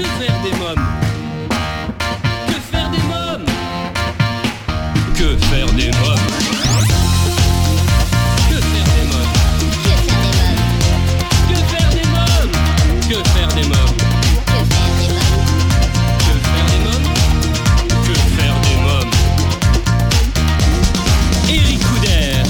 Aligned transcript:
Que 0.00 0.06
faire 0.06 0.40
des 0.42 0.52
moms? 0.52 0.80
Que 2.46 2.56
faire 2.72 2.88
des 2.88 3.02
moms? 3.10 3.44
Que 5.14 5.36
faire 5.36 5.70
des 5.74 5.90
moms? 5.90 6.20
Que 8.48 8.56
faire 8.62 8.88
des 8.96 9.04
moms? 9.10 9.28
Que 11.48 11.56
faire 11.68 11.90
des 11.90 12.06
mons? 12.08 12.48
Que 13.08 13.18
faire 13.28 13.50
des 13.50 13.52
moms? 13.52 13.52
Que 13.52 13.52
faire 13.52 13.52
des 13.52 13.66
moms? 13.68 13.92
Que 14.46 14.56
faire 14.56 14.96
des 14.96 15.24
mons? 15.28 15.44
Que 16.24 16.34
faire 16.48 16.68
des 16.70 16.80
moms? 16.86 17.06
Que 18.06 18.14
faire 18.40 18.56
des 18.64 18.76
moms? 18.86 19.12
Eric 21.50 21.80
Coudère, 21.82 22.46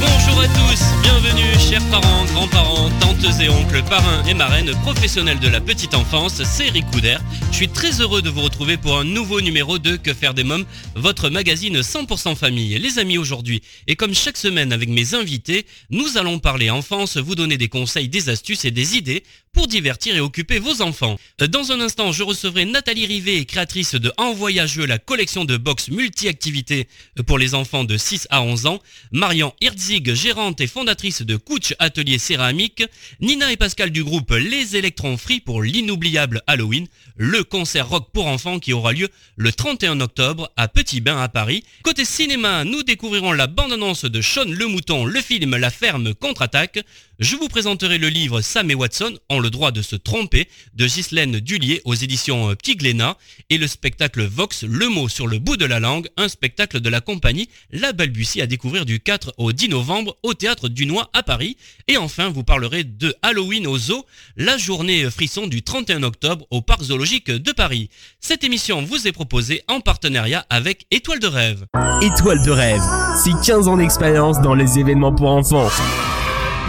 bonjour 0.00 0.38
à 0.40 0.46
tous, 0.46 0.80
bienvenue 1.02 1.52
chers 1.58 1.84
parents, 1.90 2.24
grands-parents 2.32 3.01
et 3.22 3.48
oncles, 3.48 3.84
parrains 3.84 4.24
et 4.24 4.34
marraines 4.34 4.72
professionnels 4.82 5.38
de 5.38 5.46
la 5.46 5.60
petite 5.60 5.94
enfance, 5.94 6.42
c'est 6.42 6.66
Eric 6.66 6.84
Couder. 6.90 7.18
Je 7.52 7.56
suis 7.56 7.68
très 7.68 8.00
heureux 8.00 8.20
de 8.20 8.28
vous 8.28 8.40
retrouver 8.40 8.76
pour 8.76 8.98
un 8.98 9.04
nouveau 9.04 9.40
numéro 9.40 9.78
de 9.78 9.96
Que 9.96 10.12
faire 10.12 10.34
des 10.34 10.42
mômes, 10.42 10.64
votre 10.96 11.28
magazine 11.28 11.80
100% 11.80 12.34
famille. 12.34 12.76
Les 12.78 12.98
amis 12.98 13.18
aujourd'hui, 13.18 13.62
et 13.86 13.94
comme 13.94 14.12
chaque 14.12 14.36
semaine 14.36 14.72
avec 14.72 14.88
mes 14.88 15.14
invités, 15.14 15.66
nous 15.90 16.16
allons 16.16 16.40
parler 16.40 16.68
enfance, 16.70 17.16
vous 17.16 17.36
donner 17.36 17.58
des 17.58 17.68
conseils, 17.68 18.08
des 18.08 18.28
astuces 18.28 18.64
et 18.64 18.72
des 18.72 18.96
idées 18.96 19.22
pour 19.52 19.66
divertir 19.66 20.16
et 20.16 20.20
occuper 20.20 20.58
vos 20.58 20.80
enfants. 20.80 21.18
Dans 21.38 21.72
un 21.72 21.80
instant, 21.80 22.10
je 22.10 22.22
recevrai 22.22 22.64
Nathalie 22.64 23.06
Rivet, 23.06 23.44
créatrice 23.44 23.94
de 23.94 24.10
En 24.16 24.32
Voyageux, 24.32 24.86
la 24.86 24.98
collection 24.98 25.44
de 25.44 25.58
box 25.58 25.90
multi-activités 25.90 26.88
pour 27.26 27.38
les 27.38 27.54
enfants 27.54 27.84
de 27.84 27.96
6 27.96 28.26
à 28.30 28.42
11 28.42 28.66
ans, 28.66 28.80
Marion 29.12 29.52
Hirzig, 29.60 30.14
gérante 30.14 30.60
et 30.62 30.66
fondatrice 30.66 31.20
de 31.22 31.36
Couch 31.36 31.74
Atelier 31.78 32.18
Céramique, 32.18 32.82
Nina 33.20 33.52
et 33.52 33.56
Pascal 33.56 33.90
du 33.90 34.02
groupe 34.04 34.30
Les 34.32 34.76
Électrons 34.76 35.16
Free 35.16 35.40
pour 35.40 35.62
l'inoubliable 35.62 36.42
Halloween, 36.46 36.86
le 37.24 37.44
concert 37.44 37.88
rock 37.88 38.08
pour 38.12 38.26
enfants 38.26 38.58
qui 38.58 38.72
aura 38.72 38.92
lieu 38.92 39.08
le 39.36 39.52
31 39.52 40.00
octobre 40.00 40.50
à 40.56 40.66
Petit 40.66 41.00
Bain 41.00 41.22
à 41.22 41.28
Paris. 41.28 41.62
Côté 41.84 42.04
cinéma, 42.04 42.64
nous 42.64 42.82
découvrirons 42.82 43.30
la 43.30 43.46
bande-annonce 43.46 44.04
de 44.06 44.20
Sean 44.20 44.46
le 44.48 44.66
Mouton, 44.66 45.04
le 45.04 45.20
film 45.20 45.54
La 45.56 45.70
Ferme 45.70 46.14
contre-attaque. 46.14 46.80
Je 47.20 47.36
vous 47.36 47.46
présenterai 47.46 47.98
le 47.98 48.08
livre 48.08 48.40
Sam 48.40 48.72
et 48.72 48.74
Watson 48.74 49.16
ont 49.30 49.38
le 49.38 49.50
droit 49.50 49.70
de 49.70 49.82
se 49.82 49.94
tromper 49.94 50.48
de 50.74 50.86
Ghislaine 50.86 51.38
Dullier 51.38 51.80
aux 51.84 51.94
éditions 51.94 52.50
euh, 52.50 52.56
Petit 52.56 52.74
Glénat 52.74 53.16
et 53.48 53.58
le 53.58 53.68
spectacle 53.68 54.24
Vox 54.24 54.64
Le 54.64 54.88
mot 54.88 55.08
sur 55.08 55.28
le 55.28 55.38
bout 55.38 55.56
de 55.56 55.64
la 55.64 55.78
langue, 55.78 56.08
un 56.16 56.28
spectacle 56.28 56.80
de 56.80 56.88
la 56.88 57.00
compagnie 57.00 57.48
La 57.70 57.92
Balbutie 57.92 58.42
à 58.42 58.48
découvrir 58.48 58.84
du 58.84 58.98
4 58.98 59.34
au 59.36 59.52
10 59.52 59.68
novembre 59.68 60.16
au 60.24 60.34
théâtre 60.34 60.68
Dunois 60.68 61.10
à 61.12 61.22
Paris. 61.22 61.56
Et 61.86 61.96
enfin, 61.96 62.30
vous 62.30 62.42
parlerez 62.42 62.82
de 62.82 63.14
Halloween 63.22 63.68
au 63.68 63.78
zoo, 63.78 64.04
la 64.36 64.58
journée 64.58 65.08
frisson 65.08 65.46
du 65.46 65.62
31 65.62 66.02
octobre 66.02 66.44
au 66.50 66.60
parc 66.60 66.82
zoologique 66.82 67.11
de 67.20 67.52
Paris. 67.52 67.90
Cette 68.20 68.42
émission 68.42 68.82
vous 68.82 69.06
est 69.06 69.12
proposée 69.12 69.62
en 69.68 69.80
partenariat 69.80 70.46
avec 70.48 70.86
Étoile 70.90 71.18
de 71.18 71.26
rêve. 71.26 71.66
Étoile 72.00 72.42
de 72.42 72.50
rêve, 72.50 72.80
c'est 73.22 73.32
15 73.44 73.68
ans 73.68 73.76
d'expérience 73.76 74.40
dans 74.40 74.54
les 74.54 74.78
événements 74.78 75.14
pour 75.14 75.28
enfants. 75.28 75.68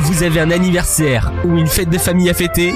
Vous 0.02 0.24
avez 0.24 0.42
un 0.42 0.52
anniversaire 0.52 1.32
ou 1.46 1.58
une 1.58 1.68
fête 1.68 1.90
de 1.90 1.98
famille 1.98 2.30
à 2.30 2.34
fêter? 2.34 2.74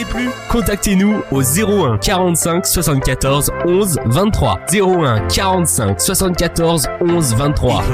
N'hésitez 0.00 0.18
plus, 0.18 0.30
contactez-nous 0.48 1.22
au 1.30 1.42
01 1.42 1.98
45 1.98 2.64
74 2.64 3.50
11 3.66 3.98
23. 4.06 4.60
01 4.72 5.26
45 5.28 6.00
74 6.00 6.86
11 7.02 7.34
23. 7.34 7.84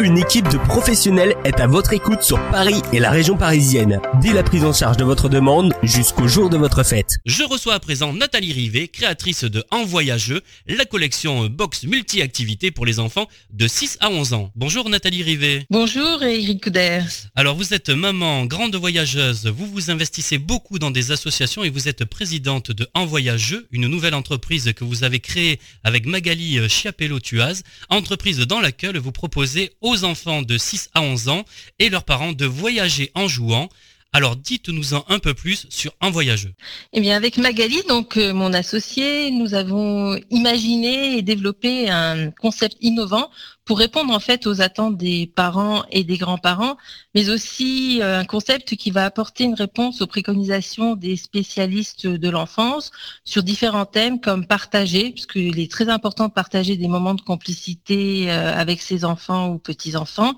Une 0.00 0.18
équipe 0.18 0.48
de 0.48 0.58
professionnels 0.58 1.36
est 1.44 1.60
à 1.60 1.68
votre 1.68 1.92
écoute 1.92 2.22
sur 2.22 2.40
Paris 2.50 2.82
et 2.92 2.98
la 2.98 3.10
région 3.10 3.36
parisienne, 3.36 4.00
dès 4.20 4.32
la 4.32 4.42
prise 4.42 4.64
en 4.64 4.72
charge 4.72 4.96
de 4.96 5.04
votre 5.04 5.28
demande 5.28 5.72
jusqu'au 5.84 6.26
jour 6.26 6.50
de 6.50 6.56
votre 6.56 6.82
fête. 6.82 7.18
Je 7.26 7.44
reçois 7.44 7.74
à 7.74 7.80
présent 7.80 8.12
Nathalie 8.12 8.52
Rivet, 8.52 8.88
créatrice 8.88 9.44
de 9.44 9.62
En 9.70 9.84
Voyageux, 9.84 10.40
la 10.66 10.84
collection 10.84 11.46
box 11.46 11.84
multi-activités 11.84 12.72
pour 12.72 12.86
les 12.86 12.98
enfants 12.98 13.28
de 13.52 13.68
6 13.68 13.98
à 14.00 14.10
11 14.10 14.32
ans. 14.32 14.50
Bonjour 14.56 14.88
Nathalie 14.88 15.22
Rivet. 15.22 15.64
Bonjour 15.70 16.24
Eric 16.24 16.64
Couder. 16.64 17.02
Alors 17.36 17.54
vous 17.54 17.72
êtes 17.72 17.90
maman, 17.90 18.46
grande 18.46 18.74
voyageuse, 18.74 19.46
vous 19.46 19.66
vous 19.66 19.90
investissez 19.92 20.38
beaucoup 20.38 20.80
dans 20.80 20.90
des 20.90 21.12
associations 21.12 21.35
et 21.40 21.70
vous 21.70 21.86
êtes 21.86 22.06
présidente 22.06 22.70
de 22.70 22.88
En 22.94 23.04
Voyageux, 23.04 23.66
une 23.70 23.88
nouvelle 23.88 24.14
entreprise 24.14 24.72
que 24.74 24.84
vous 24.84 25.04
avez 25.04 25.20
créée 25.20 25.60
avec 25.84 26.06
Magali 26.06 26.66
Chiapello-Tuaz, 26.66 27.62
entreprise 27.90 28.38
dans 28.38 28.60
laquelle 28.60 28.96
vous 28.96 29.12
proposez 29.12 29.72
aux 29.82 30.04
enfants 30.04 30.40
de 30.40 30.56
6 30.56 30.88
à 30.94 31.02
11 31.02 31.28
ans 31.28 31.44
et 31.78 31.90
leurs 31.90 32.04
parents 32.04 32.32
de 32.32 32.46
voyager 32.46 33.10
en 33.14 33.28
jouant. 33.28 33.68
Alors 34.14 34.34
dites-nous-en 34.36 35.04
un 35.08 35.18
peu 35.18 35.34
plus 35.34 35.66
sur 35.68 35.92
Un 36.00 36.08
Voyageux. 36.08 36.54
Eh 36.94 37.02
bien, 37.02 37.16
avec 37.16 37.36
Magali, 37.36 37.82
donc 37.86 38.16
euh, 38.16 38.32
mon 38.32 38.54
associé, 38.54 39.30
nous 39.30 39.52
avons 39.52 40.18
imaginé 40.30 41.18
et 41.18 41.22
développé 41.22 41.90
un 41.90 42.30
concept 42.30 42.78
innovant 42.80 43.30
pour 43.66 43.78
répondre 43.78 44.14
en 44.14 44.20
fait 44.20 44.46
aux 44.46 44.62
attentes 44.62 44.96
des 44.96 45.26
parents 45.26 45.84
et 45.90 46.04
des 46.04 46.16
grands-parents, 46.16 46.76
mais 47.14 47.28
aussi 47.30 47.98
euh, 48.00 48.20
un 48.20 48.24
concept 48.24 48.76
qui 48.76 48.92
va 48.92 49.04
apporter 49.04 49.44
une 49.44 49.54
réponse 49.54 50.00
aux 50.00 50.06
préconisations 50.06 50.94
des 50.94 51.16
spécialistes 51.16 52.06
de 52.06 52.30
l'enfance 52.30 52.92
sur 53.24 53.42
différents 53.42 53.84
thèmes 53.84 54.20
comme 54.20 54.46
partager, 54.46 55.10
puisqu'il 55.10 55.58
est 55.58 55.70
très 55.70 55.88
important 55.88 56.28
de 56.28 56.32
partager 56.32 56.76
des 56.76 56.86
moments 56.86 57.14
de 57.14 57.22
complicité 57.22 58.30
euh, 58.30 58.54
avec 58.54 58.80
ses 58.80 59.04
enfants 59.04 59.48
ou 59.48 59.58
petits-enfants, 59.58 60.34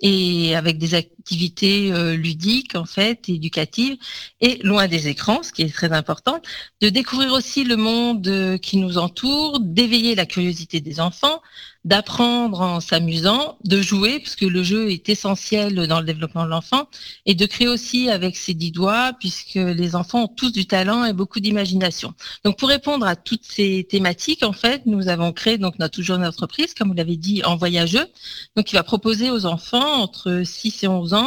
et 0.00 0.54
avec 0.54 0.78
des 0.78 0.94
activités 0.94 1.17
euh, 1.62 2.16
ludiques 2.16 2.74
en 2.74 2.84
fait, 2.84 3.28
éducatives, 3.28 3.96
et 4.40 4.58
loin 4.62 4.88
des 4.88 5.08
écrans, 5.08 5.42
ce 5.42 5.52
qui 5.52 5.62
est 5.62 5.74
très 5.74 5.92
important, 5.92 6.40
de 6.80 6.88
découvrir 6.88 7.32
aussi 7.32 7.64
le 7.64 7.76
monde 7.76 8.58
qui 8.62 8.76
nous 8.76 8.98
entoure, 8.98 9.60
d'éveiller 9.60 10.14
la 10.14 10.26
curiosité 10.26 10.80
des 10.80 11.00
enfants, 11.00 11.40
d'apprendre 11.84 12.60
en 12.60 12.80
s'amusant, 12.80 13.56
de 13.64 13.80
jouer, 13.80 14.18
puisque 14.18 14.42
le 14.42 14.62
jeu 14.62 14.90
est 14.90 15.08
essentiel 15.08 15.86
dans 15.86 16.00
le 16.00 16.06
développement 16.06 16.44
de 16.44 16.50
l'enfant, 16.50 16.88
et 17.24 17.34
de 17.34 17.46
créer 17.46 17.68
aussi 17.68 18.10
avec 18.10 18.36
ses 18.36 18.52
dix 18.52 18.72
doigts, 18.72 19.12
puisque 19.18 19.54
les 19.54 19.94
enfants 19.94 20.24
ont 20.24 20.28
tous 20.28 20.52
du 20.52 20.66
talent 20.66 21.04
et 21.04 21.12
beaucoup 21.12 21.40
d'imagination. 21.40 22.12
Donc 22.44 22.58
pour 22.58 22.68
répondre 22.68 23.06
à 23.06 23.16
toutes 23.16 23.44
ces 23.44 23.86
thématiques, 23.88 24.42
en 24.42 24.52
fait, 24.52 24.82
nous 24.86 25.08
avons 25.08 25.32
créé 25.32 25.56
donc 25.56 25.78
notre 25.78 26.02
jeune 26.02 26.24
entreprise, 26.24 26.74
comme 26.74 26.88
vous 26.88 26.94
l'avez 26.94 27.16
dit, 27.16 27.42
en 27.44 27.56
voyageux, 27.56 28.06
donc 28.54 28.66
qui 28.66 28.74
va 28.74 28.82
proposer 28.82 29.30
aux 29.30 29.46
enfants 29.46 30.02
entre 30.02 30.42
6 30.44 30.84
et 30.84 30.88
11 30.88 31.14
ans 31.14 31.17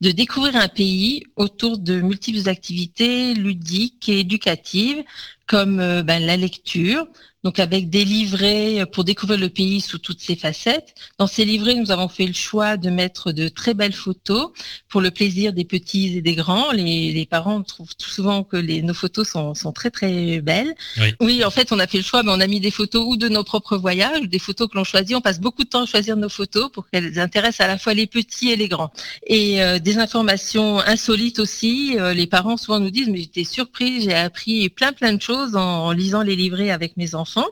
de 0.00 0.10
découvrir 0.10 0.56
un 0.56 0.68
pays 0.68 1.24
autour 1.36 1.78
de 1.78 2.00
multiples 2.00 2.48
activités 2.48 3.34
ludiques 3.34 4.08
et 4.08 4.20
éducatives, 4.20 5.02
comme 5.50 5.80
euh, 5.80 6.04
ben, 6.04 6.24
la 6.24 6.36
lecture, 6.36 7.08
donc 7.42 7.58
avec 7.58 7.88
des 7.88 8.04
livrets 8.04 8.84
pour 8.92 9.02
découvrir 9.04 9.40
le 9.40 9.48
pays 9.48 9.80
sous 9.80 9.98
toutes 9.98 10.20
ses 10.20 10.36
facettes. 10.36 10.94
Dans 11.18 11.26
ces 11.26 11.44
livrets, 11.44 11.74
nous 11.74 11.90
avons 11.90 12.08
fait 12.08 12.26
le 12.26 12.34
choix 12.34 12.76
de 12.76 12.90
mettre 12.90 13.32
de 13.32 13.48
très 13.48 13.72
belles 13.72 13.94
photos 13.94 14.50
pour 14.88 15.00
le 15.00 15.10
plaisir 15.10 15.52
des 15.52 15.64
petits 15.64 16.18
et 16.18 16.22
des 16.22 16.34
grands. 16.34 16.70
Les, 16.72 17.12
les 17.12 17.26
parents 17.26 17.62
trouvent 17.62 17.96
tout 17.96 18.10
souvent 18.10 18.44
que 18.44 18.56
les, 18.56 18.82
nos 18.82 18.92
photos 18.92 19.28
sont, 19.28 19.54
sont 19.54 19.72
très 19.72 19.90
très 19.90 20.40
belles. 20.40 20.74
Oui. 20.98 21.14
oui. 21.20 21.44
en 21.44 21.50
fait, 21.50 21.72
on 21.72 21.78
a 21.78 21.86
fait 21.86 21.98
le 21.98 22.04
choix, 22.04 22.22
mais 22.22 22.30
on 22.30 22.40
a 22.40 22.46
mis 22.46 22.60
des 22.60 22.70
photos 22.70 23.04
ou 23.06 23.16
de 23.16 23.28
nos 23.28 23.42
propres 23.42 23.78
voyages, 23.78 24.28
des 24.28 24.38
photos 24.38 24.68
que 24.68 24.76
l'on 24.76 24.84
choisit. 24.84 25.16
On 25.16 25.22
passe 25.22 25.40
beaucoup 25.40 25.64
de 25.64 25.68
temps 25.68 25.82
à 25.82 25.86
choisir 25.86 26.16
nos 26.16 26.28
photos 26.28 26.70
pour 26.70 26.88
qu'elles 26.90 27.18
intéressent 27.18 27.64
à 27.64 27.68
la 27.68 27.78
fois 27.78 27.94
les 27.94 28.06
petits 28.06 28.50
et 28.50 28.56
les 28.56 28.68
grands. 28.68 28.92
Et 29.26 29.62
euh, 29.62 29.78
des 29.78 29.96
informations 29.96 30.78
insolites 30.78 31.38
aussi. 31.38 31.96
Euh, 31.98 32.12
les 32.12 32.26
parents 32.26 32.58
souvent 32.58 32.80
nous 32.80 32.90
disent, 32.90 33.08
mais 33.08 33.20
j'étais 33.20 33.44
surprise, 33.44 34.04
j'ai 34.04 34.14
appris 34.14 34.68
plein 34.68 34.92
plein 34.92 35.14
de 35.14 35.22
choses 35.22 35.39
en, 35.54 35.92
lisant 35.92 36.22
les 36.22 36.36
livrets 36.36 36.70
avec 36.70 36.96
mes 36.96 37.14
enfants. 37.14 37.46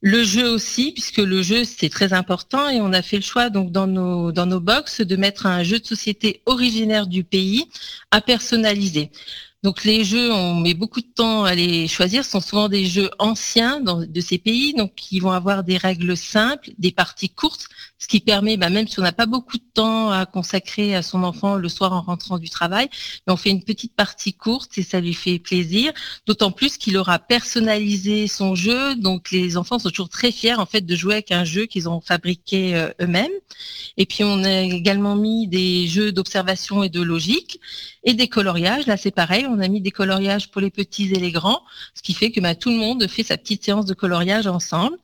Le 0.00 0.22
jeu 0.22 0.48
aussi, 0.48 0.92
puisque 0.92 1.18
le 1.18 1.42
jeu 1.42 1.64
c'est 1.64 1.88
très 1.88 2.12
important 2.12 2.68
et 2.68 2.80
on 2.80 2.92
a 2.92 3.02
fait 3.02 3.16
le 3.16 3.22
choix 3.22 3.50
donc 3.50 3.72
dans 3.72 3.88
nos 3.88 4.30
dans 4.30 4.46
box 4.60 5.00
de 5.00 5.16
mettre 5.16 5.46
un 5.46 5.64
jeu 5.64 5.80
de 5.80 5.86
société 5.86 6.40
originaire 6.46 7.08
du 7.08 7.24
pays 7.24 7.64
à 8.12 8.20
personnaliser. 8.20 9.10
Donc 9.64 9.82
les 9.82 10.04
jeux, 10.04 10.32
on 10.32 10.54
met 10.54 10.74
beaucoup 10.74 11.00
de 11.00 11.12
temps 11.12 11.44
à 11.44 11.54
les 11.56 11.88
choisir, 11.88 12.24
sont 12.24 12.40
souvent 12.40 12.68
des 12.68 12.86
jeux 12.86 13.10
anciens 13.18 13.80
de 13.80 14.20
ces 14.20 14.38
pays, 14.38 14.72
donc 14.72 14.94
qui 14.94 15.18
vont 15.18 15.32
avoir 15.32 15.64
des 15.64 15.76
règles 15.76 16.16
simples, 16.16 16.70
des 16.78 16.92
parties 16.92 17.28
courtes, 17.28 17.66
ce 17.98 18.06
qui 18.06 18.20
permet, 18.20 18.56
bah, 18.56 18.70
même 18.70 18.86
si 18.86 18.98
on 19.00 19.02
n'a 19.02 19.12
pas 19.12 19.26
beaucoup 19.26 19.58
de 19.58 19.64
temps 19.74 20.10
à 20.10 20.24
consacrer 20.24 20.94
à 20.94 21.02
son 21.02 21.24
enfant 21.24 21.56
le 21.56 21.68
soir 21.68 21.92
en 21.92 22.00
rentrant 22.00 22.38
du 22.38 22.48
travail, 22.48 22.88
on 23.26 23.36
fait 23.36 23.50
une 23.50 23.62
petite 23.62 23.94
partie 23.94 24.32
courte 24.32 24.78
et 24.78 24.82
ça 24.82 25.00
lui 25.00 25.14
fait 25.14 25.38
plaisir, 25.38 25.92
d'autant 26.26 26.50
plus 26.50 26.76
qu'il 26.78 26.96
aura 26.96 27.18
personnalisé 27.18 28.26
son 28.28 28.54
jeu, 28.54 28.94
donc 28.94 29.30
les 29.30 29.56
enfants 29.56 29.78
sont 29.78 29.90
toujours 29.90 30.08
très 30.08 30.32
fiers 30.32 30.54
en 30.54 30.66
fait 30.66 30.82
de 30.82 30.96
jouer 30.96 31.14
avec 31.14 31.32
un 31.32 31.44
jeu 31.44 31.66
qu'ils 31.66 31.88
ont 31.88 32.00
fabriqué 32.00 32.76
euh, 32.76 32.90
eux-mêmes. 33.00 33.26
Et 33.96 34.06
puis 34.06 34.22
on 34.22 34.44
a 34.44 34.60
également 34.60 35.16
mis 35.16 35.48
des 35.48 35.88
jeux 35.88 36.12
d'observation 36.12 36.82
et 36.82 36.88
de 36.88 37.02
logique 37.02 37.60
et 38.04 38.14
des 38.14 38.28
coloriages. 38.28 38.86
Là, 38.86 38.96
c'est 38.96 39.10
pareil, 39.10 39.46
on 39.48 39.58
a 39.58 39.68
mis 39.68 39.80
des 39.80 39.90
coloriages 39.90 40.50
pour 40.50 40.60
les 40.60 40.70
petits 40.70 41.10
et 41.12 41.18
les 41.18 41.32
grands, 41.32 41.62
ce 41.94 42.02
qui 42.02 42.14
fait 42.14 42.30
que 42.30 42.40
bah, 42.40 42.54
tout 42.54 42.70
le 42.70 42.76
monde 42.76 43.06
fait 43.08 43.24
sa 43.24 43.36
petite 43.36 43.64
séance 43.64 43.86
de 43.86 43.94
coloriage 43.94 44.46
ensemble. 44.46 44.96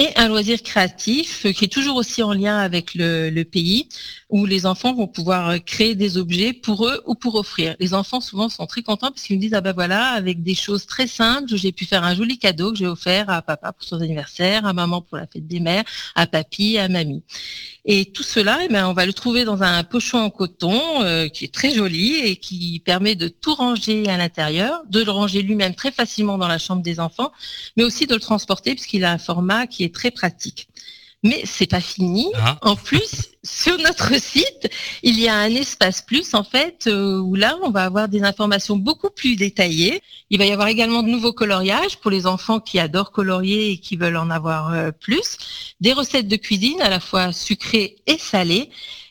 Et 0.00 0.08
un 0.16 0.28
loisir 0.28 0.62
créatif 0.62 1.46
qui 1.52 1.66
est 1.66 1.68
toujours 1.68 1.96
aussi 1.96 2.22
en 2.22 2.32
lien 2.32 2.56
avec 2.56 2.94
le, 2.94 3.28
le 3.28 3.44
pays. 3.44 3.86
Où 4.30 4.46
les 4.46 4.66
enfants 4.66 4.94
vont 4.94 5.06
pouvoir 5.06 5.62
créer 5.64 5.94
des 5.94 6.16
objets 6.16 6.52
pour 6.52 6.86
eux 6.86 7.02
ou 7.06 7.14
pour 7.14 7.34
offrir. 7.34 7.76
Les 7.80 7.94
enfants 7.94 8.20
souvent 8.20 8.48
sont 8.48 8.66
très 8.66 8.82
contents 8.82 9.10
parce 9.10 9.22
qu'ils 9.22 9.36
me 9.36 9.40
disent 9.40 9.54
ah 9.54 9.60
ben 9.60 9.72
voilà 9.72 10.10
avec 10.12 10.42
des 10.42 10.54
choses 10.54 10.86
très 10.86 11.06
simples 11.06 11.50
j'ai 11.56 11.72
pu 11.72 11.84
faire 11.84 12.04
un 12.04 12.14
joli 12.14 12.38
cadeau 12.38 12.72
que 12.72 12.78
j'ai 12.78 12.86
offert 12.86 13.30
à 13.30 13.42
papa 13.42 13.72
pour 13.72 13.84
son 13.84 14.00
anniversaire, 14.00 14.66
à 14.66 14.72
maman 14.72 15.02
pour 15.02 15.16
la 15.16 15.26
fête 15.26 15.46
des 15.46 15.60
mères, 15.60 15.84
à 16.14 16.26
papy, 16.26 16.78
à 16.78 16.88
mamie. 16.88 17.22
Et 17.84 18.06
tout 18.06 18.22
cela, 18.22 18.58
eh 18.62 18.68
ben, 18.68 18.86
on 18.86 18.92
va 18.92 19.06
le 19.06 19.12
trouver 19.12 19.44
dans 19.44 19.62
un 19.62 19.84
pochon 19.84 20.18
en 20.18 20.30
coton 20.30 21.02
euh, 21.02 21.28
qui 21.28 21.44
est 21.44 21.54
très 21.54 21.72
joli 21.72 22.16
et 22.16 22.36
qui 22.36 22.80
permet 22.84 23.14
de 23.14 23.28
tout 23.28 23.54
ranger 23.54 24.08
à 24.08 24.16
l'intérieur, 24.16 24.82
de 24.88 25.02
le 25.02 25.10
ranger 25.10 25.42
lui-même 25.42 25.74
très 25.74 25.90
facilement 25.90 26.36
dans 26.36 26.48
la 26.48 26.58
chambre 26.58 26.82
des 26.82 27.00
enfants, 27.00 27.32
mais 27.76 27.84
aussi 27.84 28.06
de 28.06 28.14
le 28.14 28.20
transporter 28.20 28.74
puisqu'il 28.74 29.04
a 29.04 29.12
un 29.12 29.18
format 29.18 29.66
qui 29.66 29.84
est 29.84 29.94
très 29.94 30.10
pratique. 30.10 30.68
Mais 31.22 31.42
c'est 31.44 31.66
pas 31.66 31.80
fini. 31.80 32.32
Ah. 32.36 32.58
En 32.62 32.76
plus, 32.76 33.30
sur 33.42 33.76
notre 33.78 34.14
site, 34.20 34.70
il 35.02 35.20
y 35.20 35.28
a 35.28 35.36
un 35.36 35.54
espace 35.54 36.00
plus 36.02 36.34
en 36.34 36.44
fait 36.44 36.86
euh, 36.86 37.18
où 37.18 37.34
là 37.34 37.58
on 37.62 37.70
va 37.70 37.84
avoir 37.84 38.08
des 38.08 38.22
informations 38.22 38.76
beaucoup 38.76 39.10
plus 39.10 39.36
détaillées. 39.36 40.02
Il 40.30 40.38
va 40.38 40.46
y 40.46 40.52
avoir 40.52 40.68
également 40.68 41.02
de 41.02 41.08
nouveaux 41.08 41.32
coloriages 41.32 41.98
pour 41.98 42.10
les 42.10 42.26
enfants 42.26 42.60
qui 42.60 42.78
adorent 42.78 43.12
colorier 43.12 43.72
et 43.72 43.78
qui 43.78 43.96
veulent 43.96 44.16
en 44.16 44.30
avoir 44.30 44.72
euh, 44.72 44.90
plus, 44.92 45.36
des 45.80 45.92
recettes 45.92 46.28
de 46.28 46.36
cuisine 46.36 46.80
à 46.80 46.88
la 46.88 47.00
fois 47.00 47.32
sucrées 47.32 47.96
et 48.06 48.18
salées 48.18 48.70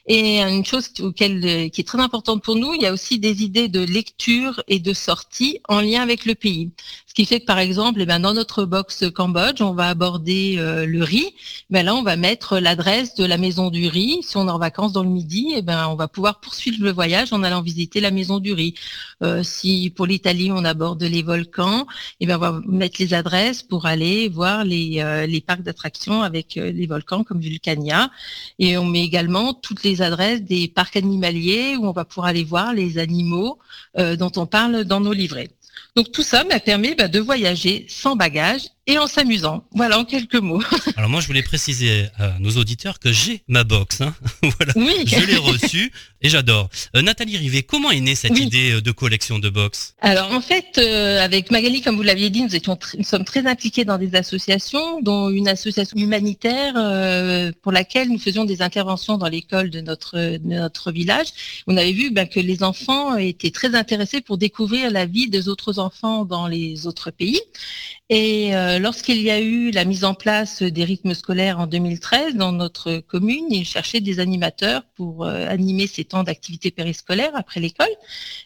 et 0.10 0.42
une 0.42 0.66
chose 0.66 0.90
auquel, 1.02 1.46
euh, 1.46 1.70
qui 1.70 1.82
est 1.82 1.88
très 1.88 2.00
importante 2.00 2.44
pour 2.44 2.56
nous, 2.56 2.74
il 2.74 2.82
y 2.82 2.88
a 2.88 2.92
aussi 2.92 3.20
des 3.20 3.44
idées 3.44 3.68
de 3.68 3.82
lecture 3.82 4.62
et 4.68 4.80
de 4.80 4.92
sortie 4.92 5.60
en 5.70 5.82
lien 5.82 6.02
avec 6.02 6.26
le 6.26 6.34
pays. 6.34 6.72
Ce 7.10 7.16
qui 7.16 7.26
fait 7.26 7.40
que 7.40 7.46
par 7.46 7.58
exemple, 7.58 8.00
eh 8.02 8.06
ben, 8.06 8.20
dans 8.20 8.36
notre 8.36 8.66
box 8.66 9.06
Cambodge, 9.14 9.62
on 9.62 9.74
va 9.74 9.90
aborder 9.90 10.58
euh, 10.60 10.86
le 10.86 11.04
riz. 11.04 11.34
Ben 11.72 11.84
là, 11.84 11.96
on 11.96 12.04
va 12.04 12.16
mettre 12.16 12.60
l'adresse 12.60 13.16
de 13.16 13.26
la 13.26 13.40
maison 13.40 13.72
du 13.72 13.88
riz. 13.88 14.20
Si 14.22 14.38
on 14.38 14.48
est 14.48 14.52
en 14.52 14.60
vacances 14.60 14.94
dans 14.94 15.04
le 15.04 15.10
midi, 15.10 15.54
eh 15.56 15.64
ben, 15.64 15.88
on 15.88 15.96
va 15.96 16.08
pouvoir 16.08 16.40
poursuivre 16.40 16.78
le 16.84 16.92
voyage 16.92 17.34
en 17.34 17.42
allant 17.42 17.64
visiter 17.64 18.00
la 18.00 18.12
maison 18.12 18.38
du 18.38 18.54
riz. 18.54 18.76
Euh, 19.24 19.42
si 19.42 19.92
pour 19.96 20.06
l'Italie, 20.06 20.52
on 20.52 20.64
aborde 20.64 21.02
les 21.02 21.24
volcans, 21.24 21.88
eh 22.20 22.28
ben, 22.28 22.36
on 22.38 22.40
va 22.40 22.62
mettre 22.68 22.98
les 23.00 23.16
adresses 23.16 23.64
pour 23.64 23.88
aller 23.88 24.30
voir 24.30 24.64
les, 24.64 25.26
les 25.28 25.42
parcs 25.42 25.64
d'attractions 25.64 26.22
avec 26.22 26.56
les 26.56 26.86
volcans 26.86 27.24
comme 27.24 27.42
Vulcania. 27.42 28.12
Et 28.60 28.78
on 28.78 28.86
met 28.86 29.04
également 29.04 29.56
toutes 29.56 29.84
les 29.84 30.04
adresses 30.04 30.44
des 30.44 30.68
parcs 30.68 30.96
animaliers 30.96 31.76
où 31.76 31.88
on 31.88 31.92
va 31.92 32.06
pouvoir 32.06 32.28
aller 32.28 32.44
voir 32.44 32.74
les 32.74 32.98
animaux 33.00 33.58
euh, 33.98 34.16
dont 34.16 34.32
on 34.36 34.46
parle 34.46 34.84
dans 34.86 35.00
nos 35.00 35.14
livrets. 35.14 35.50
Donc 36.00 36.14
tout 36.14 36.24
ça 36.24 36.46
m'a 36.46 36.62
permis 36.62 36.96
bah, 36.96 37.10
de 37.10 37.20
voyager 37.20 37.86
sans 37.90 38.16
bagages 38.16 38.62
et 38.88 38.98
en 38.98 39.06
s'amusant. 39.06 39.66
Voilà, 39.76 40.00
en 40.00 40.06
quelques 40.06 40.36
mots. 40.36 40.64
Alors 40.96 41.10
moi, 41.10 41.20
je 41.20 41.28
voulais 41.28 41.44
préciser 41.44 42.08
à 42.18 42.40
nos 42.40 42.52
auditeurs 42.52 43.00
que 43.00 43.12
j'ai 43.12 43.44
ma 43.50 43.66
box. 43.66 44.00
Hein. 44.00 44.16
voilà. 44.42 44.74
Oui. 44.78 45.04
Je 45.06 45.26
l'ai 45.28 45.36
reçue 45.36 45.92
et 46.22 46.30
j'adore. 46.30 46.70
Euh, 46.96 47.02
Nathalie 47.02 47.38
Rivet, 47.38 47.64
comment 47.64 47.92
est 47.92 48.00
née 48.00 48.16
cette 48.16 48.38
idée 48.40 48.72
euh, 48.72 48.82
de 48.82 48.92
collection 48.92 49.38
de 49.38 49.50
box? 49.50 49.94
Alors 50.02 50.32
en 50.32 50.42
fait, 50.42 50.78
euh, 50.78 51.22
avec 51.22 51.52
Magali, 51.52 51.82
comme 51.82 51.98
vous 51.98 52.02
l'aviez 52.02 52.30
dit, 52.30 52.42
nous, 52.42 52.56
étions 52.56 52.80
nous 52.98 53.04
sommes 53.04 53.26
très 53.26 53.46
impliqués 53.46 53.86
dans 53.86 53.98
des 53.98 54.16
associations, 54.16 55.02
dont 55.02 55.30
une 55.30 55.50
association 55.50 55.98
humanitaire 55.98 56.74
pour 57.62 57.72
laquelle 57.72 58.10
nous 58.10 58.20
faisions 58.20 58.46
des 58.46 58.62
interventions 58.62 59.18
dans 59.18 59.28
l'école 59.28 59.70
de 59.70 59.82
notre, 59.82 60.18
de 60.18 60.48
notre 60.48 60.92
village. 60.92 61.28
On 61.68 61.78
avait 61.78 61.92
vu 61.92 62.12
ben, 62.12 62.28
que 62.28 62.40
les 62.40 62.64
enfants 62.64 63.18
étaient 63.18 63.52
très 63.52 63.76
intéressés 63.76 64.22
pour 64.22 64.38
découvrir 64.38 64.90
la 64.92 65.06
vie 65.06 65.30
des 65.30 65.48
autres 65.50 65.78
enfants 65.78 65.89
dans 66.28 66.48
les 66.48 66.88
autres 66.88 67.12
pays. 67.12 67.42
Et 68.12 68.56
euh, 68.56 68.80
lorsqu'il 68.80 69.22
y 69.22 69.30
a 69.30 69.40
eu 69.40 69.70
la 69.70 69.86
mise 69.86 70.04
en 70.04 70.16
place 70.16 70.64
des 70.64 70.84
rythmes 70.84 71.14
scolaires 71.14 71.60
en 71.60 71.68
2013 71.68 72.36
dans 72.36 72.52
notre 72.52 73.00
commune, 73.02 73.46
ils 73.52 73.66
cherchaient 73.66 74.02
des 74.02 74.20
animateurs 74.20 74.82
pour 74.96 75.26
euh, 75.26 75.48
animer 75.48 75.86
ces 75.86 76.06
temps 76.06 76.24
d'activité 76.24 76.72
périscolaire 76.72 77.32
après 77.36 77.60
l'école. 77.60 77.94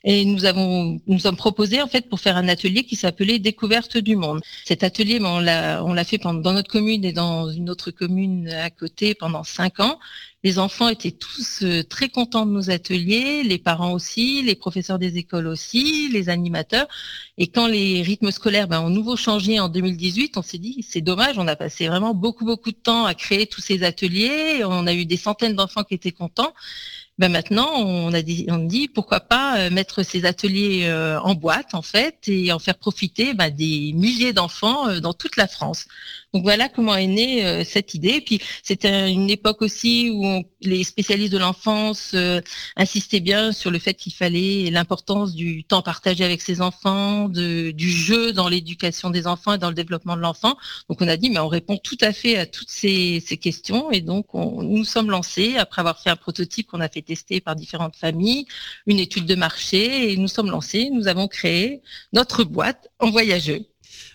Et 0.04 0.25
nous 0.25 0.44
avons, 0.44 1.00
nous 1.07 1.19
sommes 1.19 1.38
proposés 1.38 1.81
en 1.81 1.88
fait 1.88 2.10
pour 2.10 2.19
faire 2.19 2.36
un 2.36 2.50
atelier 2.50 2.84
qui 2.84 2.98
s'appelait 2.98 3.40
Découverte 3.40 3.98
du 3.98 4.18
monde. 4.18 4.42
Cet 4.66 4.84
atelier, 4.84 5.19
ben, 5.19 5.28
on 5.28 5.40
l'a, 5.40 5.84
on 5.86 5.94
l'a 5.94 6.04
fait 6.04 6.18
dans 6.18 6.34
notre 6.34 6.69
commune 6.69 7.06
et 7.06 7.13
dans 7.13 7.50
une 7.50 7.69
autre 7.69 7.92
commune 7.92 8.50
à 8.50 8.69
côté 8.69 9.16
pendant 9.16 9.44
cinq 9.45 9.80
ans. 9.80 9.98
Les 10.44 10.60
enfants 10.60 10.90
étaient 10.90 11.12
tous 11.12 11.63
euh, 11.63 11.84
très 11.84 12.10
contents 12.10 12.45
de 12.45 12.51
nos 12.51 12.69
ateliers, 12.69 13.44
les 13.44 13.57
parents 13.57 13.94
aussi, 13.94 14.42
les 14.42 14.56
professeurs 14.56 15.00
des 15.00 15.18
écoles 15.18 15.48
aussi, 15.48 16.10
les 16.12 16.28
animateurs. 16.28 16.88
Et 17.38 17.47
quand 17.47 17.68
les 17.68 18.03
rythmes 18.03 18.31
scolaires 18.31 18.68
ben, 18.68 18.81
ont 18.81 18.89
nouveau 18.89 19.15
changé 19.15 19.59
en 19.59 19.68
2018, 19.68 20.38
on 20.38 20.44
s'est 20.44 20.59
dit 20.59 20.85
c'est 20.88 21.01
dommage, 21.01 21.39
on 21.39 21.47
a 21.47 21.56
passé 21.56 21.88
vraiment 21.88 22.13
beaucoup 22.13 22.45
beaucoup 22.45 22.71
de 22.71 22.77
temps 22.77 23.06
à 23.06 23.15
créer 23.15 23.47
tous 23.47 23.62
ces 23.62 23.83
ateliers, 23.83 24.63
on 24.63 24.85
a 24.85 24.94
eu 24.94 25.06
des 25.06 25.18
centaines 25.18 25.56
d'enfants 25.56 25.83
qui 25.83 25.95
étaient 25.95 26.12
contents. 26.12 26.53
Ben 27.19 27.31
maintenant, 27.31 27.69
on 27.75 28.12
a 28.12 28.24
dit, 28.24 28.88
pourquoi 28.88 29.19
pas 29.19 29.59
euh, 29.59 29.69
mettre 29.69 30.01
ces 30.01 30.25
ateliers 30.25 30.85
euh, 30.88 31.19
en 31.21 31.35
boîte 31.35 31.75
en 31.75 31.83
fait 31.83 32.27
et 32.27 32.51
en 32.51 32.57
faire 32.57 32.75
profiter 32.75 33.35
ben, 33.35 33.51
des 33.51 33.94
milliers 33.94 34.33
d'enfants 34.33 35.00
dans 35.00 35.13
toute 35.13 35.35
la 35.38 35.47
France. 35.47 35.85
Donc 36.33 36.41
voilà 36.44 36.68
comment 36.68 36.95
est 36.95 37.06
née 37.06 37.45
euh, 37.45 37.63
cette 37.63 37.94
idée. 37.94 38.19
puis 38.19 38.41
c'était 38.63 39.12
une 39.12 39.30
époque 39.30 39.62
aussi 39.62 40.09
où 40.12 40.44
les 40.62 40.83
spécialistes 40.83 41.31
de 41.31 41.38
l'enfance 41.38 42.12
euh, 42.15 42.41
insistaient 42.75 43.19
bien 43.19 43.51
sur 43.51 43.69
le 43.69 43.77
fait 43.77 43.94
qu'il 43.94 44.13
fallait 44.15 44.71
l'importance 44.71 45.35
du 45.35 45.63
temps 45.63 45.83
partagé 45.83 46.24
avec 46.24 46.41
ses 46.41 46.62
enfants, 46.62 47.30
du 47.30 47.89
jeu 47.91 48.33
dans 48.33 48.50
l'éducation 48.50 49.12
des 49.12 49.27
enfants 49.27 49.53
et 49.53 49.57
dans 49.59 49.69
le 49.69 49.75
développement 49.75 50.15
de 50.15 50.21
l'enfant. 50.21 50.57
Donc 50.89 51.01
on 51.01 51.07
a 51.07 51.18
dit 51.18 51.30
mais 51.30 51.39
on 51.39 51.47
répond 51.47 51.77
tout 51.77 51.97
à 52.01 52.13
fait 52.13 52.38
à 52.38 52.47
toutes 52.47 52.69
ces, 52.69 53.21
questions 53.39 53.91
et 53.91 54.01
donc 54.01 54.33
on, 54.33 54.63
nous 54.63 54.85
sommes 54.85 55.12
lancés 55.12 55.57
après 55.57 55.81
avoir 55.81 56.01
fait 56.01 56.09
un 56.09 56.15
prototype 56.15 56.68
qu'on 56.68 56.81
a 56.81 56.89
fait 56.89 57.03
tester 57.03 57.41
par 57.41 57.56
différentes 57.56 57.95
familles, 57.95 58.47
une 58.88 59.00
étude 59.00 59.25
de 59.27 59.35
marché 59.35 60.12
et 60.12 60.18
nous 60.18 60.27
sommes 60.27 60.50
lancés. 60.50 60.89
Nous 60.91 61.07
avons 61.07 61.27
créé 61.27 61.81
notre 62.12 62.44
boîte 62.44 62.89
en 63.00 63.12
voyageux. 63.12 63.68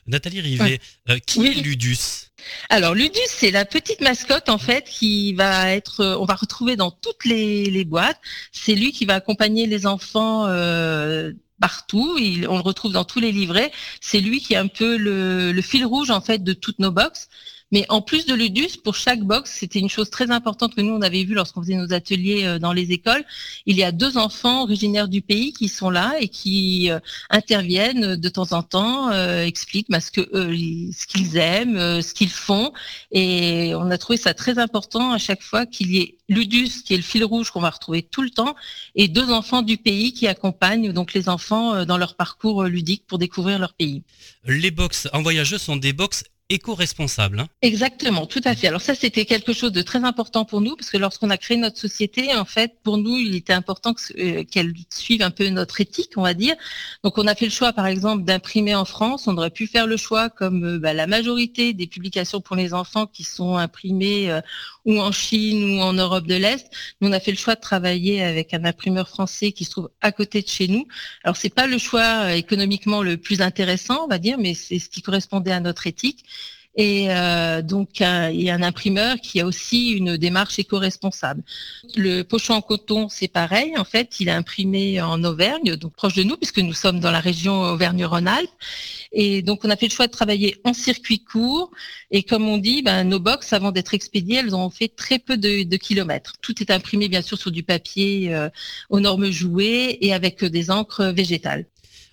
Nathalie 0.09 0.41
Rivet, 0.41 0.81
euh, 1.11 1.19
qui 1.19 1.47
est 1.47 1.55
Ludus 1.55 2.25
alors 2.71 2.95
Ludus, 2.95 3.19
c'est 3.27 3.51
la 3.51 3.65
petite 3.65 4.01
mascotte 4.01 4.49
en 4.49 4.59
fait 4.59 4.85
qui 4.89 5.35
va 5.35 5.71
être, 5.73 6.01
euh, 6.01 6.17
on 6.19 6.25
va 6.25 6.35
retrouver 6.35 6.77
dans 6.77 6.91
toutes 6.91 7.25
les, 7.25 7.85
boîtes. 7.85 8.19
C'est 8.53 8.75
lui 8.75 8.93
qui 8.93 9.05
va 9.05 9.17
accompagner 9.17 9.67
les 9.67 9.87
enfants 9.87 10.47
euh, 10.47 11.33
partout. 11.61 12.17
on 12.17 12.57
le 12.57 12.63
retrouve 12.63 12.93
dans 12.93 13.05
tous 13.05 13.21
les 13.21 13.33
livrets. 13.33 13.73
C'est 14.01 14.21
lui 14.21 14.41
qui 14.41 14.55
est 14.55 14.57
un 14.57 14.69
peu 14.69 14.97
le, 14.97 15.53
le, 15.53 15.63
fil 15.63 15.85
rouge 15.85 16.11
en 16.11 16.21
fait 16.21 16.43
de 16.43 16.53
toutes 16.53 16.79
nos 16.79 16.93
boxes. 16.93 17.29
Mais 17.71 17.85
en 17.91 18.01
plus 18.01 18.25
de 18.25 18.35
Ludus, 18.35 18.79
pour 18.83 18.95
chaque 18.95 19.21
box, 19.21 19.51
c'était 19.59 19.79
une 19.79 19.91
chose 19.91 20.09
très 20.09 20.31
importante 20.31 20.75
que 20.75 20.81
nous, 20.81 20.95
on 20.95 21.03
avait 21.03 21.25
vu 21.25 21.35
lorsqu'on 21.35 21.61
faisait 21.61 21.77
nos 21.77 21.93
ateliers 21.93 22.45
euh, 22.45 22.59
dans 22.59 22.73
les 22.73 22.93
écoles. 22.93 23.25
Il 23.67 23.77
y 23.77 23.85
a 23.85 23.93
deux 23.93 24.17
enfants 24.17 24.63
originaires 24.63 25.09
du 25.09 25.21
pays 25.21 25.53
qui 25.53 25.69
sont 25.69 25.91
là 25.91 26.15
et 26.19 26.29
qui 26.29 26.91
euh, 26.91 26.99
interviennent 27.29 28.17
de 28.17 28.29
temps 28.29 28.53
en 28.53 28.63
temps, 28.63 29.11
euh, 29.11 29.45
expliquent 29.45 29.91
bah, 29.91 30.01
ce 30.01 30.11
qu'ils 30.11 31.37
aiment, 31.37 32.01
ce 32.01 32.15
qu'ils 32.15 32.31
font. 32.31 32.73
Et 33.13 33.75
on 33.75 33.91
a 33.91 33.99
trouvé 33.99 34.17
ça 34.17 34.33
très 34.33 34.59
important 34.59 35.13
à 35.13 35.19
chaque 35.19 35.43
fois 35.43 35.67
qu'il 35.67 35.91
y 35.91 35.99
ait 35.99 36.17
Ludus, 36.31 36.83
qui 36.85 36.95
est 36.95 36.99
le 36.99 37.03
fil 37.03 37.25
rouge 37.25 37.51
qu'on 37.51 37.61
va 37.61 37.71
retrouver 37.71 38.03
tout 38.03 38.23
le 38.23 38.31
temps, 38.31 38.55
et 38.95 39.09
deux 39.09 39.31
enfants 39.31 39.63
du 39.63 39.77
pays 39.77 40.13
qui 40.13 40.27
accompagnent 40.27 40.93
donc 40.93 41.15
les 41.15 41.29
enfants 41.29 41.85
dans 41.87 41.97
leur 41.97 42.17
parcours 42.17 42.65
ludique 42.65 43.05
pour 43.07 43.19
découvrir 43.19 43.59
leur 43.59 43.73
pays. 43.73 44.03
Les 44.45 44.71
box 44.71 45.09
en 45.13 45.23
voyageux 45.23 45.59
sont 45.59 45.77
des 45.77 45.93
box 45.93 46.25
éco-responsable. 46.51 47.41
Hein. 47.41 47.49
Exactement, 47.61 48.27
tout 48.27 48.41
à 48.45 48.55
fait. 48.55 48.69
Alors 48.69 48.81
ça, 48.81 48.95
c'était 48.95 49.27
quelque 49.27 49.53
chose 49.53 49.73
de 49.73 49.83
très 49.83 50.03
important 50.05 50.45
pour 50.45 50.61
nous, 50.61 50.77
parce 50.77 50.89
que 50.91 50.97
lorsqu'on 50.97 51.31
a 51.31 51.37
créé 51.37 51.57
notre 51.59 51.79
société, 51.79 52.35
en 52.35 52.45
fait, 52.47 52.75
pour 52.83 52.97
nous, 52.97 53.17
il 53.17 53.35
était 53.35 53.53
important 53.53 53.95
euh, 54.19 54.45
qu'elle 54.45 54.73
suive 54.91 55.23
un 55.23 55.31
peu 55.31 55.49
notre 55.49 55.81
éthique, 55.81 56.13
on 56.17 56.23
va 56.23 56.35
dire. 56.35 56.57
Donc 57.05 57.19
on 57.19 57.27
a 57.27 57.35
fait 57.35 57.45
le 57.45 57.51
choix, 57.51 57.73
par 57.73 57.87
exemple, 57.87 58.25
d'imprimer 58.25 58.75
en 58.75 58.87
France. 58.87 59.27
On 59.27 59.37
aurait 59.37 59.51
pu 59.51 59.67
faire 59.67 59.87
le 59.87 59.99
choix, 59.99 60.31
comme 60.31 60.65
euh, 60.65 60.79
bah, 60.79 60.95
la 60.95 61.07
majorité 61.07 61.75
des 61.75 61.87
publications 61.87 62.41
pour 62.41 62.57
les 62.57 62.73
enfants 62.73 63.07
qui 63.07 63.25
sont 63.25 63.57
imprimées 63.57 64.31
euh, 64.31 64.41
ou 64.87 64.99
en 65.01 65.13
Chine 65.13 65.79
ou 65.79 65.83
en 65.83 65.93
Europe 65.93 66.27
de 66.27 66.35
l'Est. 66.35 66.67
Nous, 67.01 67.09
on 67.09 67.13
a 67.13 67.21
fait 67.21 67.31
le 67.31 67.37
choix 67.37 67.57
de 67.57 67.61
travailler 67.61 68.23
avec 68.23 68.55
un 68.55 68.65
imprimeur 68.65 69.09
français 69.09 69.53
qui 69.53 69.65
se 69.65 69.71
trouve 69.71 69.91
à 70.01 70.13
côté 70.13 70.41
de 70.41 70.49
chez 70.49 70.69
nous. 70.69 70.87
Alors 71.25 71.37
c'est 71.37 71.51
pas 71.51 71.67
le 71.67 71.77
choix 71.77 72.35
économiquement 72.35 73.03
le 73.03 73.19
plus 73.19 73.43
intéressant, 73.43 74.05
on 74.05 74.09
va 74.09 74.19
dire, 74.19 74.39
mais 74.39 74.55
c'est 74.55 74.79
ce 74.79 74.89
qui 74.89 75.03
correspondait 75.03 75.53
à 75.53 75.61
notre 75.61 75.87
éthique. 75.87 76.25
Et 76.81 77.07
euh, 77.11 77.61
donc, 77.61 77.99
il 77.99 78.41
y 78.41 78.51
a 78.51 78.55
un 78.55 78.63
imprimeur 78.63 79.17
qui 79.21 79.41
a 79.41 79.47
aussi 79.47 79.91
une 79.91 80.17
démarche 80.17 80.61
éco-responsable. 80.61 81.43
Le 81.97 82.23
pochon 82.23 82.55
en 82.55 82.63
coton, 82.63 83.09
c'est 83.09 83.27
pareil. 83.27 83.77
En 83.77 83.85
fait, 83.85 84.21
il 84.21 84.29
est 84.29 84.33
imprimé 84.33 85.01
en 85.01 85.25
Auvergne, 85.25 85.75
donc 85.75 85.93
proche 85.95 86.15
de 86.15 86.23
nous, 86.23 86.37
puisque 86.37 86.61
nous 86.61 86.73
sommes 86.73 87.01
dans 87.01 87.11
la 87.11 87.19
région 87.19 87.63
Auvergne-Rhône-Alpes. 87.63 88.49
Et 89.11 89.43
donc, 89.43 89.65
on 89.65 89.71
a 89.71 89.77
fait 89.77 89.89
le 89.89 89.93
choix 89.93 90.07
de 90.07 90.13
travailler 90.13 90.61
en 90.63 90.73
circuit 90.73 91.19
court. 91.19 91.73
Et 92.13 92.23
comme 92.23 92.47
on 92.47 92.59
dit, 92.59 92.83
ben, 92.83 93.03
nos 93.03 93.19
box, 93.19 93.53
avant 93.53 93.73
d'être 93.73 93.93
expédiées, 93.93 94.37
elles 94.37 94.55
ont 94.55 94.71
fait 94.71 94.89
très 94.89 95.19
peu 95.19 95.37
de, 95.37 95.77
kilomètres. 95.77 96.35
Tout 96.43 96.63
est 96.63 96.71
imprimé, 96.71 97.09
bien 97.09 97.23
sûr, 97.23 97.37
sur 97.39 97.51
du 97.51 97.65
papier 97.65 98.33
euh, 98.33 98.49
aux 98.89 99.01
normes 99.01 99.31
jouées 99.33 99.99
et 100.01 100.15
avec 100.15 100.45
des 100.45 100.71
encres 100.71 101.07
végétales. 101.07 101.67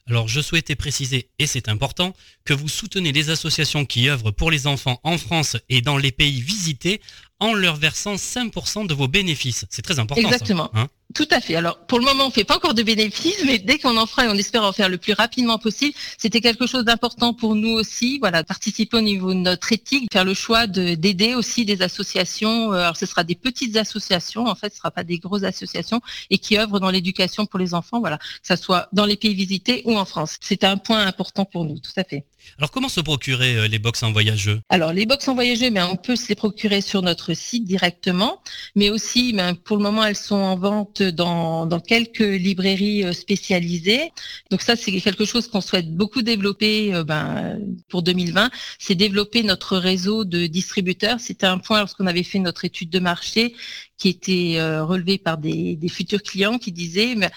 Alors 0.07 0.27
je 0.27 0.39
souhaitais 0.39 0.75
préciser, 0.75 1.29
et 1.39 1.47
c'est 1.47 1.67
important, 1.67 2.13
que 2.43 2.53
vous 2.53 2.69
soutenez 2.69 3.11
les 3.11 3.31
associations 3.31 3.85
qui 3.85 4.07
œuvrent 4.07 4.31
pour 4.31 4.51
les 4.51 4.67
enfants 4.67 4.99
en 5.03 5.17
France 5.17 5.57
et 5.67 5.81
dans 5.81 5.97
les 5.97 6.11
pays 6.11 6.41
visités 6.41 7.01
en 7.39 7.53
leur 7.53 7.75
versant 7.75 8.15
5% 8.15 8.85
de 8.85 8.93
vos 8.93 9.07
bénéfices. 9.07 9.65
C'est 9.69 9.81
très 9.81 9.97
important. 9.97 10.21
Exactement. 10.21 10.69
Ça, 10.73 10.81
hein 10.81 10.89
tout 11.15 11.27
à 11.31 11.39
fait. 11.39 11.55
Alors, 11.55 11.79
pour 11.87 11.97
le 11.97 12.05
moment, 12.05 12.27
on 12.27 12.29
fait 12.29 12.43
pas 12.43 12.57
encore 12.57 12.73
de 12.73 12.83
bénéfices, 12.83 13.41
mais 13.45 13.57
dès 13.57 13.79
qu'on 13.79 13.95
en 13.95 14.05
fera 14.05 14.25
et 14.25 14.27
on 14.27 14.33
espère 14.33 14.63
en 14.63 14.73
faire 14.73 14.89
le 14.89 14.97
plus 14.97 15.13
rapidement 15.13 15.57
possible, 15.57 15.95
c'était 16.17 16.41
quelque 16.41 16.67
chose 16.67 16.83
d'important 16.83 17.33
pour 17.33 17.55
nous 17.55 17.71
aussi. 17.71 18.19
Voilà, 18.19 18.43
participer 18.43 18.97
au 18.97 19.01
niveau 19.01 19.33
de 19.33 19.39
notre 19.39 19.71
éthique, 19.71 20.09
faire 20.11 20.25
le 20.25 20.33
choix 20.33 20.67
d'aider 20.67 21.33
aussi 21.33 21.63
des 21.63 21.81
associations. 21.81 22.73
Euh, 22.73 22.81
alors, 22.81 22.97
ce 22.97 23.05
sera 23.05 23.23
des 23.23 23.35
petites 23.35 23.77
associations, 23.77 24.45
en 24.45 24.55
fait, 24.55 24.73
ce 24.73 24.77
sera 24.77 24.91
pas 24.91 25.05
des 25.05 25.17
grosses 25.17 25.43
associations 25.43 26.01
et 26.29 26.37
qui 26.37 26.57
œuvrent 26.57 26.81
dans 26.81 26.91
l'éducation 26.91 27.45
pour 27.45 27.59
les 27.59 27.73
enfants. 27.73 28.01
Voilà, 28.01 28.17
que 28.17 28.25
ça 28.43 28.57
soit 28.57 28.89
dans 28.91 29.05
les 29.05 29.15
pays 29.15 29.33
visités 29.33 29.83
ou 29.85 29.97
en 29.97 30.05
France. 30.05 30.35
C'est 30.41 30.65
un 30.65 30.75
point 30.75 31.07
important 31.07 31.45
pour 31.45 31.63
nous, 31.63 31.79
tout 31.79 31.93
à 31.95 32.03
fait. 32.03 32.25
Alors 32.57 32.71
comment 32.71 32.89
se 32.89 33.01
procurer 33.01 33.57
euh, 33.57 33.67
les 33.67 33.79
box 33.79 34.03
en 34.03 34.11
voyageux? 34.11 34.61
Alors 34.69 34.93
les 34.93 35.05
box 35.05 35.27
en 35.27 35.35
voyageux, 35.35 35.69
on 35.91 35.95
peut 35.95 36.15
se 36.15 36.27
les 36.29 36.35
procurer 36.35 36.81
sur 36.81 37.01
notre 37.01 37.33
site 37.33 37.65
directement, 37.65 38.41
mais 38.75 38.89
aussi 38.89 39.33
ben, 39.33 39.55
pour 39.55 39.77
le 39.77 39.83
moment 39.83 40.03
elles 40.03 40.15
sont 40.15 40.35
en 40.35 40.55
vente 40.55 41.01
dans, 41.11 41.79
quelques 41.79 42.19
librairies 42.19 43.03
euh, 43.03 43.13
spécialisées. 43.13 44.11
Donc 44.51 44.61
ça 44.61 44.75
c'est 44.75 44.91
quelque 44.99 45.25
chose 45.25 45.47
qu'on 45.47 45.61
souhaite 45.61 45.91
beaucoup 45.93 46.21
développer 46.21 46.93
euh, 46.93 47.03
ben, 47.03 47.59
pour 47.89 48.03
2020, 48.03 48.49
c'est 48.79 48.95
développer 48.95 49.43
notre 49.43 49.77
réseau 49.77 50.25
de 50.25 50.47
distributeurs. 50.47 51.19
C'était 51.19 51.47
un 51.47 51.57
point 51.57 51.79
lorsqu'on 51.79 52.07
avait 52.07 52.23
fait 52.23 52.39
notre 52.39 52.65
étude 52.65 52.89
de 52.89 52.99
marché 52.99 53.55
qui 53.97 54.09
était 54.09 54.57
relevé 54.81 55.17
par 55.17 55.37
des, 55.37 55.75
des 55.77 55.89
futurs 55.89 56.21
clients 56.21 56.57
qui 56.57 56.71
disaient 56.71 57.15
euh, 57.15 57.29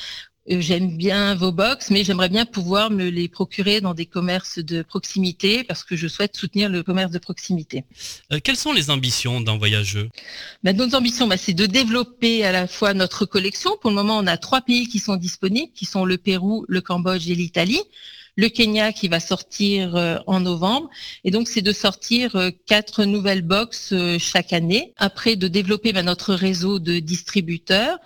j'aime 0.48 0.96
bien 0.96 1.34
vos 1.34 1.52
box, 1.52 1.90
mais 1.90 2.04
j'aimerais 2.04 2.28
bien 2.28 2.46
pouvoir 2.46 2.90
me 2.90 3.08
les 3.08 3.28
procurer 3.28 3.80
dans 3.80 3.94
des 3.94 4.06
commerces 4.06 4.58
de 4.58 4.82
proximité 4.82 5.64
parce 5.64 5.84
que 5.84 5.96
je 5.96 6.08
souhaite 6.08 6.36
soutenir 6.36 6.68
le 6.68 6.82
commerce 6.82 7.10
de 7.10 7.18
proximité. 7.18 7.84
Euh, 8.32 8.40
quelles 8.42 8.56
sont 8.56 8.72
les 8.72 8.90
ambitions 8.90 9.40
d'un 9.40 9.58
voyageux? 9.58 10.08
Ben, 10.62 10.76
Nos 10.76 10.94
ambitions, 10.94 11.26
ben, 11.26 11.36
c'est 11.36 11.54
de 11.54 11.66
développer 11.66 12.44
à 12.44 12.52
la 12.52 12.66
fois 12.66 12.94
notre 12.94 13.26
collection. 13.26 13.72
Pour 13.80 13.90
le 13.90 13.96
moment, 13.96 14.18
on 14.18 14.26
a 14.26 14.36
trois 14.36 14.62
pays 14.62 14.88
qui 14.88 14.98
sont 14.98 15.16
disponibles, 15.16 15.72
qui 15.74 15.84
sont 15.84 16.04
le 16.04 16.16
Pérou, 16.16 16.64
le 16.68 16.80
Cambodge 16.80 17.28
et 17.28 17.34
l'Italie 17.34 17.82
le 18.36 18.48
Kenya 18.48 18.92
qui 18.92 19.08
va 19.08 19.18
sortir 19.18 19.96
euh, 19.96 20.18
en 20.28 20.38
novembre. 20.38 20.88
Et 21.24 21.32
donc, 21.32 21.48
c'est 21.48 21.60
de 21.60 21.72
sortir 21.72 22.40
quatre 22.66 23.04
nouvelles 23.04 23.42
box 23.42 23.92
chaque 24.20 24.52
année. 24.52 24.92
Après, 24.96 25.34
de 25.34 25.48
développer 25.48 25.92
ben, 25.92 26.06
notre 26.06 26.34
réseau 26.34 26.78
de 26.78 27.00
distributeurs 27.00 27.98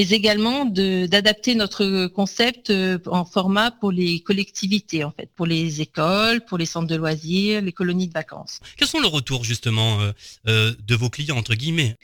mais 0.00 0.12
également 0.12 0.64
d'adapter 0.64 1.54
notre 1.54 2.06
concept 2.06 2.70
euh, 2.70 2.98
en 3.04 3.26
format 3.26 3.70
pour 3.70 3.92
les 3.92 4.20
collectivités, 4.20 5.04
en 5.04 5.10
fait, 5.10 5.28
pour 5.36 5.44
les 5.44 5.82
écoles, 5.82 6.40
pour 6.46 6.56
les 6.56 6.64
centres 6.64 6.86
de 6.86 6.96
loisirs, 6.96 7.60
les 7.60 7.72
colonies 7.72 8.08
de 8.08 8.14
vacances. 8.14 8.60
Quels 8.78 8.88
sont 8.88 9.00
le 9.00 9.08
retour 9.08 9.44
justement 9.44 10.00
euh, 10.00 10.12
euh, 10.48 10.72
de 10.86 10.94
vos 10.94 11.10
clients 11.10 11.36
entre 11.36 11.54
guillemets? 11.54 11.98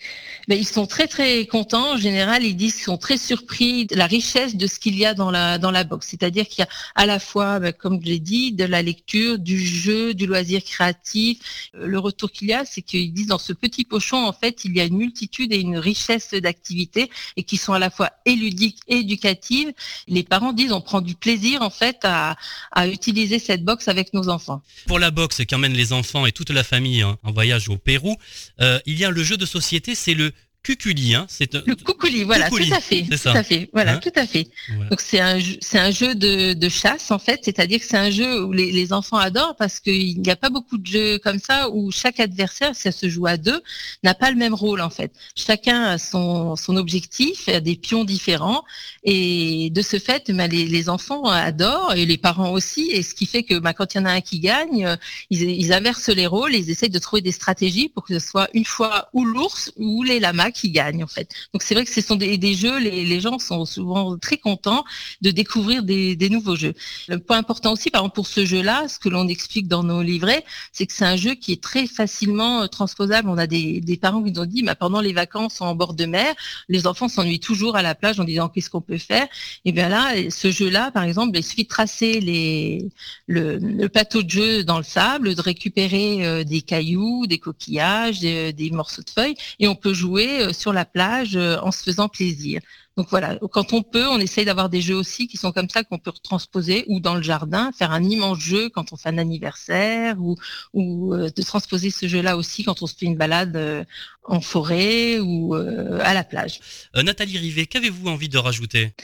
Ben, 0.46 0.58
Ils 0.58 0.68
sont 0.68 0.86
très 0.86 1.06
très 1.06 1.46
contents. 1.46 1.94
En 1.94 1.96
général, 1.96 2.44
ils 2.44 2.54
disent 2.54 2.74
qu'ils 2.74 2.84
sont 2.84 2.98
très 2.98 3.16
surpris 3.16 3.86
de 3.86 3.96
la 3.96 4.06
richesse 4.06 4.56
de 4.56 4.66
ce 4.66 4.78
qu'il 4.78 4.98
y 4.98 5.06
a 5.06 5.14
dans 5.14 5.30
la 5.30 5.56
dans 5.56 5.70
la 5.70 5.84
box. 5.84 6.06
C'est-à-dire 6.10 6.46
qu'il 6.48 6.58
y 6.58 6.66
a 6.66 6.68
à 6.96 7.06
la 7.06 7.18
fois, 7.18 7.60
ben, 7.60 7.72
comme 7.72 7.98
je 8.02 8.08
l'ai 8.08 8.18
dit, 8.18 8.52
de 8.52 8.64
la 8.64 8.82
lecture, 8.82 9.38
du 9.38 9.58
jeu, 9.58 10.12
du 10.12 10.26
loisir 10.26 10.62
créatif. 10.62 11.70
Le 11.72 11.98
retour 11.98 12.30
qu'il 12.30 12.48
y 12.48 12.52
a, 12.52 12.66
c'est 12.66 12.82
qu'ils 12.82 13.14
disent 13.14 13.28
dans 13.28 13.38
ce 13.38 13.54
petit 13.54 13.84
pochon, 13.84 14.18
en 14.18 14.34
fait, 14.34 14.66
il 14.66 14.76
y 14.76 14.82
a 14.82 14.84
une 14.84 14.98
multitude 14.98 15.50
et 15.54 15.60
une 15.60 15.78
richesse 15.78 16.34
d'activités 16.34 17.08
et 17.38 17.42
qui 17.42 17.56
sont 17.56 17.72
à 17.72 17.78
la 17.78 17.85
fois 17.90 18.10
éludique 18.24 18.78
et 18.88 18.96
éducative. 18.96 19.72
Les 20.08 20.22
parents 20.22 20.52
disent 20.52 20.72
on 20.72 20.80
prend 20.80 21.00
du 21.00 21.14
plaisir 21.14 21.62
en 21.62 21.70
fait 21.70 21.98
à, 22.02 22.36
utiliser 22.86 23.38
cette 23.38 23.64
box 23.64 23.88
avec 23.88 24.12
nos 24.14 24.28
enfants. 24.28 24.62
Pour 24.86 24.98
la 24.98 25.10
box 25.10 25.44
qui 25.44 25.54
emmène 25.54 25.72
les 25.72 25.92
enfants 25.92 26.26
et 26.26 26.32
toute 26.32 26.50
la 26.50 26.64
famille 26.64 27.02
hein, 27.02 27.16
en 27.22 27.32
voyage 27.32 27.68
au 27.68 27.76
Pérou, 27.76 28.16
euh, 28.60 28.78
il 28.86 28.98
y 28.98 29.04
a 29.04 29.10
le 29.10 29.22
jeu 29.22 29.36
de 29.36 29.46
société, 29.46 29.94
c'est 29.94 30.14
le 30.14 30.32
Cuculi, 30.66 31.14
hein, 31.14 31.26
c'est 31.28 31.54
le 31.54 31.76
Cuculi, 31.76 32.24
voilà, 32.24 32.50
tout 32.50 32.56
à 32.72 32.80
fait, 32.80 33.02
tout 33.04 33.28
à 33.28 33.44
fait, 33.44 33.70
voilà, 33.72 33.92
hein 33.92 34.00
tout 34.02 34.10
à 34.16 34.26
fait. 34.26 34.48
Donc 34.90 35.00
c'est 35.00 35.20
un 35.20 35.38
c'est 35.60 35.78
un 35.78 35.92
jeu 35.92 36.16
de, 36.16 36.54
de 36.54 36.68
chasse 36.68 37.12
en 37.12 37.20
fait, 37.20 37.38
c'est-à-dire 37.44 37.78
que 37.78 37.84
c'est 37.86 37.96
un 37.96 38.10
jeu 38.10 38.42
où 38.42 38.50
les, 38.50 38.72
les 38.72 38.92
enfants 38.92 39.16
adorent 39.16 39.54
parce 39.54 39.78
qu'il 39.78 40.20
n'y 40.20 40.30
a 40.30 40.34
pas 40.34 40.50
beaucoup 40.50 40.76
de 40.76 40.86
jeux 40.86 41.18
comme 41.20 41.38
ça 41.38 41.70
où 41.70 41.92
chaque 41.92 42.18
adversaire, 42.18 42.74
si 42.74 42.82
ça 42.82 42.90
se 42.90 43.08
joue 43.08 43.28
à 43.28 43.36
deux, 43.36 43.62
n'a 44.02 44.14
pas 44.14 44.32
le 44.32 44.36
même 44.36 44.54
rôle 44.54 44.80
en 44.80 44.90
fait. 44.90 45.12
Chacun 45.36 45.84
a 45.84 45.98
son 45.98 46.56
son 46.56 46.76
objectif, 46.76 47.48
a 47.48 47.60
des 47.60 47.76
pions 47.76 48.02
différents 48.02 48.64
et 49.04 49.70
de 49.70 49.82
ce 49.82 50.00
fait, 50.00 50.32
ben, 50.32 50.50
les, 50.50 50.64
les 50.66 50.88
enfants 50.88 51.26
adorent 51.26 51.94
et 51.94 52.06
les 52.06 52.18
parents 52.18 52.50
aussi, 52.50 52.90
et 52.90 53.04
ce 53.04 53.14
qui 53.14 53.26
fait 53.26 53.44
que 53.44 53.60
ben, 53.60 53.72
quand 53.72 53.94
il 53.94 53.98
y 53.98 54.00
en 54.00 54.04
a 54.06 54.10
un 54.10 54.20
qui 54.20 54.40
gagne, 54.40 54.96
ils, 55.30 55.42
ils 55.42 55.72
inversent 55.72 56.08
les 56.08 56.26
rôles, 56.26 56.56
et 56.56 56.58
ils 56.58 56.70
essayent 56.70 56.90
de 56.90 56.98
trouver 56.98 57.22
des 57.22 57.30
stratégies 57.30 57.88
pour 57.88 58.02
que 58.02 58.18
ce 58.18 58.26
soit 58.26 58.48
une 58.52 58.64
fois 58.64 59.08
ou 59.12 59.24
l'ours 59.24 59.70
ou 59.76 60.02
les 60.02 60.18
lamas 60.18 60.50
qui 60.56 60.70
gagnent 60.70 61.04
en 61.04 61.06
fait. 61.06 61.28
Donc 61.52 61.62
c'est 61.62 61.74
vrai 61.74 61.84
que 61.84 61.92
ce 61.92 62.00
sont 62.00 62.16
des, 62.16 62.54
jeux, 62.54 62.78
les, 62.78 63.20
gens 63.20 63.38
sont 63.38 63.64
souvent 63.64 64.16
très 64.18 64.38
contents 64.38 64.84
de 65.20 65.30
découvrir 65.30 65.82
des, 65.82 66.28
nouveaux 66.30 66.56
jeux. 66.56 66.74
Le 67.08 67.18
point 67.18 67.38
important 67.38 67.72
aussi, 67.72 67.90
par 67.90 68.00
exemple 68.00 68.14
pour 68.14 68.26
ce 68.26 68.44
jeu-là, 68.44 68.88
ce 68.88 68.98
que 68.98 69.08
l'on 69.08 69.28
explique 69.28 69.68
dans 69.68 69.84
nos 69.84 70.02
livrets, 70.02 70.44
c'est 70.72 70.86
que 70.86 70.92
c'est 70.92 71.04
un 71.04 71.16
jeu 71.16 71.34
qui 71.34 71.52
est 71.52 71.62
très 71.62 71.86
facilement 71.86 72.62
euh, 72.62 72.66
transposable. 72.66 73.28
On 73.28 73.38
a 73.38 73.46
des, 73.46 73.98
parents 74.00 74.22
qui 74.22 74.32
nous 74.32 74.40
ont 74.40 74.46
dit, 74.46 74.62
bah, 74.62 74.74
pendant 74.74 75.00
les 75.00 75.12
vacances 75.12 75.60
en 75.60 75.74
bord 75.74 75.94
de 75.94 76.06
mer, 76.06 76.34
les 76.68 76.86
enfants 76.86 77.08
s'ennuient 77.08 77.40
toujours 77.40 77.76
à 77.76 77.82
la 77.82 77.94
plage 77.94 78.18
en 78.18 78.24
disant 78.24 78.48
qu'est-ce 78.48 78.70
qu'on 78.70 78.80
peut 78.80 78.98
faire? 78.98 79.26
Et 79.64 79.72
bien 79.72 79.88
là, 79.88 80.14
ce 80.30 80.50
jeu-là, 80.50 80.90
par 80.90 81.04
exemple, 81.04 81.36
il 81.36 81.44
suffit 81.44 81.64
de 81.64 81.68
tracer 81.68 82.20
les, 82.20 82.88
le, 83.26 83.86
plateau 83.88 84.22
de 84.22 84.30
jeu 84.30 84.64
dans 84.64 84.78
le 84.78 84.84
sable, 84.84 85.34
de 85.34 85.40
récupérer 85.40 86.26
euh, 86.26 86.44
des 86.44 86.62
cailloux, 86.62 87.26
des 87.26 87.38
coquillages, 87.38 88.20
des, 88.20 88.52
des 88.52 88.70
morceaux 88.70 89.02
de 89.02 89.10
feuilles, 89.10 89.36
et 89.58 89.68
on 89.68 89.74
peut 89.74 89.94
jouer 89.94 90.45
euh, 90.46 90.52
sur 90.52 90.72
la 90.72 90.84
plage 90.84 91.36
euh, 91.36 91.58
en 91.62 91.70
se 91.70 91.82
faisant 91.82 92.08
plaisir. 92.08 92.60
Donc 92.96 93.08
voilà, 93.10 93.38
quand 93.52 93.74
on 93.74 93.82
peut, 93.82 94.06
on 94.08 94.18
essaye 94.18 94.46
d'avoir 94.46 94.70
des 94.70 94.80
jeux 94.80 94.94
aussi 94.94 95.28
qui 95.28 95.36
sont 95.36 95.52
comme 95.52 95.68
ça 95.68 95.84
qu'on 95.84 95.98
peut 95.98 96.12
transposer 96.22 96.84
ou 96.88 96.98
dans 96.98 97.14
le 97.14 97.22
jardin, 97.22 97.70
faire 97.72 97.90
un 97.92 98.02
immense 98.02 98.38
jeu 98.38 98.70
quand 98.70 98.92
on 98.92 98.96
fait 98.96 99.10
un 99.10 99.18
anniversaire 99.18 100.16
ou, 100.18 100.36
euh, 101.12 101.28
de 101.28 101.42
transposer 101.42 101.90
ce 101.90 102.08
jeu-là 102.08 102.38
aussi 102.38 102.64
quand 102.64 102.82
on 102.82 102.86
se 102.86 102.94
fait 102.94 103.04
une 103.04 103.16
balade 103.16 103.86
en 104.24 104.40
forêt 104.40 105.18
ou 105.18 105.54
à 105.54 106.14
la 106.14 106.24
plage. 106.24 106.60
Nathalie 106.94 107.36
Rivet, 107.36 107.66
qu'avez-vous 107.66 108.08
envie 108.08 108.30
de 108.30 108.38
rajouter? 108.38 108.94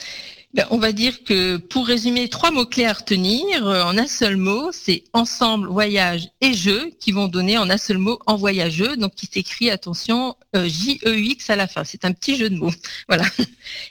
On 0.69 0.77
va 0.77 0.91
dire 0.91 1.23
que 1.23 1.57
pour 1.57 1.87
résumer, 1.87 2.29
trois 2.29 2.51
mots-clés 2.51 2.85
à 2.85 2.93
retenir 2.93 3.65
euh, 3.65 3.83
en 3.83 3.97
un 3.97 4.05
seul 4.07 4.37
mot, 4.37 4.71
c'est 4.71 5.03
ensemble, 5.13 5.67
voyage 5.67 6.29
et 6.41 6.53
jeu 6.53 6.91
qui 6.99 7.11
vont 7.11 7.27
donner 7.27 7.57
en 7.57 7.69
un 7.69 7.77
seul 7.77 7.97
mot 7.97 8.19
en 8.27 8.35
voyageux, 8.35 8.95
donc 8.95 9.15
qui 9.15 9.25
s'écrit, 9.25 9.71
attention, 9.71 10.35
J-E-U-X 10.53 11.49
à 11.49 11.55
la 11.55 11.67
fin. 11.67 11.83
C'est 11.83 12.05
un 12.05 12.11
petit 12.11 12.35
jeu 12.35 12.49
de 12.49 12.55
mots. 12.55 12.71
Voilà. 13.09 13.25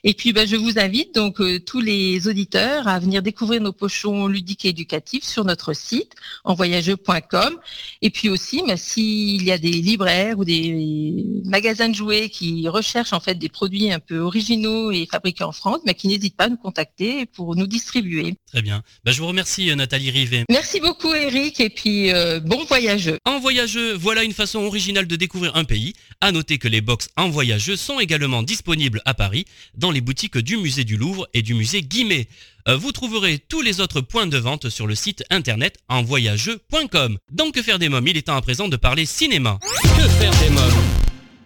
Et 0.04 0.14
puis, 0.14 0.32
ben, 0.32 0.46
je 0.46 0.56
vous 0.56 0.78
invite 0.78 1.14
donc 1.14 1.40
euh, 1.40 1.58
tous 1.58 1.80
les 1.80 2.28
auditeurs 2.28 2.88
à 2.88 2.98
venir 2.98 3.22
découvrir 3.22 3.60
nos 3.60 3.72
pochons 3.72 4.26
ludiques 4.26 4.64
et 4.64 4.68
éducatifs 4.68 5.24
sur 5.24 5.44
notre 5.44 5.74
site 5.74 6.14
envoyageux.com. 6.44 7.58
Et 8.00 8.10
puis 8.10 8.28
aussi, 8.28 8.62
ben, 8.66 8.76
s'il 8.76 9.42
y 9.44 9.52
a 9.52 9.58
des 9.58 9.70
libraires 9.70 10.38
ou 10.38 10.44
des 10.44 11.42
magasins 11.44 11.88
de 11.88 11.94
jouets 11.94 12.30
qui 12.30 12.68
recherchent 12.68 13.12
en 13.12 13.20
fait 13.20 13.34
des 13.34 13.48
produits 13.48 13.92
un 13.92 14.00
peu 14.00 14.18
originaux 14.18 14.90
et 14.92 15.06
fabriqués 15.10 15.44
en 15.44 15.52
France, 15.52 15.80
mais 15.84 15.92
ben, 15.92 15.98
qui 15.98 16.08
n'hésitent 16.08 16.36
pas 16.36 16.48
nous 16.52 16.56
contacter 16.56 17.26
pour 17.26 17.56
nous 17.56 17.66
distribuer. 17.66 18.34
Très 18.46 18.62
bien. 18.62 18.82
Bah, 19.04 19.12
je 19.12 19.20
vous 19.20 19.26
remercie 19.26 19.70
euh, 19.70 19.74
Nathalie 19.74 20.10
Rivet. 20.10 20.44
Merci 20.50 20.80
beaucoup 20.80 21.12
Eric 21.14 21.60
et 21.60 21.70
puis 21.70 22.12
euh, 22.12 22.40
bon 22.40 22.64
voyageux. 22.64 23.18
En 23.24 23.40
voyageux, 23.40 23.94
voilà 23.94 24.22
une 24.22 24.32
façon 24.32 24.60
originale 24.60 25.06
de 25.06 25.16
découvrir 25.16 25.56
un 25.56 25.64
pays. 25.64 25.94
À 26.20 26.32
noter 26.32 26.58
que 26.58 26.68
les 26.68 26.80
box 26.80 27.08
en 27.16 27.28
voyageux 27.30 27.76
sont 27.76 27.98
également 27.98 28.42
disponibles 28.42 29.00
à 29.04 29.14
Paris 29.14 29.44
dans 29.76 29.90
les 29.90 30.00
boutiques 30.00 30.38
du 30.38 30.56
musée 30.56 30.84
du 30.84 30.96
Louvre 30.96 31.28
et 31.34 31.42
du 31.42 31.54
musée 31.54 31.82
Guimet. 31.82 32.28
Euh, 32.68 32.76
vous 32.76 32.92
trouverez 32.92 33.38
tous 33.38 33.60
les 33.60 33.80
autres 33.80 34.00
points 34.00 34.26
de 34.26 34.38
vente 34.38 34.68
sur 34.68 34.86
le 34.86 34.94
site 34.94 35.24
internet 35.30 35.78
envoyageux.com. 35.88 37.18
Donc 37.32 37.54
que 37.54 37.62
faire 37.62 37.78
des 37.78 37.88
mômes 37.88 38.06
Il 38.06 38.16
est 38.16 38.22
temps 38.22 38.36
à 38.36 38.42
présent 38.42 38.68
de 38.68 38.76
parler 38.76 39.06
cinéma. 39.06 39.58
Que 39.82 40.08
faire 40.08 40.32
des 40.40 40.50
mômes? 40.50 40.81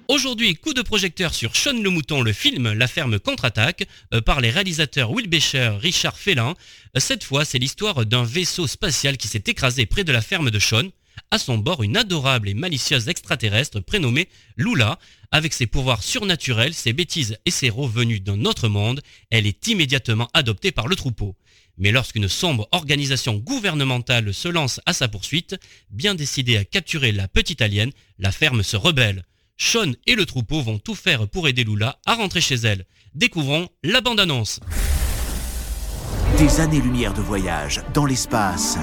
Aujourd'hui, 0.09 0.55
coup 0.55 0.73
de 0.73 0.83
projecteur 0.83 1.35
sur 1.35 1.57
Sean 1.57 1.83
le 1.83 1.91
Mouton, 1.91 2.23
le 2.23 2.33
film 2.33 2.73
La 2.73 2.87
ferme 2.87 3.19
contre-attaque, 3.19 3.89
euh, 4.15 4.21
par 4.21 4.41
les 4.41 4.51
réalisateurs 4.51 5.11
Will 5.11 5.29
Becher, 5.29 5.79
Richard 5.81 6.17
Fellin. 6.17 6.55
Euh, 6.97 7.01
cette 7.01 7.25
fois, 7.25 7.45
c'est 7.45 7.59
l'histoire 7.59 8.07
d'un 8.07 8.23
vaisseau 8.23 8.69
spatial 8.69 9.17
qui 9.17 9.27
s'est 9.27 9.43
écrasé 9.49 9.85
près 9.85 10.05
de 10.05 10.13
la 10.13 10.23
ferme 10.23 10.53
de 10.53 10.61
Sean. 10.61 10.91
À 11.33 11.39
son 11.39 11.59
bord, 11.59 11.83
une 11.83 11.97
adorable 11.97 12.49
et 12.49 12.55
malicieuse 12.55 13.09
extraterrestre 13.09 13.81
prénommée 13.81 14.29
Lula. 14.57 15.01
Avec 15.33 15.53
ses 15.53 15.67
pouvoirs 15.67 16.05
surnaturels, 16.05 16.75
ses 16.75 16.93
bêtises 16.93 17.37
et 17.45 17.51
ses 17.51 17.69
rots 17.69 17.89
venus 17.89 18.23
d'un 18.23 18.45
autre 18.45 18.69
monde, 18.69 19.03
elle 19.31 19.49
est 19.49 19.67
immédiatement 19.67 20.29
adoptée 20.35 20.71
par 20.71 20.87
le 20.87 20.95
troupeau. 20.95 21.35
Mais 21.79 21.91
lorsqu'une 21.91 22.29
sombre 22.29 22.69
organisation 22.71 23.35
gouvernementale 23.39 24.33
se 24.33 24.47
lance 24.47 24.81
à 24.87 24.93
sa 24.93 25.09
poursuite, 25.09 25.57
bien 25.91 26.15
décidée 26.15 26.59
à 26.59 26.65
capturer 26.65 27.11
la 27.11 27.27
petite 27.27 27.61
alien, 27.61 27.91
la 28.21 28.31
ferme 28.31 28.63
se 28.63 28.77
rebelle. 28.77 29.25
Sean 29.59 29.93
et 30.07 30.15
le 30.15 30.27
troupeau 30.27 30.61
vont 30.61 30.79
tout 30.79 30.95
faire 30.95 31.27
pour 31.29 31.49
aider 31.49 31.65
Lula 31.65 31.99
à 32.05 32.15
rentrer 32.15 32.41
chez 32.41 32.57
elle. 32.57 32.85
Découvrons 33.15 33.69
la 33.83 34.01
bande-annonce. 34.03 34.61
Des 36.37 36.61
années-lumière 36.61 37.15
de 37.15 37.23
voyage 37.23 37.83
dans 37.95 38.05
l'espace, 38.05 38.77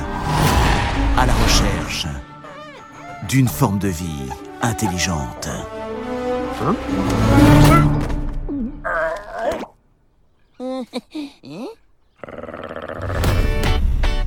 à 1.16 1.26
la 1.28 1.34
recherche 1.34 2.08
d'une 3.30 3.48
forme 3.48 3.78
de 3.78 3.90
vie 3.90 4.30
intelligente. 4.62 5.48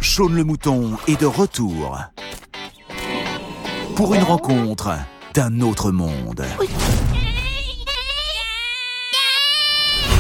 Shaun 0.01 0.29
le 0.29 0.45
mouton 0.45 0.97
est 1.09 1.21
de 1.21 1.27
retour 1.27 1.99
pour 3.97 4.15
une 4.15 4.23
rencontre 4.23 4.91
d'un 5.37 5.61
autre 5.61 5.91
monde. 5.91 6.47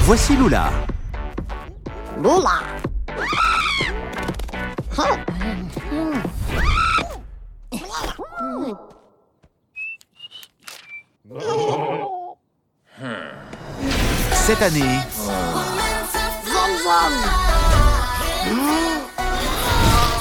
Voici 0.02 0.36
Lula. 0.36 0.70
Lula. 2.22 2.60
Cette 14.34 14.60
année, 14.60 14.98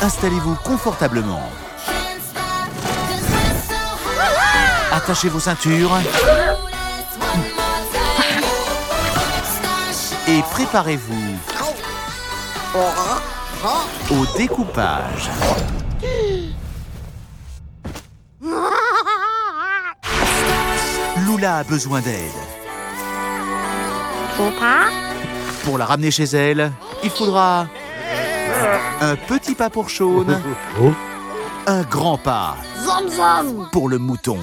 installez-vous 0.02 0.56
confortablement. 0.64 1.65
Attachez 4.96 5.28
vos 5.28 5.42
ceintures 5.42 5.92
et 10.30 10.42
préparez-vous 10.52 11.36
au 14.12 14.38
découpage. 14.38 15.30
Lula 21.28 21.58
a 21.58 21.64
besoin 21.66 22.00
d'aide. 22.00 22.32
Pour 25.66 25.78
la 25.78 25.86
ramener 25.86 26.12
chez 26.12 26.24
elle, 26.24 26.72
il 27.04 27.10
faudra 27.10 27.68
un 29.02 29.16
petit 29.18 29.56
pas 29.56 29.70
pour 29.70 29.90
Shaun, 29.90 30.42
un 31.68 31.82
grand 31.82 32.18
pas 32.18 32.56
pour 33.72 33.90
le 33.90 33.98
mouton. 33.98 34.40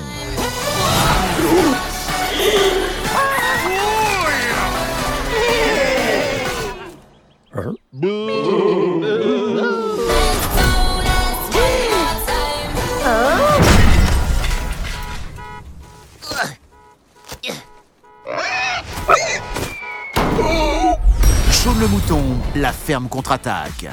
Shaun 21.50 21.75
le 21.78 21.87
mouton, 21.88 22.22
la 22.56 22.72
ferme 22.72 23.08
contre-attaque. 23.08 23.88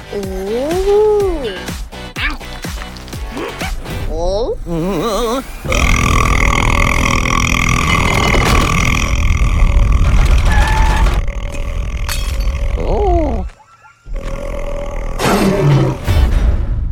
Oh. 4.12 4.56
Oh. 4.68 5.40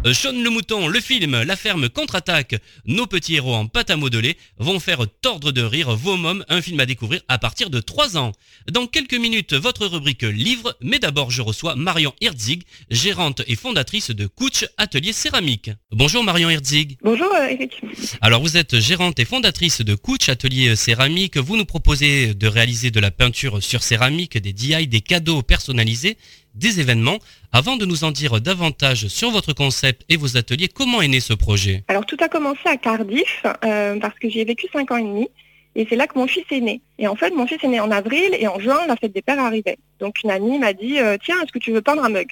Euh, 0.09 0.15
Shaun 0.15 0.43
le 0.43 0.49
mouton, 0.49 0.89
le 0.89 1.01
film, 1.01 1.43
la 1.43 1.57
ferme 1.57 1.91
contre-attaque, 1.91 2.57
nos 2.87 3.07
petits 3.07 3.35
héros 3.35 3.55
en 3.55 3.67
pâte 3.67 3.91
à 3.91 3.97
modeler 3.97 4.39
vont 4.59 4.81
faire 4.81 5.05
tordre 5.21 5.53
de 5.53 5.61
rire 5.61 5.95
vos 5.97 6.17
mômes, 6.17 6.45
un 6.49 6.63
film 6.63 6.81
à 6.81 6.87
découvrir 6.87 7.21
à 7.29 7.39
partir 7.39 7.69
de 7.69 7.81
3 7.81 8.17
ans. 8.17 8.33
Dans 8.71 8.87
quelques 8.87 9.15
minutes, 9.15 9.53
votre 9.53 9.87
rubrique 9.87 10.23
livre, 10.23 10.75
mais 10.81 10.99
d'abord 10.99 11.31
je 11.31 11.43
reçois 11.43 11.75
Marion 11.75 12.15
Herzig, 12.23 12.63
gérante 12.91 13.43
et 13.47 13.57
fondatrice 13.57 14.11
de 14.11 14.27
Couch 14.27 14.65
Atelier 14.79 15.13
Céramique. 15.13 15.71
Bonjour 15.91 16.25
Marion 16.25 16.49
Herzig. 16.49 16.97
Bonjour 17.03 17.31
Eric. 17.37 17.83
Alors 18.23 18.41
vous 18.41 18.57
êtes 18.57 18.79
gérante 18.81 19.19
et 19.19 19.27
fondatrice 19.27 19.83
de 19.83 19.95
Couch 19.95 20.31
Atelier 20.31 20.75
Céramique. 20.75 21.37
Vous 21.37 21.59
nous 21.59 21.67
proposez 21.67 22.33
de 22.33 22.47
réaliser 22.47 22.91
de 22.91 23.01
la 23.01 23.11
peinture 23.11 23.63
sur 23.63 23.83
céramique, 23.83 24.39
des 24.39 24.55
DIY, 24.55 24.87
des 24.87 25.03
cadeaux 25.03 25.43
personnalisés, 25.43 26.17
des 26.55 26.81
événements. 26.81 27.19
Avant 27.53 27.77
de 27.77 27.85
nous 27.85 28.05
en 28.05 28.11
dire 28.11 28.41
davantage 28.41 29.09
sur 29.09 29.31
votre 29.31 29.53
concept 29.53 30.05
et 30.09 30.17
vos 30.17 30.37
ateliers, 30.37 30.69
comment 30.69 31.01
est 31.01 31.09
né 31.09 31.21
ce 31.21 31.33
projet 31.33 31.85
Alors 31.89 32.07
tout 32.07 32.17
a 32.21 32.29
commencé 32.29 32.61
à 32.67 32.77
Cardiff 32.77 33.45
euh, 33.65 33.99
parce 34.01 34.19
que 34.19 34.29
j'y 34.29 34.41
ai 34.41 34.45
vécu 34.45 34.67
5 34.73 34.91
ans 34.91 34.97
et 34.97 35.03
demi 35.03 35.29
et 35.75 35.87
c'est 35.89 35.97
là 35.97 36.07
que 36.07 36.19
mon 36.19 36.27
fils 36.27 36.45
est 36.51 36.61
né. 36.61 36.81
Et 36.99 37.07
en 37.07 37.15
fait 37.15 37.31
mon 37.31 37.47
fils 37.47 37.63
est 37.63 37.69
né 37.69 37.81
en 37.81 37.91
avril 37.91 38.37
et 38.39 38.49
en 38.49 38.59
juin 38.59 38.87
la 38.87 38.97
fête 38.97 39.13
des 39.13 39.23
pères 39.23 39.39
arrivait. 39.39 39.79
Donc 40.01 40.23
une 40.25 40.31
amie 40.31 40.59
m'a 40.59 40.73
dit 40.73 40.99
euh, 40.99 41.17
tiens 41.23 41.37
est-ce 41.43 41.53
que 41.53 41.59
tu 41.59 41.73
veux 41.73 41.83
peindre 41.83 42.05
un 42.05 42.09
mug? 42.09 42.29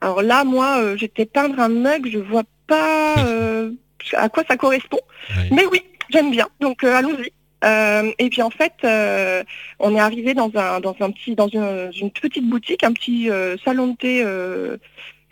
Alors 0.00 0.22
là 0.22 0.44
moi 0.44 0.80
euh, 0.80 0.96
j'étais 0.96 1.26
peindre 1.26 1.60
un 1.60 1.68
mug, 1.68 2.08
je 2.10 2.18
vois 2.18 2.44
pas 2.66 3.18
euh, 3.18 3.70
à 4.14 4.28
quoi 4.28 4.44
ça 4.48 4.56
correspond. 4.56 5.00
Mais 5.50 5.66
oui, 5.66 5.82
j'aime 6.10 6.30
bien, 6.30 6.48
donc 6.60 6.82
euh, 6.84 6.96
allons-y. 6.96 7.32
Euh, 7.64 8.10
et 8.18 8.30
puis 8.30 8.42
en 8.42 8.50
fait, 8.50 8.72
euh, 8.84 9.42
on 9.78 9.94
est 9.94 10.00
arrivé 10.00 10.34
dans 10.34 10.50
un 10.54 10.80
dans 10.80 10.96
un 11.00 11.10
petit 11.10 11.34
dans 11.34 11.48
une, 11.48 11.90
une 12.00 12.10
petite 12.10 12.48
boutique, 12.48 12.84
un 12.84 12.92
petit 12.92 13.30
euh, 13.30 13.56
salon 13.64 13.88
de 13.88 13.96
thé, 13.96 14.22
euh, 14.24 14.78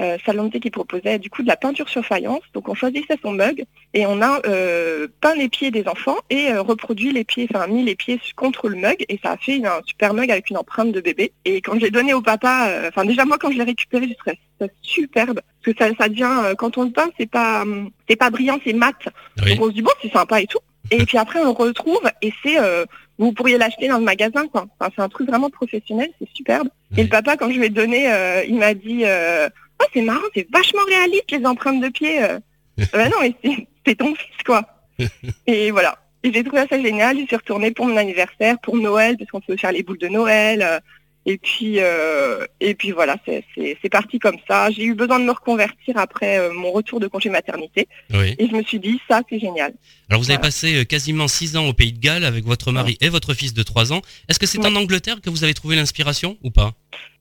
euh, 0.01 0.17
salon 0.27 0.45
de 0.45 0.51
thé 0.51 0.61
qui 0.61 0.71
proposait 0.71 1.19
du 1.19 1.31
coup 1.31 1.43
de 1.43 1.49
la 1.49 1.57
peinture 1.57 1.89
sur 1.89 2.05
faïence. 2.05 2.43
Donc 2.55 2.69
on 2.69 2.75
choisissait 2.75 3.19
son 3.23 3.33
mug 3.33 3.65
et 3.95 4.05
on 4.07 4.21
a 4.21 4.41
euh, 4.47 5.09
peint 5.23 5.35
les 5.35 5.49
pieds 5.49 5.71
des 5.71 5.89
enfants 5.89 6.19
et 6.29 6.53
reproduit 6.53 7.13
les 7.13 7.25
pieds, 7.25 7.49
enfin 7.51 7.67
mis 7.67 7.83
les 7.83 7.95
pieds 7.97 8.21
contre 8.37 8.69
le 8.69 8.77
mug 8.77 9.05
et 9.09 9.19
ça 9.23 9.33
a 9.33 9.37
fait 9.39 9.57
une- 9.57 9.67
un 9.67 9.81
super 9.87 10.13
mug 10.15 10.31
avec 10.31 10.51
une 10.51 10.59
empreinte 10.59 10.93
de 10.93 11.01
bébé. 11.01 11.33
Et 11.47 11.61
quand 11.63 11.81
j'ai 11.81 11.91
donné 11.91 12.13
au 12.15 12.21
papa, 12.21 12.67
euh, 12.69 12.89
enfin 12.91 13.05
déjà 13.07 13.25
moi 13.25 13.39
quand 13.41 13.51
je 13.51 13.57
l'ai 13.59 13.65
récupéré, 13.65 14.07
j'ai 14.07 14.15
trouvé 14.15 14.39
ça 14.61 14.67
superbe 14.83 15.41
parce 15.65 15.77
que 15.77 15.83
ça, 15.85 15.91
ça 15.99 16.09
devient 16.11 16.31
euh, 16.45 16.55
quand 16.55 16.77
on 16.79 16.85
le 16.85 16.91
peint, 16.91 17.09
c'est 17.19 17.31
pas 17.31 17.65
c'est 18.09 18.17
pas 18.17 18.29
brillant, 18.31 18.59
c'est 18.65 18.75
mat. 18.75 18.95
Oui. 19.43 19.55
Donc 19.57 19.65
on 19.65 19.69
se 19.71 19.75
dit 19.75 19.83
bon 19.83 19.91
c'est 20.03 20.13
sympa 20.13 20.43
et 20.43 20.47
tout. 20.47 20.59
Et 20.91 21.05
puis 21.05 21.19
après 21.19 21.41
on 21.41 21.45
le 21.45 21.51
retrouve 21.51 22.01
et 22.23 22.33
c'est 22.43 22.59
euh, 22.59 22.85
vous 23.19 23.33
pourriez 23.33 23.59
l'acheter 23.59 23.89
dans 23.89 23.99
le 23.99 24.05
magasin 24.05 24.47
quoi. 24.49 24.67
Enfin, 24.79 24.93
c'est 24.97 25.03
un 25.03 25.09
truc 25.09 25.29
vraiment 25.29 25.51
professionnel, 25.51 26.09
c'est 26.21 26.29
superbe. 26.35 26.69
Et 26.97 27.03
le 27.03 27.09
papa 27.09 27.37
quand 27.37 27.51
je 27.51 27.59
lui 27.59 27.67
ai 27.67 27.71
donné, 27.71 28.11
euh, 28.13 28.43
il 28.47 28.57
m'a 28.57 28.75
dit 28.75 29.03
euh, 29.05 29.49
oh 29.83 29.85
c'est 29.93 30.03
marrant, 30.03 30.21
c'est 30.35 30.47
vachement 30.53 30.83
réaliste 30.89 31.31
les 31.31 31.45
empreintes 31.45 31.81
de 31.81 31.89
pied. 31.89 32.23
Euh. 32.23 32.39
ben 32.93 33.11
non 33.11 33.17
mais 33.21 33.35
c'est- 33.45 33.67
c'est 33.87 33.95
ton 33.97 34.15
fils 34.15 34.43
quoi. 34.45 34.63
et 35.47 35.71
voilà. 35.71 35.99
Et 36.25 36.33
j'ai 36.33 36.43
trouvé 36.43 36.65
ça 36.69 36.81
génial. 36.81 37.17
Je 37.21 37.27
suis 37.27 37.37
retournée 37.37 37.71
pour 37.71 37.87
mon 37.87 37.97
anniversaire, 37.97 38.59
pour 38.61 38.77
Noël 38.77 39.17
parce 39.17 39.31
qu'on 39.31 39.41
peut 39.41 39.57
faire 39.57 39.73
les 39.73 39.83
boules 39.85 39.99
de 39.99 40.09
Noël. 40.09 40.81
Et 41.29 41.37
puis, 41.37 41.75
euh, 41.79 42.47
et 42.59 42.75
puis 42.75 42.91
voilà, 42.91 43.17
c'est- 43.27 43.45
parti 43.91 44.19
comme 44.19 44.39
ça. 44.49 44.71
J'ai 44.71 44.85
eu 44.85 44.95
besoin 44.95 45.19
de 45.21 45.25
me 45.25 45.31
reconvertir 45.31 45.97
après 45.99 46.39
euh, 46.39 46.53
mon 46.55 46.73
retour 46.73 47.01
de 47.01 47.07
congé 47.07 47.29
maternité. 47.29 47.87
Oui. 48.15 48.35
Et 48.39 48.49
je 48.49 48.53
me 48.55 48.63
suis 48.63 48.79
dit, 48.81 48.99
ça, 49.09 49.21
c'est 49.29 49.39
génial. 49.39 49.75
Alors 50.09 50.23
vous 50.23 50.31
avez 50.31 50.41
passé 50.41 50.75
euh, 50.75 50.85
quasiment 50.85 51.29
6 51.29 51.57
ans 51.59 51.67
au 51.69 51.75
Pays 51.75 51.93
de 51.93 51.99
Galles 52.01 52.25
avec 52.25 52.45
votre 52.45 52.73
mari 52.73 52.97
et 53.03 53.11
votre 53.11 53.35
fils 53.35 53.53
de 53.53 53.63
3 53.63 53.93
ans. 53.93 54.01
Est-ce 54.29 54.39
que 54.39 54.47
c'est 54.47 54.65
en 54.65 54.75
Angleterre 54.75 55.21
que 55.23 55.29
vous 55.29 55.45
avez 55.45 55.53
trouvé 55.53 55.77
l'inspiration 55.77 56.39
ou 56.43 56.51
pas? 56.51 56.73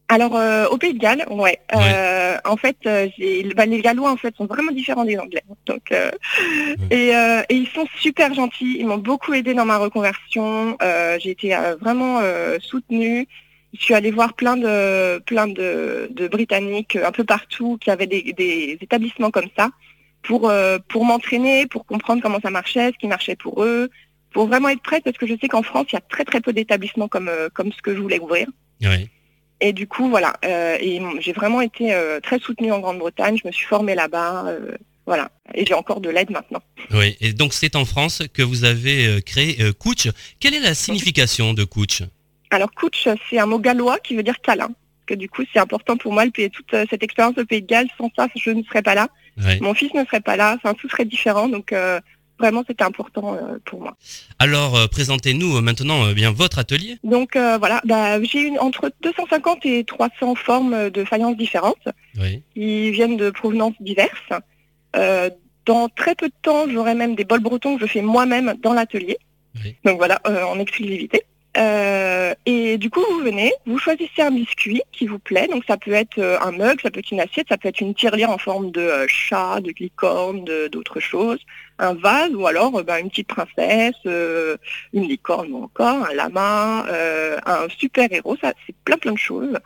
Alors, 0.09 0.37
euh, 0.37 0.67
au 0.69 0.77
Pays 0.77 0.93
de 0.93 0.99
Galles, 0.99 1.25
ouais. 1.29 1.59
Euh, 1.75 2.37
en 2.45 2.55
fait, 2.55 2.77
euh, 2.85 3.09
bah, 3.57 3.65
les 3.65 3.81
Gallois, 3.81 4.09
en 4.09 4.15
fait, 4.15 4.33
sont 4.37 4.45
vraiment 4.45 4.71
différents 4.71 5.03
des 5.03 5.17
Anglais. 5.17 5.43
Donc, 5.65 5.91
et, 6.91 7.07
et 7.09 7.53
ils 7.53 7.67
sont 7.75 7.85
super 7.99 8.33
gentils. 8.33 8.77
Ils 8.79 8.87
m'ont 8.87 8.99
beaucoup 8.99 9.33
aidé 9.33 9.53
dans 9.53 9.65
ma 9.65 9.77
reconversion. 9.77 10.77
J'ai 11.19 11.31
été 11.31 11.57
vraiment 11.81 12.21
soutenue. 12.61 13.27
Je 13.73 13.83
suis 13.83 13.93
allée 13.93 14.11
voir 14.11 14.33
plein 14.33 14.55
de 14.57 15.19
plein 15.19 15.47
de, 15.47 16.07
de 16.11 16.27
Britanniques 16.27 16.95
euh, 16.95 17.07
un 17.07 17.11
peu 17.11 17.23
partout 17.23 17.77
qui 17.81 17.89
avaient 17.91 18.07
des, 18.07 18.33
des 18.33 18.77
établissements 18.81 19.31
comme 19.31 19.49
ça 19.57 19.69
pour 20.23 20.49
euh, 20.49 20.77
pour 20.87 21.05
m'entraîner, 21.05 21.67
pour 21.67 21.85
comprendre 21.85 22.21
comment 22.21 22.39
ça 22.41 22.49
marchait, 22.49 22.91
ce 22.93 22.97
qui 22.97 23.07
marchait 23.07 23.35
pour 23.35 23.63
eux, 23.63 23.89
pour 24.31 24.47
vraiment 24.47 24.69
être 24.69 24.81
prête 24.81 25.03
parce 25.03 25.17
que 25.17 25.27
je 25.27 25.35
sais 25.39 25.47
qu'en 25.47 25.63
France 25.63 25.87
il 25.91 25.95
y 25.95 25.97
a 25.97 26.01
très 26.01 26.23
très 26.25 26.41
peu 26.41 26.53
d'établissements 26.53 27.07
comme 27.07 27.27
euh, 27.27 27.49
comme 27.53 27.71
ce 27.71 27.81
que 27.81 27.93
je 27.95 27.99
voulais 27.99 28.19
ouvrir. 28.19 28.47
Oui. 28.81 29.09
Et 29.59 29.73
du 29.73 29.87
coup, 29.87 30.07
voilà. 30.07 30.33
euh, 30.45 30.77
j'ai 31.19 31.33
vraiment 31.33 31.61
été 31.61 31.91
très 32.21 32.37
soutenue 32.37 32.71
en 32.71 32.79
Grande-Bretagne. 32.79 33.39
Je 33.41 33.47
me 33.47 33.51
suis 33.51 33.65
formée 33.65 33.95
là-bas. 33.95 34.45
voilà. 35.07 35.31
Et 35.55 35.65
j'ai 35.65 35.73
encore 35.73 35.99
de 35.99 36.11
l'aide 36.11 36.29
maintenant. 36.29 36.61
Oui. 36.91 37.17
Et 37.21 37.33
donc 37.33 37.53
c'est 37.53 37.75
en 37.75 37.83
France 37.83 38.21
que 38.31 38.43
vous 38.43 38.65
avez 38.65 39.19
créé 39.23 39.57
Couch. 39.79 40.09
Quelle 40.39 40.53
est 40.53 40.59
la 40.59 40.75
signification 40.75 41.55
de 41.55 41.63
Couch 41.63 42.03
Alors, 42.49 42.71
couch, 42.71 43.07
c'est 43.29 43.39
un 43.39 43.45
mot 43.45 43.59
gallois 43.59 43.99
qui 43.99 44.15
veut 44.15 44.23
dire 44.23 44.39
câlin. 44.41 44.69
Que 45.05 45.13
du 45.13 45.29
coup, 45.29 45.43
c'est 45.53 45.59
important 45.59 45.95
pour 45.97 46.11
moi, 46.11 46.25
le 46.25 46.31
pays, 46.31 46.49
toute 46.49 46.73
euh, 46.73 46.85
cette 46.89 47.01
expérience 47.03 47.37
au 47.37 47.45
Pays 47.45 47.61
de 47.61 47.67
Galles. 47.67 47.87
Sans 47.97 48.09
ça, 48.15 48.27
je 48.35 48.49
ne 48.51 48.61
serais 48.63 48.81
pas 48.81 48.93
là. 48.95 49.07
Oui. 49.37 49.59
Mon 49.61 49.73
fils 49.73 49.93
ne 49.93 50.03
serait 50.05 50.19
pas 50.21 50.35
là. 50.35 50.55
Enfin, 50.57 50.73
tout 50.73 50.89
serait 50.89 51.05
différent. 51.05 51.47
Donc, 51.47 51.71
euh, 51.71 51.99
Vraiment, 52.39 52.63
c'était 52.67 52.83
important 52.83 53.33
euh, 53.33 53.57
pour 53.65 53.81
moi. 53.81 53.97
Alors, 54.37 54.75
euh, 54.77 54.85
présentez-nous 54.85 55.59
maintenant 55.61 56.11
bien 56.13 56.31
votre 56.31 56.59
atelier. 56.59 56.97
Donc 57.03 57.35
euh, 57.35 57.57
voilà, 57.57 57.81
bah, 57.83 58.21
j'ai 58.21 58.41
une, 58.41 58.59
entre 58.59 58.91
250 59.01 59.65
et 59.65 59.83
300 59.83 60.35
formes 60.35 60.91
de 60.91 61.03
faïences 61.03 61.35
différentes 61.35 61.87
Oui. 62.19 62.43
qui 62.53 62.91
viennent 62.91 63.17
de 63.17 63.31
provenances 63.31 63.73
diverses. 63.79 64.29
Euh, 64.95 65.31
dans 65.65 65.89
très 65.89 66.13
peu 66.13 66.27
de 66.27 66.33
temps, 66.43 66.65
j'aurai 66.69 66.93
même 66.93 67.15
des 67.15 67.25
bols 67.25 67.39
bretons 67.41 67.75
que 67.75 67.81
je 67.87 67.91
fais 67.91 68.03
moi-même 68.03 68.53
dans 68.61 68.73
l'atelier. 68.73 69.17
Oui. 69.63 69.75
Donc 69.83 69.97
voilà, 69.97 70.19
euh, 70.27 70.43
en 70.43 70.59
exclusivité. 70.59 71.23
Euh, 71.57 72.35
et 72.45 72.77
du 72.77 72.89
coup, 72.89 73.03
vous 73.09 73.19
venez, 73.19 73.51
vous 73.65 73.79
choisissez 73.79 74.21
un 74.21 74.31
biscuit 74.31 74.81
qui 74.91 75.07
vous 75.07 75.17
plaît. 75.17 75.47
Donc 75.47 75.63
ça 75.67 75.77
peut 75.77 75.93
être 75.93 76.19
euh, 76.19 76.37
un 76.41 76.51
mug, 76.51 76.79
ça 76.81 76.91
peut 76.91 76.99
être 76.99 77.11
une 77.11 77.19
assiette, 77.19 77.47
ça 77.49 77.57
peut 77.57 77.67
être 77.69 77.81
une 77.81 77.95
tirelire 77.95 78.29
en 78.29 78.37
forme 78.37 78.69
de 78.71 78.81
euh, 78.81 79.05
chat, 79.07 79.59
de 79.61 79.73
licorne, 79.79 80.45
d'autres 80.71 80.99
choses, 80.99 81.39
un 81.79 81.95
vase 81.95 82.33
ou 82.35 82.45
alors 82.45 82.83
bah, 82.83 82.99
une 82.99 83.09
petite 83.09 83.27
princesse, 83.27 83.95
euh, 84.05 84.55
une 84.93 85.07
licorne 85.07 85.51
ou 85.51 85.63
encore 85.63 86.05
un 86.09 86.13
lama, 86.13 86.85
euh, 86.89 87.39
un 87.45 87.67
super 87.75 88.07
héros. 88.11 88.37
Ça, 88.39 88.53
c'est 88.65 88.75
plein 88.85 88.97
plein 88.97 89.13
de 89.13 89.17
choses. 89.17 89.57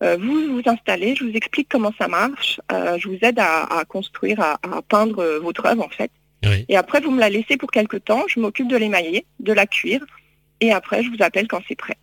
Vous 0.00 0.52
vous 0.52 0.62
installez, 0.66 1.14
je 1.16 1.24
vous 1.24 1.32
explique 1.32 1.68
comment 1.70 1.92
ça 1.98 2.08
marche. 2.08 2.60
Je 2.70 3.08
vous 3.08 3.16
aide 3.22 3.38
à, 3.38 3.62
à 3.64 3.84
construire, 3.86 4.38
à, 4.38 4.58
à 4.62 4.82
peindre 4.82 5.24
votre 5.42 5.64
œuvre 5.64 5.82
en 5.82 5.88
fait. 5.88 6.10
Oui. 6.44 6.66
Et 6.68 6.76
après, 6.76 7.00
vous 7.00 7.10
me 7.10 7.20
la 7.20 7.30
laissez 7.30 7.56
pour 7.56 7.70
quelque 7.70 7.96
temps. 7.96 8.24
Je 8.28 8.38
m'occupe 8.38 8.68
de 8.68 8.76
l'émailler, 8.76 9.24
de 9.40 9.54
la 9.54 9.66
cuire. 9.66 10.04
Et 10.60 10.72
après, 10.72 11.02
je 11.02 11.08
vous 11.10 11.22
appelle 11.22 11.48
quand 11.48 11.60
c'est 11.68 11.76
prêt. 11.76 11.96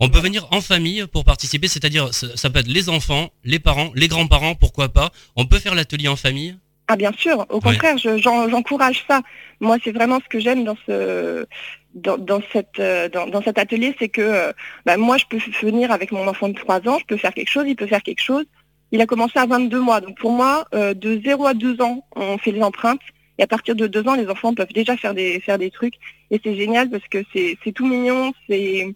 On 0.00 0.08
peut 0.08 0.20
venir 0.20 0.46
en 0.52 0.60
famille 0.60 1.04
pour 1.12 1.24
participer, 1.24 1.68
c'est-à-dire 1.68 2.12
ça, 2.12 2.48
peut 2.50 2.60
être 2.60 2.66
les 2.68 2.88
enfants, 2.88 3.30
les 3.44 3.58
parents, 3.58 3.90
les 3.94 4.08
grands-parents, 4.08 4.54
pourquoi 4.54 4.88
pas. 4.88 5.10
On 5.36 5.44
peut 5.44 5.58
faire 5.58 5.74
l'atelier 5.74 6.08
en 6.08 6.16
famille. 6.16 6.56
Ah 6.88 6.96
bien 6.96 7.12
sûr, 7.12 7.44
au 7.50 7.60
contraire, 7.72 7.98
je- 7.98 8.16
j'en- 8.18 8.48
j'encourage 8.48 9.04
ça. 9.08 9.20
Moi, 9.60 9.76
c'est 9.84 9.90
vraiment 9.92 10.18
ce 10.20 10.28
que 10.28 10.38
j'aime 10.40 10.64
dans 10.64 10.76
ce 10.86 11.46
dans, 11.94 12.16
dans 12.18 12.40
cette 12.52 12.78
euh, 12.78 13.08
dans, 13.08 13.26
dans 13.26 13.42
cet 13.42 13.58
atelier, 13.58 13.94
c'est 13.98 14.08
que 14.08 14.20
euh, 14.20 14.52
bah, 14.84 14.96
moi, 14.96 15.16
je 15.18 15.24
peux 15.28 15.38
venir 15.62 15.90
avec 15.90 16.12
mon 16.12 16.26
enfant 16.28 16.48
de 16.48 16.54
3 16.54 16.86
ans, 16.88 16.98
je 17.00 17.04
peux 17.06 17.16
faire 17.16 17.34
quelque 17.34 17.50
chose, 17.50 17.64
il 17.66 17.74
peut 17.76 17.86
faire 17.86 18.02
quelque 18.02 18.22
chose. 18.22 18.44
Il 18.92 19.00
a 19.00 19.06
commencé 19.06 19.38
à 19.38 19.46
22 19.46 19.80
mois, 19.80 20.00
donc 20.00 20.16
pour 20.18 20.30
moi, 20.30 20.64
euh, 20.74 20.94
de 20.94 21.20
0 21.24 21.46
à 21.46 21.54
2 21.54 21.80
ans, 21.82 22.04
on 22.14 22.38
fait 22.38 22.52
les 22.52 22.62
empreintes. 22.62 23.00
Et 23.38 23.42
à 23.42 23.46
partir 23.46 23.74
de 23.76 23.86
2 23.86 24.08
ans, 24.08 24.14
les 24.14 24.28
enfants 24.28 24.54
peuvent 24.54 24.72
déjà 24.72 24.96
faire 24.96 25.14
des 25.14 25.40
faire 25.40 25.58
des 25.58 25.70
trucs. 25.70 25.94
Et 26.30 26.40
c'est 26.42 26.56
génial 26.56 26.88
parce 26.90 27.06
que 27.08 27.18
c'est 27.34 27.72
tout 27.72 27.86
mignon, 27.86 28.32
c'est 28.48 28.94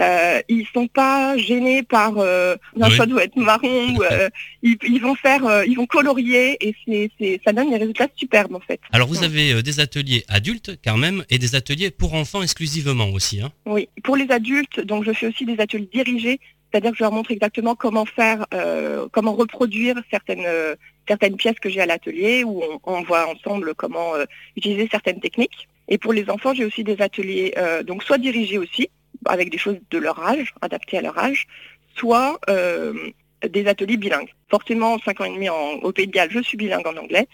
euh, 0.00 0.40
ils 0.48 0.66
sont 0.74 0.88
pas 0.88 1.36
gênés 1.36 1.84
par 1.84 2.18
euh, 2.18 2.56
un 2.80 2.88
Oui. 2.88 2.94
choix 2.96 3.06
doit 3.06 3.22
être 3.22 3.36
marron 3.36 3.94
euh, 4.10 4.28
ils, 4.62 4.76
ils 4.88 5.00
vont 5.00 5.14
faire 5.14 5.46
euh, 5.46 5.64
ils 5.66 5.76
vont 5.76 5.86
colorier 5.86 6.56
et 6.60 6.74
ça 7.44 7.52
donne 7.52 7.70
des 7.70 7.76
résultats 7.76 8.08
superbes 8.16 8.56
en 8.56 8.60
fait. 8.60 8.80
Alors 8.90 9.06
vous 9.06 9.18
Ouais. 9.20 9.26
avez 9.26 9.52
euh, 9.52 9.62
des 9.62 9.78
ateliers 9.78 10.24
adultes 10.28 10.72
quand 10.84 10.96
même 10.96 11.22
et 11.30 11.38
des 11.38 11.54
ateliers 11.54 11.92
pour 11.92 12.14
enfants 12.14 12.42
exclusivement 12.42 13.08
aussi. 13.10 13.40
Hein. 13.40 13.52
Oui, 13.66 13.88
pour 14.02 14.16
les 14.16 14.28
adultes, 14.32 14.80
donc 14.80 15.04
je 15.04 15.12
fais 15.12 15.28
aussi 15.28 15.44
des 15.44 15.60
ateliers 15.60 15.88
dirigés, 15.92 16.40
c'est-à-dire 16.72 16.90
que 16.90 16.96
je 16.96 17.04
leur 17.04 17.12
montre 17.12 17.30
exactement 17.30 17.76
comment 17.76 18.04
faire, 18.04 18.46
comment 19.12 19.34
reproduire 19.34 19.94
certaines 20.10 20.44
certaines 21.06 21.36
pièces 21.36 21.58
que 21.60 21.68
j'ai 21.68 21.80
à 21.80 21.86
l'atelier, 21.86 22.44
où 22.44 22.62
on, 22.62 22.80
on 22.84 23.02
voit 23.02 23.28
ensemble 23.28 23.74
comment 23.74 24.14
euh, 24.14 24.24
utiliser 24.56 24.88
certaines 24.90 25.20
techniques. 25.20 25.68
Et 25.88 25.98
pour 25.98 26.12
les 26.12 26.30
enfants, 26.30 26.54
j'ai 26.54 26.64
aussi 26.64 26.84
des 26.84 27.00
ateliers, 27.00 27.54
euh, 27.58 27.82
donc 27.82 28.02
soit 28.02 28.18
dirigés 28.18 28.58
aussi, 28.58 28.88
avec 29.26 29.50
des 29.50 29.58
choses 29.58 29.78
de 29.90 29.98
leur 29.98 30.18
âge, 30.20 30.54
adaptées 30.60 30.98
à 30.98 31.02
leur 31.02 31.18
âge, 31.18 31.46
soit 31.96 32.38
euh, 32.48 32.92
des 33.48 33.66
ateliers 33.66 33.96
bilingues. 33.96 34.32
Forcément, 34.48 34.98
5 34.98 35.20
ans 35.20 35.24
et 35.24 35.34
demi 35.34 35.48
en, 35.48 35.74
au 35.82 35.92
Pays 35.92 36.06
de 36.06 36.12
Galles, 36.12 36.30
je 36.30 36.40
suis 36.40 36.56
bilingue 36.56 36.86
en 36.86 36.96
anglais. 36.96 37.26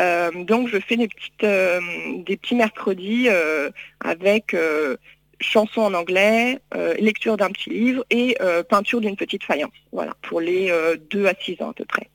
Euh, 0.00 0.30
donc 0.44 0.68
je 0.68 0.78
fais 0.78 0.96
des 0.96 1.08
petites 1.08 1.44
euh, 1.44 1.80
des 2.26 2.36
petits 2.36 2.54
mercredis 2.54 3.28
euh, 3.28 3.70
avec 4.00 4.54
euh, 4.54 4.96
chansons 5.40 5.82
en 5.82 5.94
anglais, 5.94 6.58
euh, 6.74 6.94
lecture 6.94 7.36
d'un 7.36 7.50
petit 7.50 7.70
livre 7.70 8.04
et 8.10 8.36
euh, 8.40 8.62
peinture 8.62 9.00
d'une 9.00 9.16
petite 9.16 9.44
faïence. 9.44 9.72
Voilà, 9.92 10.14
pour 10.22 10.40
les 10.40 10.72
2 11.10 11.26
à 11.26 11.34
6 11.34 11.62
ans 11.62 11.70
à 11.70 11.74
peu 11.74 11.84
près. 11.84 12.08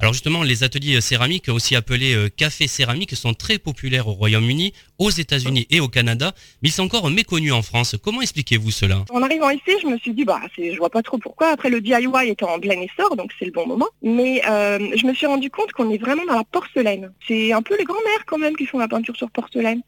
Alors 0.00 0.12
justement, 0.12 0.44
les 0.44 0.62
ateliers 0.62 0.96
euh, 0.96 1.00
céramiques, 1.00 1.48
aussi 1.48 1.74
appelés 1.74 2.14
euh, 2.14 2.28
cafés 2.28 2.68
céramiques, 2.68 3.16
sont 3.16 3.34
très 3.34 3.58
populaires 3.58 4.06
au 4.06 4.12
Royaume-Uni, 4.12 4.72
aux 4.98 5.10
États-Unis 5.10 5.66
et 5.70 5.80
au 5.80 5.88
Canada, 5.88 6.32
mais 6.62 6.68
ils 6.70 6.72
sont 6.72 6.84
encore 6.84 7.08
méconnus 7.10 7.52
en 7.52 7.62
France. 7.62 7.96
Comment 8.02 8.20
expliquez-vous 8.20 8.70
cela? 8.70 9.04
En 9.10 9.22
arrivant 9.22 9.50
ici, 9.50 9.72
je 9.80 9.86
me 9.86 9.96
suis 9.98 10.12
dit 10.12 10.24
bah 10.24 10.40
je 10.56 10.76
vois 10.76 10.90
pas 10.90 11.02
trop 11.02 11.18
pourquoi. 11.18 11.48
Après 11.48 11.70
le 11.70 11.80
DIY 11.80 12.08
était 12.26 12.44
en 12.44 12.58
plein 12.58 12.80
essor, 12.80 13.16
donc 13.16 13.30
c'est 13.38 13.44
le 13.44 13.52
bon 13.52 13.66
moment. 13.66 13.88
Mais 14.02 14.42
euh, 14.48 14.78
je 14.96 15.06
me 15.06 15.14
suis 15.14 15.26
rendu 15.26 15.50
compte 15.50 15.72
qu'on 15.72 15.90
est 15.90 15.98
vraiment 15.98 16.24
dans 16.26 16.36
la 16.36 16.44
porcelaine. 16.44 17.12
C'est 17.26 17.52
un 17.52 17.62
peu 17.62 17.76
les 17.78 17.84
grands-mères 17.84 18.24
quand 18.26 18.38
même 18.38 18.56
qui 18.56 18.66
font 18.66 18.78
la 18.78 18.88
peinture 18.88 19.16
sur 19.16 19.30
porcelaine. 19.30 19.82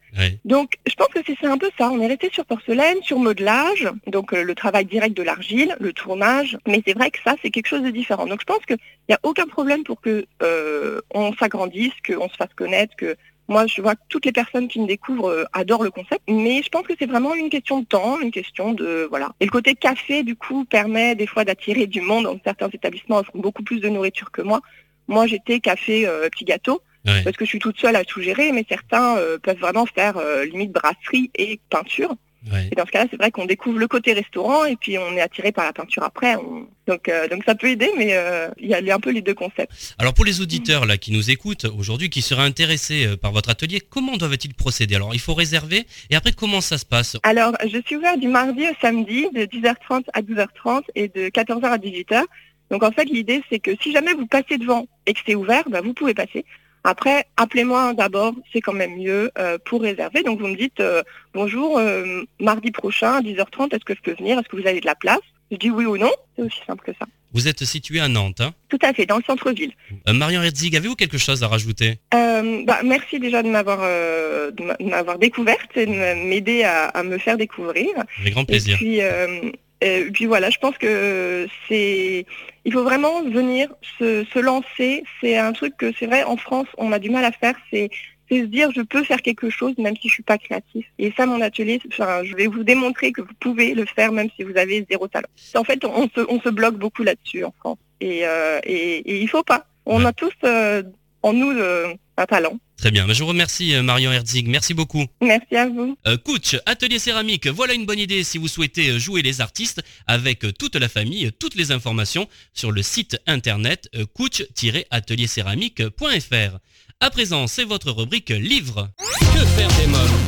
Donc, 0.45 0.73
je 0.87 0.93
pense 0.95 1.07
que 1.07 1.19
c'est 1.25 1.35
c'est 1.41 1.47
un 1.47 1.57
peu 1.57 1.69
ça. 1.77 1.89
On 1.89 1.99
est 1.99 2.07
resté 2.07 2.29
sur 2.31 2.45
porcelaine, 2.45 2.97
sur 3.03 3.17
modelage, 3.17 3.89
donc 4.07 4.33
euh, 4.33 4.43
le 4.43 4.55
travail 4.55 4.85
direct 4.85 5.17
de 5.17 5.23
l'argile, 5.23 5.75
le 5.79 5.91
tournage. 5.91 6.57
Mais 6.67 6.81
c'est 6.85 6.93
vrai 6.93 7.09
que 7.11 7.19
ça, 7.23 7.35
c'est 7.41 7.49
quelque 7.49 7.67
chose 7.67 7.83
de 7.83 7.89
différent. 7.89 8.27
Donc, 8.27 8.41
je 8.41 8.45
pense 8.45 8.65
qu'il 8.65 8.77
n'y 9.09 9.15
a 9.15 9.19
aucun 9.23 9.47
problème 9.47 9.83
pour 9.83 10.01
que 10.01 10.25
euh, 10.43 11.01
on 11.13 11.33
s'agrandisse, 11.33 11.93
qu'on 12.05 12.29
se 12.29 12.35
fasse 12.35 12.53
connaître, 12.55 12.95
que 12.95 13.15
moi, 13.47 13.67
je 13.67 13.81
vois 13.81 13.95
que 13.95 14.01
toutes 14.07 14.25
les 14.25 14.31
personnes 14.31 14.67
qui 14.67 14.79
me 14.79 14.87
découvrent 14.87 15.29
euh, 15.29 15.43
adorent 15.53 15.83
le 15.83 15.91
concept. 15.91 16.21
Mais 16.29 16.61
je 16.63 16.69
pense 16.69 16.85
que 16.87 16.93
c'est 16.97 17.05
vraiment 17.05 17.33
une 17.35 17.49
question 17.49 17.79
de 17.79 17.85
temps, 17.85 18.19
une 18.19 18.31
question 18.31 18.73
de 18.73 19.07
voilà. 19.09 19.31
Et 19.39 19.45
le 19.45 19.51
côté 19.51 19.75
café, 19.75 20.23
du 20.23 20.35
coup, 20.35 20.63
permet 20.65 21.15
des 21.15 21.27
fois 21.27 21.43
d'attirer 21.43 21.87
du 21.87 22.01
monde. 22.01 22.23
Donc, 22.25 22.41
certains 22.43 22.69
établissements 22.69 23.17
offrent 23.17 23.35
beaucoup 23.35 23.63
plus 23.63 23.79
de 23.79 23.89
nourriture 23.89 24.31
que 24.31 24.41
moi. 24.41 24.61
Moi, 25.07 25.27
j'étais 25.27 25.59
café, 25.59 26.07
euh, 26.07 26.29
petit 26.29 26.45
gâteau 26.45 26.81
Ouais. 27.05 27.23
parce 27.23 27.35
que 27.35 27.45
je 27.45 27.49
suis 27.49 27.59
toute 27.59 27.79
seule 27.79 27.95
à 27.95 28.05
tout 28.05 28.21
gérer, 28.21 28.51
mais 28.51 28.63
certains 28.69 29.17
euh, 29.17 29.39
peuvent 29.39 29.57
vraiment 29.57 29.87
faire 29.87 30.17
euh, 30.17 30.45
limite 30.45 30.71
brasserie 30.71 31.31
et 31.35 31.59
peinture. 31.69 32.13
Ouais. 32.51 32.69
Et 32.71 32.75
dans 32.75 32.85
ce 32.85 32.91
cas-là, 32.91 33.05
c'est 33.11 33.17
vrai 33.17 33.29
qu'on 33.29 33.45
découvre 33.45 33.77
le 33.77 33.87
côté 33.87 34.13
restaurant 34.13 34.65
et 34.65 34.75
puis 34.75 34.97
on 34.97 35.11
est 35.15 35.21
attiré 35.21 35.51
par 35.51 35.65
la 35.65 35.73
peinture 35.73 36.03
après. 36.03 36.35
On- 36.37 36.67
Donc, 36.87 37.07
euh, 37.07 37.27
donc 37.27 37.43
ça 37.45 37.53
peut 37.55 37.67
aider, 37.67 37.89
mais 37.97 38.09
euh, 38.13 38.49
il 38.59 38.67
y 38.67 38.73
a 38.73 38.79
il 38.79 38.85
y 38.87 38.91
a 38.91 38.95
un 38.95 38.99
peu 38.99 39.11
les 39.11 39.21
deux 39.21 39.35
concepts. 39.35 39.71
Alors 39.99 40.13
pour 40.15 40.25
les 40.25 40.41
auditeurs 40.41 40.85
là 40.87 40.97
qui 40.97 41.11
nous 41.11 41.29
écoutent 41.29 41.65
aujourd'hui, 41.65 42.09
qui 42.09 42.21
seraient 42.23 42.43
intéressés 42.43 43.05
euh, 43.05 43.15
par 43.17 43.31
votre 43.31 43.49
atelier, 43.49 43.79
comment 43.79 44.17
doivent-ils 44.17 44.55
procéder? 44.55 44.95
Alors 44.95 45.13
il 45.13 45.19
faut 45.19 45.35
réserver 45.35 45.85
et 46.09 46.15
après 46.15 46.31
comment 46.33 46.61
ça 46.61 46.77
se 46.79 46.85
passe? 46.85 47.17
Alors, 47.23 47.53
je 47.63 47.79
suis 47.85 47.95
ouverte 47.97 48.19
du 48.19 48.27
mardi 48.27 48.63
au 48.63 48.73
samedi 48.81 49.27
de 49.33 49.43
10h30 49.45 50.05
à 50.13 50.21
12h30 50.23 50.81
et 50.95 51.07
de 51.09 51.29
14h 51.29 51.65
à 51.65 51.77
18h. 51.77 52.23
Donc 52.71 52.81
en 52.83 52.91
fait, 52.91 53.05
l'idée, 53.05 53.41
c'est 53.51 53.59
que 53.59 53.71
si 53.83 53.91
jamais 53.91 54.13
vous 54.13 54.25
passez 54.27 54.57
devant 54.57 54.87
et 55.05 55.13
que 55.13 55.19
c'est 55.25 55.35
ouvert, 55.35 55.63
bah, 55.69 55.81
vous 55.81 55.93
pouvez 55.93 56.13
passer. 56.15 56.45
Après, 56.83 57.25
appelez-moi 57.37 57.93
d'abord, 57.93 58.33
c'est 58.51 58.61
quand 58.61 58.73
même 58.73 58.95
mieux 58.97 59.29
euh, 59.37 59.57
pour 59.65 59.81
réserver. 59.81 60.23
Donc 60.23 60.39
vous 60.39 60.47
me 60.47 60.55
dites 60.57 60.79
euh, 60.79 61.03
bonjour, 61.33 61.77
euh, 61.77 62.23
mardi 62.39 62.71
prochain 62.71 63.13
à 63.15 63.21
10h30, 63.21 63.75
est-ce 63.75 63.85
que 63.85 63.93
je 63.95 64.01
peux 64.01 64.15
venir? 64.17 64.39
Est-ce 64.39 64.47
que 64.49 64.55
vous 64.59 64.67
avez 64.67 64.79
de 64.81 64.85
la 64.85 64.95
place? 64.95 65.19
Je 65.51 65.57
dis 65.57 65.69
oui 65.69 65.85
ou 65.85 65.97
non. 65.97 66.11
C'est 66.35 66.43
aussi 66.43 66.59
simple 66.65 66.83
que 66.85 66.91
ça. 66.97 67.05
Vous 67.33 67.47
êtes 67.47 67.63
situé 67.63 67.99
à 67.99 68.07
Nantes. 68.07 68.41
Hein? 68.41 68.53
Tout 68.69 68.79
à 68.81 68.93
fait, 68.93 69.05
dans 69.05 69.17
le 69.17 69.23
centre-ville. 69.23 69.71
Euh, 70.07 70.13
Marion 70.13 70.41
Herzig, 70.41 70.75
avez-vous 70.75 70.95
quelque 70.95 71.17
chose 71.17 71.43
à 71.43 71.47
rajouter? 71.47 71.99
Euh, 72.13 72.63
bah, 72.65 72.79
merci 72.83 73.19
déjà 73.19 73.41
de 73.43 73.49
m'avoir 73.49 73.79
euh, 73.83 74.51
de 74.51 74.63
m'a- 74.63 74.75
de 74.77 74.83
m'avoir 74.85 75.17
découverte 75.19 75.75
et 75.77 75.85
de 75.85 75.91
m'aider 76.27 76.63
à, 76.63 76.85
à 76.87 77.03
me 77.03 77.17
faire 77.17 77.37
découvrir. 77.37 77.87
Avec 78.19 78.33
grand 78.33 78.41
Et 78.43 78.45
plaisir. 78.47 78.77
puis, 78.77 79.01
euh, 79.01 79.51
et 79.81 80.11
puis 80.11 80.25
voilà, 80.25 80.49
je 80.49 80.57
pense 80.59 80.77
que 80.77 81.47
c'est, 81.67 82.25
il 82.65 82.73
faut 82.73 82.83
vraiment 82.83 83.23
venir 83.23 83.73
se, 83.97 84.23
se 84.25 84.39
lancer. 84.39 85.03
C'est 85.19 85.37
un 85.37 85.53
truc 85.53 85.75
que 85.77 85.91
c'est 85.97 86.05
vrai 86.05 86.23
en 86.23 86.37
France, 86.37 86.67
on 86.77 86.91
a 86.91 86.99
du 86.99 87.09
mal 87.09 87.25
à 87.25 87.31
faire. 87.31 87.55
C'est 87.71 87.89
c'est 88.31 88.41
se 88.41 88.45
dire 88.45 88.71
je 88.73 88.81
peux 88.81 89.03
faire 89.03 89.21
quelque 89.21 89.49
chose 89.49 89.77
même 89.77 89.95
si 89.97 90.07
je 90.07 90.13
suis 90.13 90.23
pas 90.23 90.37
créatif. 90.37 90.85
Et 90.97 91.13
ça, 91.17 91.25
mon 91.25 91.41
atelier, 91.41 91.81
enfin, 91.91 92.23
je 92.23 92.33
vais 92.35 92.47
vous 92.47 92.63
démontrer 92.63 93.11
que 93.11 93.21
vous 93.21 93.33
pouvez 93.39 93.73
le 93.73 93.85
faire 93.85 94.11
même 94.11 94.29
si 94.35 94.43
vous 94.43 94.57
avez 94.57 94.85
zéro 94.89 95.07
talent. 95.07 95.27
En 95.55 95.63
fait, 95.63 95.83
on 95.83 96.07
se, 96.07 96.21
on 96.29 96.39
se 96.39 96.49
bloque 96.49 96.75
beaucoup 96.75 97.03
là-dessus 97.03 97.43
en 97.43 97.53
France. 97.59 97.77
Et, 97.99 98.25
euh, 98.25 98.59
et, 98.63 99.21
il 99.21 99.27
faut 99.27 99.43
pas. 99.43 99.65
On 99.85 100.05
a 100.05 100.13
tous 100.13 100.33
euh, 100.43 100.81
en 101.23 101.33
nous 101.33 101.51
euh, 101.51 101.93
un 102.17 102.25
talent. 102.25 102.57
Très 102.77 102.91
bien. 102.91 103.05
Ben, 103.05 103.13
Je 103.13 103.21
vous 103.21 103.29
remercie 103.29 103.75
euh, 103.75 103.83
Marion 103.83 104.11
Herzig. 104.11 104.47
Merci 104.47 104.73
beaucoup. 104.73 105.05
Merci 105.21 105.55
à 105.55 105.67
vous. 105.67 105.97
Euh, 106.07 106.17
Coach, 106.17 106.55
atelier 106.65 106.99
céramique, 106.99 107.47
voilà 107.47 107.73
une 107.73 107.85
bonne 107.85 107.99
idée 107.99 108.23
si 108.23 108.37
vous 108.37 108.47
souhaitez 108.47 108.89
euh, 108.89 108.99
jouer 108.99 109.21
les 109.21 109.41
artistes 109.41 109.81
avec 110.07 110.43
euh, 110.43 110.51
toute 110.51 110.75
la 110.75 110.89
famille, 110.89 111.31
toutes 111.39 111.55
les 111.55 111.71
informations 111.71 112.27
sur 112.53 112.71
le 112.71 112.81
site 112.81 113.17
internet 113.27 113.89
coach-ateliercéramique.fr. 114.15 116.57
À 116.99 117.09
présent, 117.09 117.47
c'est 117.47 117.63
votre 117.63 117.91
rubrique 117.91 118.29
livre. 118.29 118.89
Que 119.33 119.45
faire 119.45 119.69
des 119.79 119.87
mômes? 119.87 119.95
Euh, 119.97 120.20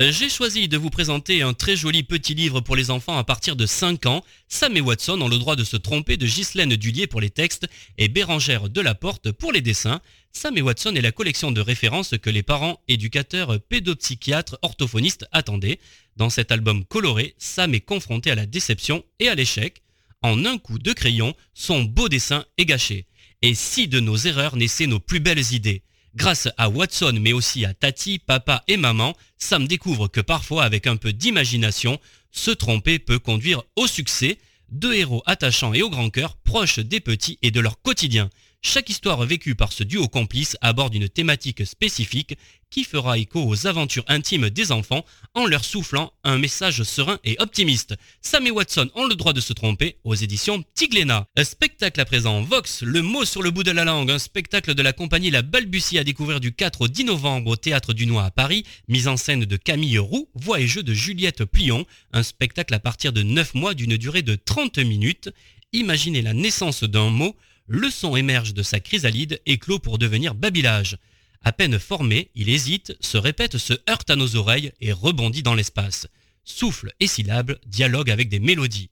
J'ai 0.00 0.28
choisi 0.28 0.68
de 0.68 0.76
vous 0.76 0.90
présenter 0.90 1.42
un 1.42 1.54
très 1.54 1.74
joli 1.74 2.04
petit 2.04 2.32
livre 2.32 2.60
pour 2.60 2.76
les 2.76 2.92
enfants 2.92 3.18
à 3.18 3.24
partir 3.24 3.56
de 3.56 3.66
5 3.66 4.06
ans. 4.06 4.24
Sam 4.46 4.76
et 4.76 4.80
Watson 4.80 5.20
ont 5.20 5.26
le 5.26 5.38
droit 5.38 5.56
de 5.56 5.64
se 5.64 5.76
tromper 5.76 6.16
de 6.16 6.24
Ghislaine 6.24 6.76
Dullier 6.76 7.08
pour 7.08 7.20
les 7.20 7.30
textes 7.30 7.66
et 7.98 8.06
Bérangère 8.06 8.68
Delaporte 8.68 9.32
pour 9.32 9.50
les 9.50 9.60
dessins. 9.60 10.00
Sam 10.30 10.56
et 10.56 10.62
Watson 10.62 10.94
est 10.94 11.00
la 11.00 11.10
collection 11.10 11.50
de 11.50 11.60
références 11.60 12.14
que 12.22 12.30
les 12.30 12.44
parents, 12.44 12.80
éducateurs, 12.86 13.58
pédopsychiatres, 13.60 14.56
orthophonistes 14.62 15.26
attendaient. 15.32 15.80
Dans 16.16 16.30
cet 16.30 16.52
album 16.52 16.84
coloré, 16.84 17.34
Sam 17.38 17.74
est 17.74 17.80
confronté 17.80 18.30
à 18.30 18.36
la 18.36 18.46
déception 18.46 19.04
et 19.18 19.28
à 19.28 19.34
l'échec. 19.34 19.82
En 20.22 20.44
un 20.44 20.58
coup 20.58 20.78
de 20.78 20.92
crayon, 20.92 21.34
son 21.54 21.82
beau 21.82 22.08
dessin 22.08 22.44
est 22.56 22.66
gâché. 22.66 23.06
Et 23.42 23.54
si 23.54 23.88
de 23.88 23.98
nos 23.98 24.16
erreurs 24.16 24.54
naissaient 24.54 24.86
nos 24.86 25.00
plus 25.00 25.18
belles 25.18 25.52
idées 25.52 25.82
Grâce 26.14 26.48
à 26.56 26.68
Watson, 26.68 27.18
mais 27.20 27.32
aussi 27.32 27.64
à 27.64 27.74
Tati, 27.74 28.18
papa 28.18 28.64
et 28.66 28.76
maman, 28.76 29.16
Sam 29.36 29.68
découvre 29.68 30.08
que 30.08 30.20
parfois, 30.20 30.64
avec 30.64 30.86
un 30.86 30.96
peu 30.96 31.12
d'imagination, 31.12 32.00
se 32.32 32.50
tromper 32.50 32.98
peut 32.98 33.18
conduire 33.18 33.62
au 33.76 33.86
succès. 33.86 34.38
Deux 34.70 34.94
héros 34.94 35.22
attachants 35.24 35.72
et 35.72 35.82
au 35.82 35.88
grand 35.88 36.10
cœur, 36.10 36.36
proches 36.36 36.78
des 36.78 37.00
petits 37.00 37.38
et 37.40 37.50
de 37.50 37.60
leur 37.60 37.80
quotidien. 37.80 38.28
Chaque 38.60 38.90
histoire 38.90 39.24
vécue 39.24 39.54
par 39.54 39.72
ce 39.72 39.84
duo 39.84 40.08
complice 40.08 40.56
aborde 40.60 40.94
une 40.94 41.08
thématique 41.08 41.64
spécifique 41.64 42.36
qui 42.70 42.82
fera 42.82 43.16
écho 43.16 43.46
aux 43.46 43.68
aventures 43.68 44.04
intimes 44.08 44.50
des 44.50 44.72
enfants 44.72 45.04
en 45.34 45.46
leur 45.46 45.64
soufflant 45.64 46.12
un 46.24 46.38
message 46.38 46.82
serein 46.82 47.20
et 47.22 47.36
optimiste. 47.38 47.94
Sam 48.20 48.48
et 48.48 48.50
Watson 48.50 48.90
ont 48.96 49.06
le 49.06 49.14
droit 49.14 49.32
de 49.32 49.40
se 49.40 49.52
tromper 49.52 49.96
aux 50.02 50.16
éditions 50.16 50.64
Tigléna. 50.74 51.28
Un 51.36 51.44
spectacle 51.44 52.00
à 52.00 52.04
présent, 52.04 52.42
Vox, 52.42 52.82
le 52.82 53.00
mot 53.00 53.24
sur 53.24 53.42
le 53.42 53.52
bout 53.52 53.62
de 53.62 53.70
la 53.70 53.84
langue, 53.84 54.10
un 54.10 54.18
spectacle 54.18 54.74
de 54.74 54.82
la 54.82 54.92
compagnie 54.92 55.30
La 55.30 55.42
Balbutie 55.42 55.98
à 55.98 56.04
découvrir 56.04 56.40
du 56.40 56.52
4 56.52 56.82
au 56.82 56.88
10 56.88 57.04
novembre 57.04 57.52
au 57.52 57.56
Théâtre 57.56 57.92
du 57.92 58.06
Noir 58.06 58.24
à 58.24 58.32
Paris, 58.32 58.64
mise 58.88 59.06
en 59.06 59.16
scène 59.16 59.44
de 59.44 59.56
Camille 59.56 59.98
Roux, 59.98 60.28
voix 60.34 60.60
et 60.60 60.66
jeu 60.66 60.82
de 60.82 60.92
Juliette 60.92 61.44
Plion, 61.44 61.86
un 62.12 62.24
spectacle 62.24 62.74
à 62.74 62.80
partir 62.80 63.12
de 63.12 63.22
9 63.22 63.54
mois 63.54 63.74
d'une 63.74 63.96
durée 63.96 64.22
de 64.22 64.34
30 64.34 64.78
minutes. 64.78 65.30
Imaginez 65.72 66.22
la 66.22 66.34
naissance 66.34 66.82
d'un 66.82 67.08
mot, 67.10 67.36
le 67.68 67.90
son 67.90 68.16
émerge 68.16 68.54
de 68.54 68.62
sa 68.62 68.80
chrysalide 68.80 69.40
et 69.46 69.58
clôt 69.58 69.78
pour 69.78 69.98
devenir 69.98 70.34
babillage. 70.34 70.96
À 71.42 71.52
peine 71.52 71.78
formé, 71.78 72.30
il 72.34 72.48
hésite, 72.48 72.96
se 73.00 73.18
répète, 73.18 73.58
se 73.58 73.74
heurte 73.88 74.10
à 74.10 74.16
nos 74.16 74.36
oreilles 74.36 74.72
et 74.80 74.92
rebondit 74.92 75.42
dans 75.42 75.54
l'espace. 75.54 76.08
Souffle 76.44 76.92
et 76.98 77.06
syllabes, 77.06 77.58
dialogue 77.66 78.10
avec 78.10 78.28
des 78.30 78.40
mélodies. 78.40 78.90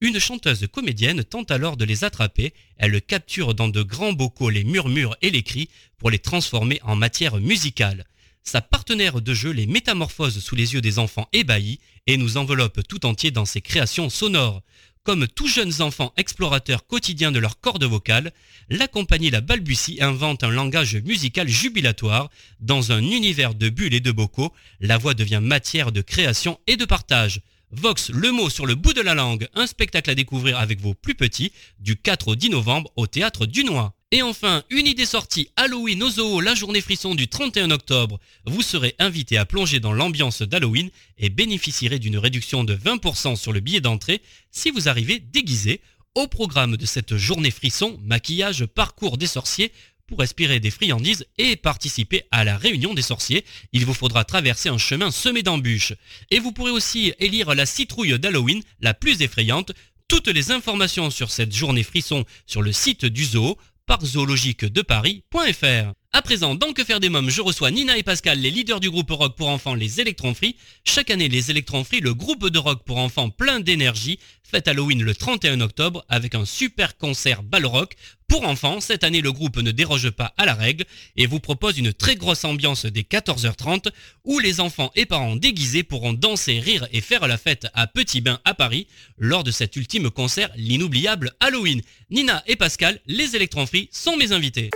Une 0.00 0.20
chanteuse 0.20 0.68
comédienne 0.70 1.24
tente 1.24 1.50
alors 1.50 1.76
de 1.76 1.84
les 1.84 2.04
attraper, 2.04 2.52
elle 2.76 3.00
capture 3.02 3.54
dans 3.54 3.68
de 3.68 3.82
grands 3.82 4.12
bocaux 4.12 4.50
les 4.50 4.62
murmures 4.62 5.16
et 5.22 5.30
les 5.30 5.42
cris 5.42 5.70
pour 5.96 6.10
les 6.10 6.20
transformer 6.20 6.78
en 6.84 6.94
matière 6.94 7.38
musicale. 7.38 8.04
Sa 8.44 8.60
partenaire 8.60 9.20
de 9.20 9.34
jeu 9.34 9.50
les 9.50 9.66
métamorphose 9.66 10.38
sous 10.38 10.54
les 10.54 10.74
yeux 10.74 10.80
des 10.80 10.98
enfants 10.98 11.28
ébahis 11.32 11.80
et 12.06 12.16
nous 12.16 12.36
enveloppe 12.36 12.86
tout 12.86 13.06
entier 13.06 13.30
dans 13.30 13.44
ses 13.44 13.60
créations 13.60 14.08
sonores. 14.08 14.62
Comme 15.08 15.26
tous 15.26 15.48
jeunes 15.48 15.80
enfants 15.80 16.12
explorateurs 16.18 16.86
quotidiens 16.86 17.32
de 17.32 17.38
leur 17.38 17.60
corde 17.60 17.82
vocale, 17.82 18.30
la 18.68 18.88
compagnie 18.88 19.30
La 19.30 19.40
Balbutie 19.40 20.02
invente 20.02 20.44
un 20.44 20.50
langage 20.50 20.96
musical 20.96 21.48
jubilatoire. 21.48 22.28
Dans 22.60 22.92
un 22.92 23.00
univers 23.00 23.54
de 23.54 23.70
bulles 23.70 23.94
et 23.94 24.00
de 24.00 24.12
bocaux, 24.12 24.52
la 24.80 24.98
voix 24.98 25.14
devient 25.14 25.40
matière 25.42 25.92
de 25.92 26.02
création 26.02 26.60
et 26.66 26.76
de 26.76 26.84
partage. 26.84 27.40
Vox, 27.70 28.10
le 28.10 28.32
mot 28.32 28.50
sur 28.50 28.66
le 28.66 28.74
bout 28.74 28.92
de 28.92 29.00
la 29.00 29.14
langue, 29.14 29.48
un 29.54 29.66
spectacle 29.66 30.10
à 30.10 30.14
découvrir 30.14 30.58
avec 30.58 30.78
vos 30.78 30.92
plus 30.92 31.14
petits, 31.14 31.52
du 31.80 31.96
4 31.96 32.28
au 32.28 32.36
10 32.36 32.50
novembre 32.50 32.92
au 32.96 33.06
Théâtre 33.06 33.46
du 33.46 33.64
Noix. 33.64 33.97
Et 34.10 34.22
enfin, 34.22 34.62
une 34.70 34.86
idée 34.86 35.04
sortie 35.04 35.50
Halloween 35.56 36.02
au 36.02 36.08
zoo, 36.08 36.40
la 36.40 36.54
journée 36.54 36.80
frisson 36.80 37.14
du 37.14 37.28
31 37.28 37.70
octobre. 37.70 38.18
Vous 38.46 38.62
serez 38.62 38.94
invité 38.98 39.36
à 39.36 39.44
plonger 39.44 39.80
dans 39.80 39.92
l'ambiance 39.92 40.40
d'Halloween 40.40 40.88
et 41.18 41.28
bénéficierez 41.28 41.98
d'une 41.98 42.16
réduction 42.16 42.64
de 42.64 42.74
20% 42.74 43.36
sur 43.36 43.52
le 43.52 43.60
billet 43.60 43.82
d'entrée 43.82 44.22
si 44.50 44.70
vous 44.70 44.88
arrivez 44.88 45.18
déguisé. 45.18 45.82
Au 46.14 46.26
programme 46.26 46.78
de 46.78 46.86
cette 46.86 47.18
journée 47.18 47.50
frisson, 47.50 48.00
maquillage, 48.02 48.64
parcours 48.64 49.18
des 49.18 49.26
sorciers, 49.26 49.72
pour 50.06 50.20
respirer 50.20 50.58
des 50.58 50.70
friandises 50.70 51.26
et 51.36 51.56
participer 51.56 52.22
à 52.30 52.44
la 52.44 52.56
réunion 52.56 52.94
des 52.94 53.02
sorciers, 53.02 53.44
il 53.74 53.84
vous 53.84 53.92
faudra 53.92 54.24
traverser 54.24 54.70
un 54.70 54.78
chemin 54.78 55.10
semé 55.10 55.42
d'embûches. 55.42 55.92
Et 56.30 56.38
vous 56.38 56.52
pourrez 56.52 56.70
aussi 56.70 57.12
élire 57.18 57.54
la 57.54 57.66
citrouille 57.66 58.18
d'Halloween, 58.18 58.62
la 58.80 58.94
plus 58.94 59.20
effrayante. 59.20 59.72
Toutes 60.08 60.28
les 60.28 60.50
informations 60.50 61.10
sur 61.10 61.30
cette 61.30 61.54
journée 61.54 61.82
frisson 61.82 62.24
sur 62.46 62.62
le 62.62 62.72
site 62.72 63.04
du 63.04 63.26
zoo 63.26 63.58
parczoologiquedeparis.fr. 63.88 65.97
À 66.12 66.22
présent, 66.22 66.54
dans 66.54 66.72
Que 66.72 66.84
faire 66.84 67.00
des 67.00 67.10
mômes, 67.10 67.28
je 67.28 67.42
reçois 67.42 67.70
Nina 67.70 67.98
et 67.98 68.02
Pascal, 68.02 68.40
les 68.40 68.50
leaders 68.50 68.80
du 68.80 68.90
groupe 68.90 69.10
rock 69.10 69.36
pour 69.36 69.48
enfants 69.48 69.74
Les 69.74 70.00
Electrons 70.00 70.32
Free. 70.32 70.56
Chaque 70.82 71.10
année, 71.10 71.28
les 71.28 71.50
Electrons 71.50 71.84
Free, 71.84 72.00
le 72.00 72.14
groupe 72.14 72.48
de 72.48 72.58
rock 72.58 72.82
pour 72.84 72.96
enfants 72.96 73.28
plein 73.28 73.60
d'énergie, 73.60 74.18
fête 74.42 74.68
Halloween 74.68 75.02
le 75.02 75.14
31 75.14 75.60
octobre 75.60 76.06
avec 76.08 76.34
un 76.34 76.46
super 76.46 76.96
concert 76.96 77.42
ball 77.42 77.66
rock. 77.66 77.94
Pour 78.26 78.48
enfants, 78.48 78.80
cette 78.80 79.04
année, 79.04 79.20
le 79.20 79.32
groupe 79.32 79.58
ne 79.58 79.70
déroge 79.70 80.08
pas 80.08 80.32
à 80.38 80.46
la 80.46 80.54
règle 80.54 80.86
et 81.16 81.26
vous 81.26 81.40
propose 81.40 81.76
une 81.76 81.92
très 81.92 82.16
grosse 82.16 82.44
ambiance 82.44 82.86
dès 82.86 83.02
14h30 83.02 83.90
où 84.24 84.38
les 84.38 84.60
enfants 84.60 84.90
et 84.96 85.04
parents 85.04 85.36
déguisés 85.36 85.82
pourront 85.82 86.14
danser, 86.14 86.58
rire 86.58 86.88
et 86.90 87.02
faire 87.02 87.28
la 87.28 87.36
fête 87.36 87.66
à 87.74 87.86
Petit 87.86 88.22
Bain 88.22 88.40
à 88.46 88.54
Paris 88.54 88.86
lors 89.18 89.44
de 89.44 89.50
cet 89.50 89.76
ultime 89.76 90.10
concert, 90.10 90.50
l'inoubliable 90.56 91.32
Halloween. 91.40 91.82
Nina 92.08 92.42
et 92.46 92.56
Pascal, 92.56 92.98
les 93.06 93.36
Electrons 93.36 93.66
Free, 93.66 93.90
sont 93.92 94.16
mes 94.16 94.32
invités. 94.32 94.70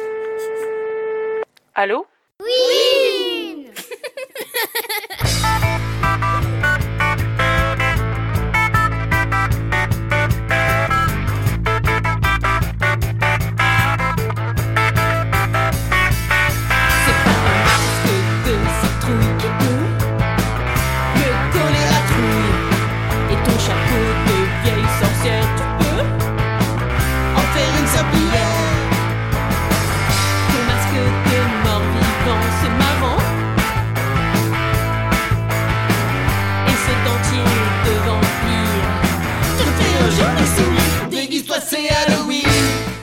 Allô? 1.75 2.07
Oui 2.41 3.02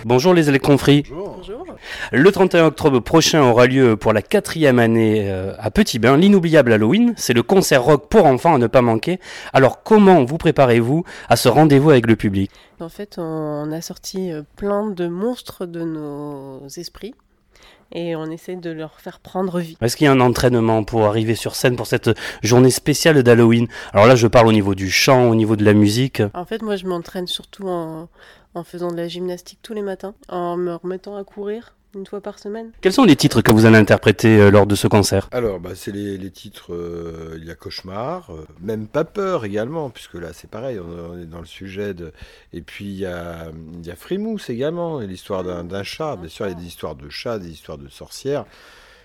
Bonjour 0.09 0.33
les 0.33 0.49
électrons 0.49 0.79
free. 0.79 1.03
Bonjour. 1.11 1.67
Le 2.11 2.31
31 2.31 2.65
octobre 2.65 2.99
prochain 2.99 3.43
aura 3.43 3.67
lieu 3.67 3.95
pour 3.95 4.11
la 4.11 4.23
quatrième 4.23 4.79
année 4.79 5.29
euh, 5.29 5.53
à 5.59 5.69
Petit 5.69 5.99
Bain 5.99 6.17
l'inoubliable 6.17 6.73
Halloween. 6.73 7.13
C'est 7.15 7.35
le 7.35 7.43
concert 7.43 7.83
rock 7.83 8.09
pour 8.09 8.25
enfants 8.25 8.55
à 8.55 8.57
ne 8.57 8.65
pas 8.65 8.81
manquer. 8.81 9.19
Alors 9.53 9.83
comment 9.83 10.23
vous 10.23 10.39
préparez-vous 10.39 11.03
à 11.29 11.35
ce 11.35 11.47
rendez-vous 11.47 11.91
avec 11.91 12.07
le 12.07 12.15
public? 12.15 12.49
En 12.79 12.89
fait, 12.89 13.19
on 13.19 13.71
a 13.71 13.81
sorti 13.81 14.31
euh, 14.31 14.41
plein 14.55 14.89
de 14.89 15.07
monstres 15.07 15.67
de 15.67 15.83
nos 15.83 16.67
esprits 16.75 17.13
et 17.91 18.15
on 18.15 18.25
essaie 18.25 18.55
de 18.55 18.69
leur 18.69 18.99
faire 18.99 19.19
prendre 19.19 19.59
vie. 19.59 19.77
Est-ce 19.81 19.97
qu'il 19.97 20.05
y 20.05 20.07
a 20.07 20.11
un 20.11 20.19
entraînement 20.19 20.83
pour 20.83 21.05
arriver 21.05 21.35
sur 21.35 21.55
scène 21.55 21.75
pour 21.75 21.87
cette 21.87 22.11
journée 22.43 22.69
spéciale 22.69 23.21
d'Halloween? 23.23 23.67
Alors 23.93 24.07
là 24.07 24.15
je 24.15 24.27
parle 24.27 24.47
au 24.47 24.51
niveau 24.51 24.75
du 24.75 24.89
chant, 24.89 25.29
au 25.29 25.35
niveau 25.35 25.55
de 25.55 25.65
la 25.65 25.73
musique. 25.73 26.21
En 26.33 26.45
fait, 26.45 26.61
moi, 26.61 26.75
je 26.75 26.85
m'entraîne 26.85 27.27
surtout 27.27 27.67
en, 27.67 28.09
en 28.55 28.63
faisant 28.63 28.91
de 28.91 28.97
la 28.97 29.07
gymnastique 29.07 29.59
tous 29.61 29.73
les 29.73 29.81
matins, 29.81 30.15
en 30.27 30.57
me 30.57 30.73
remettant 30.75 31.15
à 31.15 31.23
courir 31.23 31.75
une 31.95 32.05
fois 32.05 32.21
par 32.21 32.37
semaine. 32.37 32.71
Quels 32.81 32.93
sont 32.93 33.03
les 33.03 33.15
titres 33.15 33.41
que 33.41 33.51
vous 33.51 33.65
allez 33.65 33.77
interpréter 33.77 34.39
euh, 34.39 34.51
lors 34.51 34.67
de 34.67 34.75
ce 34.75 34.87
concert? 34.87 35.27
Alors, 35.31 35.59
bah, 35.59 35.71
c'est 35.73 35.91
les, 35.91 36.19
les 36.19 36.29
titres, 36.29 36.73
euh, 36.73 37.35
il 37.39 37.47
y 37.47 37.49
a 37.49 37.55
Cauchemar, 37.55 38.29
euh, 38.31 38.45
même 38.61 38.85
Pas 38.87 39.05
peur 39.05 39.43
également, 39.43 39.89
puisque 39.89 40.13
là 40.13 40.31
c'est 40.31 40.49
pareil, 40.49 40.79
on, 40.79 41.13
on 41.13 41.17
est 41.17 41.25
dans 41.25 41.39
le 41.39 41.47
sujet 41.47 41.95
de... 41.95 42.13
Et 42.53 42.61
puis 42.61 42.85
il 42.85 42.99
y 42.99 43.07
a, 43.07 43.47
il 43.73 43.87
y 43.87 43.89
a 43.89 43.95
Frimousse 43.95 44.51
également, 44.51 45.01
et 45.01 45.07
l'histoire 45.07 45.43
d'un 45.43 45.63
d'un 45.63 45.81
chat, 45.81 46.15
bien 46.15 46.29
sûr 46.29 46.45
il 46.45 46.49
y 46.49 46.55
a 46.55 46.59
des 46.59 46.67
histoires 46.67 46.95
de 46.95 47.09
chats, 47.09 47.39
des 47.39 47.49
histoires 47.49 47.79
de 47.79 47.89
sorcières. 47.89 48.45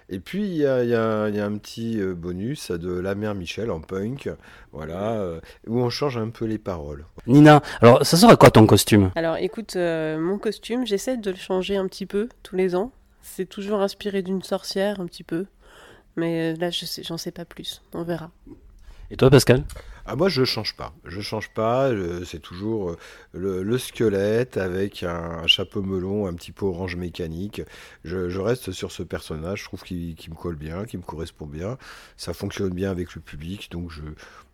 Et 0.09 0.21
puis 0.21 0.43
il 0.43 0.57
y 0.57 0.67
a, 0.67 0.85
y 0.85 1.35
y 1.35 1.41
un 1.41 1.57
petit 1.57 2.01
euh, 2.01 2.15
bonus 2.15 2.71
de 2.71 2.93
La 2.93 3.15
Mère 3.15 3.35
Michel 3.35 3.71
en 3.71 3.81
punk, 3.81 4.31
voilà, 4.73 5.13
euh, 5.13 5.41
où 5.67 5.81
on 5.81 5.91
change 5.91 6.19
un 6.19 6.29
peu 6.29 6.45
les 6.45 6.59
paroles. 6.59 7.05
Nina, 7.27 7.63
alors 7.81 8.05
ça 8.05 8.17
sera 8.17 8.37
quoi 8.37 8.51
ton 8.51 8.67
costume? 8.67 9.11
Alors, 9.15 9.37
écoute, 9.37 9.77
euh, 9.77 10.19
mon 10.19 10.39
costume, 10.39 10.87
j'essaie 10.87 11.17
de 11.17 11.31
le 11.31 11.37
changer 11.37 11.77
un 11.77 11.87
petit 11.87 12.07
peu 12.07 12.29
tous 12.43 12.57
les 12.57 12.75
ans. 12.75 12.93
C'est 13.23 13.49
toujours 13.49 13.81
inspiré 13.81 14.23
d'une 14.23 14.43
sorcière, 14.43 15.01
un 15.01 15.07
petit 15.07 15.25
peu. 15.25 15.47
Mais 16.17 16.55
là, 16.55 16.71
je 16.71 16.85
sais, 16.85 17.03
j'en 17.03 17.17
sais 17.17 17.33
pas 17.33 17.45
plus. 17.45 17.83
On 17.95 18.03
verra. 18.03 18.31
Et 19.11 19.17
toi 19.17 19.31
Pascal? 19.31 19.65
Ah 20.07 20.17
moi 20.17 20.29
je 20.29 20.45
change 20.45 20.77
pas, 20.77 20.93
je 21.07 21.23
change 21.23 21.49
pas, 21.49 21.91
c'est 22.27 22.41
toujours 22.41 22.91
euh, 22.91 22.99
le, 23.33 23.63
le 23.63 23.79
squelette 23.79 24.59
avec 24.59 25.03
un, 25.03 25.47
chapeau 25.47 25.81
melon, 25.81 26.27
un 26.27 26.35
petit 26.35 26.53
peu 26.53 26.67
orange 26.67 26.97
mécanique. 26.97 27.63
Je, 28.05 28.39
reste 28.39 28.73
sur 28.73 28.93
ce 28.93 29.03
personnage, 29.03 29.61
je 29.61 29.65
trouve 29.65 29.83
qu'il 29.83 30.15
me 30.29 30.35
colle 30.35 30.57
bien, 30.57 30.85
qu'il 30.85 30.99
me 30.99 31.05
correspond 31.05 31.47
bien, 31.47 31.79
ça 32.19 32.35
fonctionne 32.35 32.75
bien 32.75 32.91
avec 32.91 33.15
le 33.15 33.23
public, 33.23 33.71
donc 33.71 33.91
je 33.91 34.03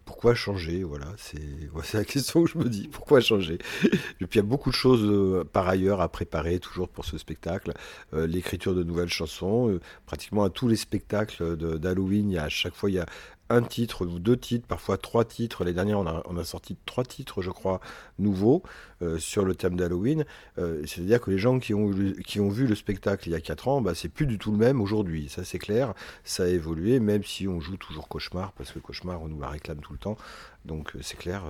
pourquoi 0.05 0.35
changer? 0.35 0.83
Voilà, 0.83 1.07
c'est 1.17 1.99
la 1.99 2.05
question 2.05 2.45
que 2.45 2.51
je 2.51 2.59
me 2.59 2.69
dis. 2.69 2.89
Pourquoi 2.89 3.21
changer? 3.21 3.59
Et 3.85 4.27
puis 4.27 4.29
il 4.35 4.37
y 4.37 4.41
a 4.41 4.43
beaucoup 4.43 4.71
de 4.71 4.75
choses 4.75 5.05
euh, 5.05 5.45
par 5.45 5.69
ailleurs 5.69 6.01
à 6.01 6.09
préparer 6.09 6.59
toujours 6.59 6.89
pour 6.89 7.05
ce 7.05 7.19
spectacle. 7.19 7.73
Euh, 8.15 8.27
L'écriture 8.27 8.75
de 8.75 8.83
nouvelles 8.85 9.09
chansons, 9.09 9.79
pratiquement 10.07 10.45
à 10.45 10.51
tous 10.51 10.69
les 10.69 10.77
spectacles 10.77 11.57
d'Halloween, 11.57 12.37
à 12.39 12.49
chaque 12.49 12.75
fois 12.75 12.91
il 12.91 12.95
y 12.95 12.99
a 12.99 13.07
un 13.51 13.63
titre 13.63 14.07
ou 14.07 14.19
deux 14.19 14.37
titres, 14.37 14.67
parfois 14.67 14.97
trois 14.97 15.25
titres. 15.25 15.65
Les 15.65 15.73
dernières, 15.73 15.99
on 15.99 16.07
a, 16.07 16.23
on 16.27 16.37
a 16.37 16.45
sorti 16.45 16.77
trois 16.87 17.05
titres, 17.05 17.43
je 17.43 17.51
crois, 17.51 17.81
nouveaux 18.19 18.63
euh, 19.03 19.19
sur 19.19 19.45
le 19.45 19.55
thème 19.55 19.77
d'Halloween. 19.77 20.25
Euh, 20.59 20.83
C'est-à-dire 20.87 21.21
que 21.21 21.31
les 21.31 21.39
gens 21.39 21.59
qui 21.59 21.75
ont, 21.75 21.91
qui 22.25 22.41
ont 22.41 22.49
vu 22.49 22.67
le 22.67 22.75
spectacle 22.77 23.29
il 23.29 23.33
y 23.33 23.35
a 23.35 23.41
quatre 23.41 23.67
ans, 23.69 23.81
bah, 23.81 23.95
c'est 23.95 24.09
plus 24.09 24.27
du 24.27 24.39
tout 24.39 24.53
le 24.53 24.57
même 24.57 24.81
aujourd'hui. 24.81 25.29
Ça, 25.29 25.45
c'est 25.45 25.59
clair. 25.59 25.95
Ça 26.23 26.45
a 26.45 26.47
évolué, 26.47 27.01
même 27.01 27.25
si 27.25 27.49
on 27.49 27.61
joue 27.61 27.77
toujours 27.77 28.09
Cauchemar, 28.09 28.53
parce 28.53 28.71
que 28.71 28.79
Cauchemar, 28.79 29.21
on 29.21 29.29
nous 29.29 29.41
la 29.41 29.49
réclame 29.49 29.79
tout 29.79 29.93
le 29.93 29.99
temps. 29.99 30.17
Donc, 30.65 30.95
euh, 30.95 31.01
c'est 31.03 31.19
clair. 31.19 31.43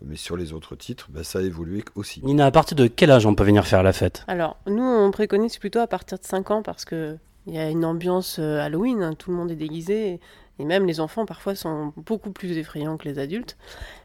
Mais 0.00 0.16
sur 0.16 0.36
les 0.36 0.52
autres 0.52 0.76
titres, 0.76 1.08
bah, 1.10 1.24
ça 1.24 1.40
a 1.40 1.42
évolué 1.42 1.84
aussi. 1.96 2.24
Nina, 2.24 2.46
à 2.46 2.50
partir 2.52 2.76
de 2.76 2.86
quel 2.86 3.10
âge 3.10 3.26
on 3.26 3.34
peut 3.34 3.44
venir 3.44 3.66
faire 3.66 3.82
la 3.82 3.92
fête? 3.92 4.22
Alors, 4.28 4.58
nous, 4.68 4.84
on 4.84 5.10
préconise 5.10 5.58
plutôt 5.58 5.80
à 5.80 5.88
partir 5.88 6.18
de 6.18 6.24
5 6.24 6.50
ans 6.52 6.62
parce 6.62 6.84
que 6.84 7.16
il 7.46 7.54
y 7.54 7.58
a 7.58 7.70
une 7.70 7.86
ambiance 7.86 8.38
Halloween, 8.38 9.02
hein, 9.02 9.14
tout 9.14 9.30
le 9.30 9.36
monde 9.38 9.50
est 9.50 9.56
déguisé. 9.56 10.20
Et 10.58 10.64
même 10.64 10.86
les 10.86 10.98
enfants, 11.00 11.24
parfois, 11.26 11.54
sont 11.54 11.92
beaucoup 11.96 12.30
plus 12.30 12.56
effrayants 12.58 12.96
que 12.96 13.08
les 13.08 13.18
adultes. 13.18 13.56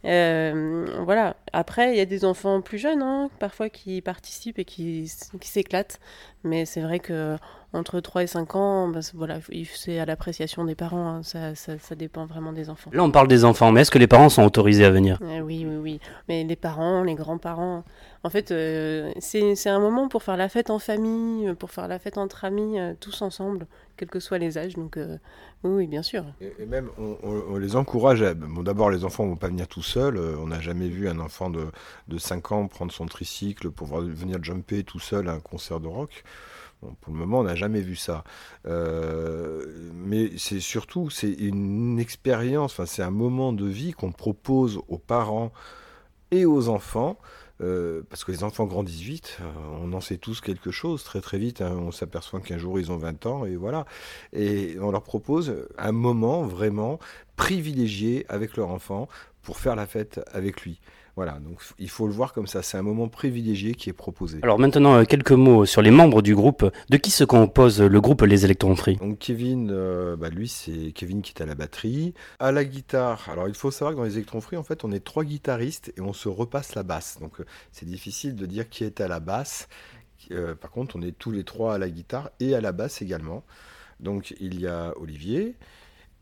Euh, 0.06 0.86
voilà. 1.06 1.36
Après, 1.54 1.94
il 1.94 1.98
y 1.98 2.02
a 2.02 2.06
des 2.06 2.26
enfants 2.26 2.62
plus 2.62 2.78
jeunes, 2.78 3.02
hein, 3.02 3.30
parfois, 3.40 3.70
qui 3.70 4.02
participent 4.02 4.60
et 4.60 4.66
qui, 4.66 5.12
qui 5.40 5.48
s'éclatent. 5.48 6.00
Mais 6.44 6.66
c'est 6.66 6.82
vrai 6.82 7.00
que 7.00 7.38
entre 7.72 8.00
3 8.02 8.22
et 8.24 8.28
5 8.28 8.56
ans, 8.56 8.92
c'est- 9.02 9.16
voilà, 9.16 9.40
c'est 9.74 9.98
à 9.98 10.06
l'appréciation 10.06 10.64
des 10.66 10.76
parents. 10.76 11.08
hein, 11.08 11.24
ça, 11.24 11.56
ça- 11.56 11.80
ça 11.80 11.96
dépend 11.96 12.26
vraiment 12.26 12.54
des 12.54 12.70
enfants. 12.70 12.92
Là, 12.94 13.04
on 13.04 13.10
parle 13.12 13.28
des 13.28 13.46
enfants, 13.46 13.72
mais 13.72 13.82
est-ce 13.82 13.90
que 13.92 13.98
les 13.98 14.08
parents 14.08 14.30
sont 14.30 14.44
autorisés 14.44 14.86
à 14.86 14.92
venir? 14.92 15.18
Euh, 15.24 15.40
oui, 15.40 15.66
oui, 15.68 15.78
oui. 15.78 16.00
Mais 16.28 16.44
les 16.44 16.56
parents, 16.56 17.02
les 17.04 17.16
grands-parents, 17.16 17.84
en 18.24 18.30
fait, 18.30 18.52
euh, 18.52 19.12
c'est 19.20 19.56
c'est 19.56 19.70
un 19.70 19.80
moment 19.80 20.08
pour 20.08 20.22
faire 20.22 20.38
la 20.38 20.50
fête 20.50 20.70
en 20.70 20.80
famille, 20.80 21.54
pour 21.56 21.72
faire 21.72 21.88
la 21.88 21.98
fête 21.98 22.18
entre 22.18 22.46
amis, 22.46 22.80
euh, 22.80 22.94
tous 23.00 23.22
ensemble, 23.24 23.66
quels 24.04 24.10
que 24.10 24.20
soient 24.20 24.38
les 24.38 24.58
âges. 24.58 24.74
Donc, 24.74 24.98
euh, 24.98 25.18
oui, 25.64 25.88
bien 25.88 26.04
sûr. 26.04 26.26
Et, 26.42 26.66
même, 26.66 26.90
on, 26.98 27.58
les 27.58 27.76
encourage. 27.78 28.22
Bon, 28.34 28.64
D'abord, 28.64 28.90
les 28.90 29.06
enfants 29.06 29.24
ne 29.24 29.30
vont 29.30 29.38
pas 29.38 29.48
venir 29.48 29.68
tout 29.68 29.82
seuls. 29.82 30.18
Euh, 30.18 30.36
on 30.40 30.48
n'a 30.48 30.60
jamais 30.60 30.90
vu 30.90 31.08
un 31.08 31.20
enfant 31.20 31.50
de, 31.50 31.68
de 32.10 32.18
5 32.18 32.52
ans 32.52 32.68
prendre 32.68 32.92
son 32.92 33.06
tricycle 33.06 33.72
pour 33.72 33.88
venir 33.88 34.44
jumper 34.44 34.84
tout 34.84 35.00
seul 35.00 35.30
à 35.30 35.34
un 35.34 35.40
concert 35.40 35.80
de 35.80 35.88
rock. 35.88 36.24
Pour 37.00 37.14
le 37.14 37.20
moment, 37.20 37.40
on 37.40 37.44
n'a 37.44 37.56
jamais 37.56 37.80
vu 37.80 37.96
ça. 37.96 38.26
Euh, 38.66 39.66
mais 39.94 40.32
c'est 40.38 40.60
surtout, 40.60 41.10
c'est 41.10 41.32
une 41.32 41.98
expérience, 41.98 42.84
c'est 42.86 43.04
un 43.04 43.10
moment 43.10 43.54
de 43.54 43.66
vie 43.66 43.94
qu'on 43.94 44.12
propose 44.12 44.82
aux 44.90 44.98
parents 44.98 45.54
et 46.32 46.46
aux 46.46 46.68
enfants. 46.68 47.18
Euh, 47.62 48.02
parce 48.10 48.24
que 48.24 48.32
les 48.32 48.44
enfants 48.44 48.66
grandissent 48.66 49.02
vite, 49.02 49.38
euh, 49.42 49.46
on 49.82 49.94
en 49.94 50.02
sait 50.02 50.18
tous 50.18 50.42
quelque 50.42 50.72
chose 50.72 51.04
très 51.04 51.22
très 51.22 51.38
vite, 51.38 51.62
hein. 51.62 51.76
on 51.78 51.92
s'aperçoit 51.92 52.40
qu'un 52.40 52.58
jour 52.58 52.80
ils 52.80 52.92
ont 52.92 52.98
20 52.98 53.26
ans 53.26 53.46
et 53.46 53.56
voilà. 53.56 53.86
Et 54.34 54.76
on 54.82 54.92
leur 54.92 55.04
propose 55.04 55.68
un 55.78 55.92
moment 55.92 56.44
vraiment 56.44 57.00
privilégié 57.36 58.26
avec 58.30 58.58
leur 58.58 58.70
enfant 58.70 59.08
pour 59.44 59.60
faire 59.60 59.76
la 59.76 59.86
fête 59.86 60.22
avec 60.32 60.62
lui. 60.62 60.80
Voilà, 61.16 61.34
donc 61.34 61.60
il 61.78 61.90
faut 61.90 62.08
le 62.08 62.14
voir 62.14 62.34
comme 62.34 62.48
ça, 62.48 62.64
c'est 62.64 62.78
un 62.78 62.82
moment 62.82 63.08
privilégié 63.08 63.76
qui 63.76 63.90
est 63.90 63.94
proposé. 63.94 64.40
Alors 64.42 64.58
maintenant, 64.58 64.96
euh, 64.96 65.04
quelques 65.04 65.32
mots 65.32 65.64
sur 65.66 65.84
les 65.84 65.92
membres 65.92 66.24
du 66.24 66.34
groupe. 66.34 66.72
De 66.90 66.98
qui 66.98 67.12
se 67.12 67.24
compose 67.24 67.82
le 67.82 68.02
groupe 68.02 68.24
Les 68.24 68.46
Électrons 68.46 68.76
Free 68.76 68.96
Donc 68.96 69.20
Kevin, 69.20 69.70
euh, 69.72 70.16
bah, 70.16 70.30
lui 70.30 70.48
c'est 70.48 70.92
Kevin 70.92 71.22
qui 71.22 71.34
est 71.38 71.42
à 71.44 71.46
la 71.46 71.54
batterie, 71.54 72.16
à 72.40 72.52
la 72.52 72.66
guitare. 72.66 73.30
Alors 73.30 73.48
il 73.48 73.54
faut 73.54 73.70
savoir 73.70 73.94
que 73.94 73.98
dans 73.98 74.04
les 74.04 74.16
électrons 74.16 74.42
free 74.42 74.58
en 74.58 74.64
fait 74.64 74.84
on 74.84 74.92
est 74.92 75.04
trois 75.04 75.24
guitaristes 75.24 75.94
et 75.98 76.02
on 76.02 76.14
se 76.14 76.30
repasse 76.30 76.74
la 76.74 76.84
basse. 76.84 77.20
Donc 77.20 77.40
euh, 77.40 77.46
c'est 77.72 77.86
difficile 77.86 78.36
de 78.36 78.46
dire 78.48 78.70
qui 78.70 78.84
est 78.84 79.00
à 79.00 79.08
la 79.08 79.20
basse. 79.20 79.68
Euh, 80.32 80.56
par 80.56 80.72
contre 80.72 80.96
on 80.96 81.02
est 81.04 81.18
tous 81.18 81.32
les 81.32 81.44
trois 81.44 81.76
à 81.76 81.78
la 81.78 81.90
guitare 81.90 82.32
et 82.40 82.56
à 82.56 82.62
la 82.62 82.72
basse 82.72 83.04
également. 83.04 83.44
Donc 84.00 84.34
il 84.40 84.60
y 84.60 84.68
a 84.68 84.94
Olivier 85.00 85.56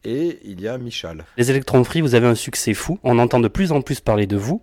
et 0.04 0.40
il 0.44 0.62
y 0.62 0.68
a 0.68 0.78
Michal. 0.78 1.26
Les 1.38 1.50
Électrons 1.52 1.84
Free, 1.84 2.02
vous 2.02 2.16
avez 2.16 2.28
un 2.28 2.36
succès 2.36 2.74
fou. 2.74 3.00
On 3.04 3.20
entend 3.20 3.40
de 3.40 3.48
plus 3.48 3.72
en 3.72 3.82
plus 3.82 4.00
parler 4.00 4.28
de 4.28 4.38
vous. 4.38 4.62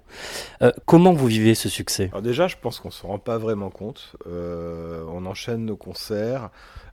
Euh, 0.63 0.73
comment 0.87 1.13
vous 1.13 1.27
vivez 1.27 1.55
ce 1.55 1.69
succès? 1.69 2.09
Alors 2.13 2.23
déjà, 2.23 2.49
je 2.49 2.57
pense 2.61 2.81
qu'on 2.81 2.89
ne 2.89 2.93
se 2.93 3.07
rend 3.07 3.19
pas 3.19 3.39
vraiment 3.39 3.71
compte. 3.71 4.17
Euh, 4.27 5.05
on 5.09 5.27
enchaîne 5.27 5.65
nos 5.65 5.77
concerts. 5.77 6.51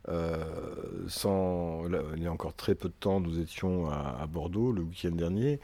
euh, 0.09 0.43
sans, 1.07 1.83
là, 1.89 1.99
il 2.15 2.23
y 2.23 2.27
a 2.27 2.31
encore 2.31 2.53
très 2.55 2.75
peu 2.75 2.89
de 2.89 2.93
temps, 2.99 3.19
nous 3.19 3.39
étions 3.39 3.89
à, 3.89 4.17
à 4.21 4.27
Bordeaux 4.27 4.71
le 4.71 4.81
week-end 4.83 5.15
dernier. 5.15 5.59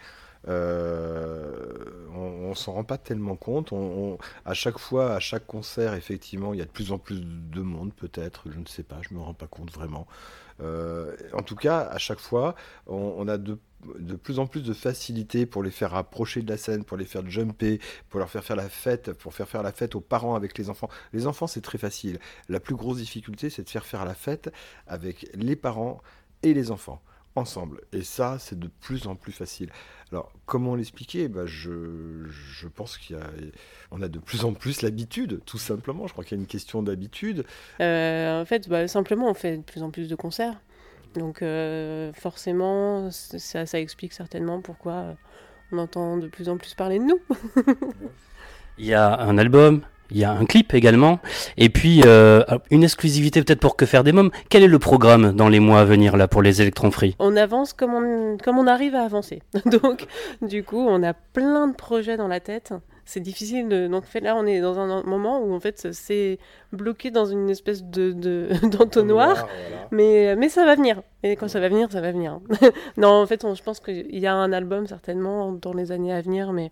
Euh, 0.48 2.08
on 2.16 2.50
ne 2.50 2.56
s'en 2.56 2.74
rend 2.74 2.84
pas 2.84 2.98
tellement 2.98 3.36
compte. 3.36 3.72
On, 3.72 3.78
on- 4.14 4.18
à 4.46 4.54
chaque 4.54 4.78
fois, 4.80 5.14
à 5.14 5.20
chaque 5.20 5.46
concert, 5.48 5.94
effectivement, 5.94 6.54
il 6.54 6.60
y 6.60 6.62
a 6.62 6.66
de 6.66 6.70
plus 6.72 6.92
en 6.92 6.98
plus 6.98 7.22
de 7.24 7.62
monde, 7.62 7.94
peut-être. 7.94 8.50
Je 8.52 8.60
ne 8.60 8.66
sais 8.66 8.84
pas, 8.84 8.98
je 9.08 9.14
me 9.14 9.20
rends 9.20 9.34
pas 9.34 9.48
compte 9.48 9.72
vraiment. 9.72 10.08
Euh, 10.62 11.16
en 11.34 11.42
tout 11.42 11.56
cas, 11.56 11.82
à 11.82 11.98
chaque 11.98 12.20
fois, 12.20 12.56
on, 12.88 13.16
on 13.18 13.28
a 13.28 13.38
de, 13.38 13.58
de 14.00 14.16
plus 14.16 14.40
en 14.40 14.46
plus 14.48 14.62
de 14.64 14.74
facilité 14.74 15.46
pour 15.46 15.64
les 15.64 15.72
faire 15.72 15.96
approcher 15.96 16.42
de 16.42 16.50
la 16.50 16.58
scène, 16.58 16.84
pour 16.84 16.98
les 16.98 17.06
faire 17.06 17.28
jumper, 17.30 17.80
pour 18.10 18.20
leur 18.20 18.30
faire 18.30 18.44
faire 18.44 18.56
la 18.56 18.70
fête, 18.70 19.14
pour 19.14 19.34
faire 19.34 19.48
faire 19.50 19.64
la 19.64 19.72
fête 19.72 19.96
aux 19.96 20.02
parents 20.02 20.36
avec 20.36 20.58
les 20.58 20.70
enfants. 20.70 20.90
Les 21.14 21.26
enfants, 21.28 21.48
c'est 21.48 21.62
très 21.62 21.78
facile. 21.78 22.20
La 22.50 22.60
plus 22.60 22.76
grosse 22.76 22.98
difficulté, 22.98 23.50
c'est 23.50 23.64
de 23.64 23.70
faire 23.70 23.86
faire 23.86 24.06
la 24.06 24.14
fête 24.16 24.52
avec 24.88 25.30
les 25.34 25.56
parents 25.56 26.02
et 26.44 26.54
les 26.54 26.72
enfants 26.72 27.02
ensemble. 27.36 27.82
Et 27.94 28.04
ça, 28.04 28.38
c'est 28.40 28.60
de 28.60 28.70
plus 28.82 29.08
en 29.08 29.16
plus 29.16 29.32
facile. 29.32 29.70
Alors, 30.12 30.32
comment 30.46 30.76
l'expliquer? 30.76 31.28
Bah, 31.28 31.46
je, 31.46 32.26
je 32.28 32.68
pense 32.68 32.98
qu'il 32.98 33.16
y 33.16 33.20
a, 33.20 33.24
on 33.92 34.02
a 34.02 34.08
de 34.08 34.20
plus 34.20 34.44
en 34.44 34.54
plus 34.54 34.82
l'habitude, 34.82 35.42
tout 35.46 35.58
simplement. 35.58 36.08
Je 36.08 36.14
crois 36.14 36.26
qu'il 36.26 36.38
y 36.38 36.40
a 36.40 36.42
une 36.42 36.48
question 36.48 36.84
d'habitude. 36.84 37.46
Euh, 37.80 38.42
en 38.42 38.46
fait, 38.46 38.68
bah, 38.68 38.88
simplement, 38.88 39.30
on 39.30 39.34
fait 39.34 39.58
de 39.58 39.64
plus 39.64 39.84
en 39.84 39.92
plus 39.92 40.10
de 40.10 40.16
concerts. 40.16 40.60
Donc, 41.16 41.42
euh, 41.42 42.12
forcément, 42.14 43.10
ça, 43.12 43.66
ça 43.66 43.80
explique 43.80 44.14
certainement 44.14 44.62
pourquoi 44.62 45.16
on 45.72 45.78
entend 45.78 46.18
de 46.18 46.28
plus 46.28 46.50
en 46.50 46.58
plus 46.58 46.74
parler 46.74 47.00
de 47.00 47.06
nous. 47.06 47.20
Il 48.78 48.86
y 48.86 48.94
a 48.94 49.20
un 49.20 49.38
album, 49.38 49.82
il 50.12 50.18
y 50.20 50.24
a 50.24 50.32
un 50.32 50.46
clip 50.46 50.74
également, 50.74 51.20
et 51.58 51.70
puis 51.70 52.02
euh, 52.06 52.44
une 52.70 52.84
exclusivité 52.84 53.42
peut-être 53.44 53.60
pour 53.60 53.76
que 53.76 53.86
faire 53.86 54.04
des 54.04 54.12
mômes. 54.12 54.30
Quel 54.50 54.64
est 54.64 54.68
le 54.68 54.80
programme 54.80 55.34
dans 55.34 55.50
les 55.50 55.60
mois 55.60 55.80
à 55.80 55.86
venir 55.86 56.18
là 56.18 56.28
pour 56.28 56.42
les 56.42 56.62
Électrons 56.62 56.92
Free? 56.92 57.16
On 57.20 57.36
avance 57.38 57.74
comme 57.74 57.94
on, 57.94 58.38
comme 58.38 58.58
on 58.58 58.68
arrive 58.68 58.96
à 58.96 59.04
avancer. 59.04 59.42
Donc, 59.66 60.06
du 60.42 60.64
coup, 60.64 60.86
on 60.88 61.02
a 61.04 61.14
plein 61.14 61.68
de 61.68 61.76
projets 61.76 62.18
dans 62.18 62.28
la 62.28 62.40
tête. 62.40 62.74
C'est 63.04 63.20
difficile 63.20 63.68
de. 63.68 63.88
Donc, 63.88 64.06
fait, 64.06 64.20
là, 64.22 64.36
on 64.38 64.46
est 64.46 64.62
dans 64.62 64.80
un 64.80 65.04
moment 65.04 65.42
où, 65.44 65.54
en 65.54 65.60
fait, 65.60 65.88
c'est 65.92 66.38
bloqué 66.72 67.10
dans 67.12 67.26
une 67.26 67.50
espèce 67.50 67.84
de, 67.84 68.12
de- 68.12 68.50
d'entonnoir. 68.78 69.34
Voilà. 69.34 69.88
Mais, 69.92 70.36
mais 70.36 70.50
ça 70.50 70.66
va 70.66 70.76
venir. 70.76 71.02
Et 71.24 71.36
quand 71.36 71.48
ça 71.50 71.60
va 71.60 71.68
venir, 71.68 71.92
ça 71.92 72.00
va 72.00 72.12
venir. 72.12 72.40
non, 72.98 73.10
en 73.10 73.26
fait, 73.26 73.44
on- 73.44 73.56
je 73.56 73.64
pense 73.64 73.80
qu'il 73.80 74.18
y 74.18 74.28
a 74.28 74.34
un 74.36 74.54
album 74.54 74.88
certainement 74.88 75.52
dans 75.52 75.74
les 75.74 75.92
années 75.92 76.14
à 76.14 76.22
venir, 76.22 76.54
mais 76.54 76.72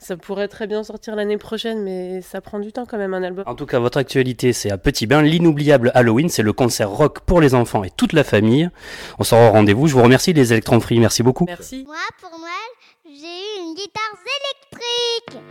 ça 0.00 0.16
pourrait 0.16 0.48
très 0.48 0.66
bien 0.66 0.82
sortir 0.82 1.14
l'année 1.14 1.36
prochaine, 1.36 1.82
mais 1.82 2.22
ça 2.22 2.40
prend 2.40 2.58
du 2.58 2.72
temps 2.72 2.86
quand 2.86 2.96
même 2.96 3.12
un 3.12 3.22
album. 3.22 3.44
En 3.46 3.54
tout 3.54 3.66
cas, 3.66 3.78
votre 3.78 3.98
actualité, 3.98 4.54
c'est 4.54 4.70
à 4.70 4.78
Petit 4.78 5.06
Bain, 5.06 5.20
l'inoubliable 5.20 5.92
Halloween, 5.94 6.30
c'est 6.30 6.42
le 6.42 6.54
concert 6.54 6.90
rock 6.90 7.20
pour 7.20 7.40
les 7.40 7.54
enfants 7.54 7.84
et 7.84 7.90
toute 7.90 8.14
la 8.14 8.24
famille. 8.24 8.70
On 9.18 9.24
sera 9.24 9.48
au 9.48 9.52
rendez-vous. 9.52 9.86
Je 9.88 9.94
vous 9.94 10.02
remercie 10.02 10.32
les 10.32 10.52
Électrons 10.52 10.80
Free, 10.80 10.98
merci 10.98 11.22
beaucoup. 11.22 11.44
Merci. 11.46 11.84
Moi, 11.86 11.96
pour 12.18 12.30
Noël, 12.30 12.50
j'ai 13.04 13.10
eu 13.10 13.68
une 13.68 13.74
guitare 13.74 14.16
électrique. 14.72 15.44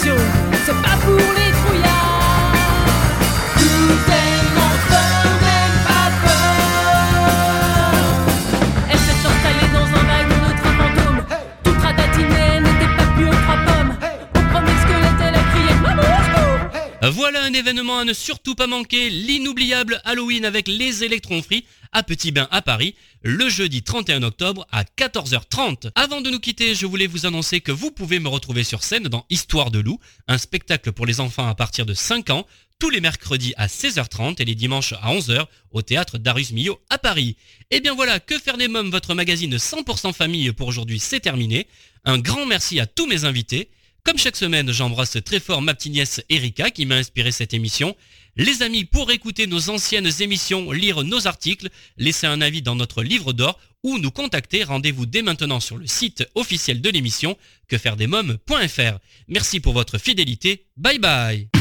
passion, 0.00 0.16
c'est 0.64 0.82
pas 0.82 0.96
pour 1.04 1.34
les 1.34 1.39
Un 17.42 17.54
événement 17.54 17.98
à 17.98 18.04
ne 18.04 18.12
surtout 18.12 18.54
pas 18.54 18.66
manquer, 18.66 19.08
l'inoubliable 19.08 20.02
Halloween 20.04 20.44
avec 20.44 20.68
les 20.68 21.04
électrons 21.04 21.42
free 21.42 21.64
à 21.90 22.02
Petit 22.02 22.32
Bain 22.32 22.46
à 22.50 22.60
Paris, 22.60 22.94
le 23.22 23.48
jeudi 23.48 23.82
31 23.82 24.22
octobre 24.24 24.66
à 24.70 24.84
14h30. 24.84 25.90
Avant 25.94 26.20
de 26.20 26.28
nous 26.28 26.38
quitter, 26.38 26.74
je 26.74 26.84
voulais 26.84 27.06
vous 27.06 27.24
annoncer 27.24 27.62
que 27.62 27.72
vous 27.72 27.92
pouvez 27.92 28.18
me 28.18 28.28
retrouver 28.28 28.62
sur 28.62 28.82
scène 28.82 29.04
dans 29.04 29.24
Histoire 29.30 29.70
de 29.70 29.78
loup, 29.78 29.98
un 30.28 30.36
spectacle 30.36 30.92
pour 30.92 31.06
les 31.06 31.18
enfants 31.18 31.48
à 31.48 31.54
partir 31.54 31.86
de 31.86 31.94
5 31.94 32.28
ans, 32.28 32.46
tous 32.78 32.90
les 32.90 33.00
mercredis 33.00 33.54
à 33.56 33.68
16h30 33.68 34.40
et 34.42 34.44
les 34.44 34.54
dimanches 34.54 34.92
à 35.00 35.14
11h 35.14 35.46
au 35.72 35.80
théâtre 35.80 36.18
Darius 36.18 36.52
Milhaud 36.52 36.78
à 36.90 36.98
Paris. 36.98 37.36
Et 37.70 37.80
bien 37.80 37.94
voilà, 37.94 38.20
Que 38.20 38.38
faire 38.38 38.58
des 38.58 38.68
mômes, 38.68 38.90
votre 38.90 39.14
magazine 39.14 39.56
100% 39.56 40.12
famille 40.12 40.52
pour 40.52 40.68
aujourd'hui, 40.68 41.00
c'est 41.00 41.20
terminé. 41.20 41.68
Un 42.04 42.18
grand 42.18 42.44
merci 42.44 42.80
à 42.80 42.86
tous 42.86 43.06
mes 43.06 43.24
invités. 43.24 43.70
Comme 44.04 44.18
chaque 44.18 44.36
semaine, 44.36 44.72
j'embrasse 44.72 45.18
très 45.24 45.40
fort 45.40 45.62
ma 45.62 45.74
petite 45.74 45.92
nièce 45.92 46.22
Erika 46.28 46.70
qui 46.70 46.86
m'a 46.86 46.96
inspiré 46.96 47.32
cette 47.32 47.54
émission. 47.54 47.94
Les 48.36 48.62
amis, 48.62 48.84
pour 48.84 49.10
écouter 49.10 49.46
nos 49.46 49.70
anciennes 49.70 50.10
émissions, 50.20 50.70
lire 50.72 51.02
nos 51.04 51.26
articles, 51.26 51.68
laisser 51.98 52.26
un 52.26 52.40
avis 52.40 52.62
dans 52.62 52.76
notre 52.76 53.02
livre 53.02 53.32
d'or 53.32 53.58
ou 53.82 53.98
nous 53.98 54.10
contacter, 54.10 54.64
rendez-vous 54.64 55.06
dès 55.06 55.22
maintenant 55.22 55.60
sur 55.60 55.76
le 55.76 55.86
site 55.86 56.26
officiel 56.34 56.80
de 56.80 56.90
l'émission 56.90 57.36
quefairedesmoms.fr. 57.68 58.98
Merci 59.28 59.60
pour 59.60 59.72
votre 59.72 59.98
fidélité. 59.98 60.66
Bye 60.76 60.98
bye 60.98 61.59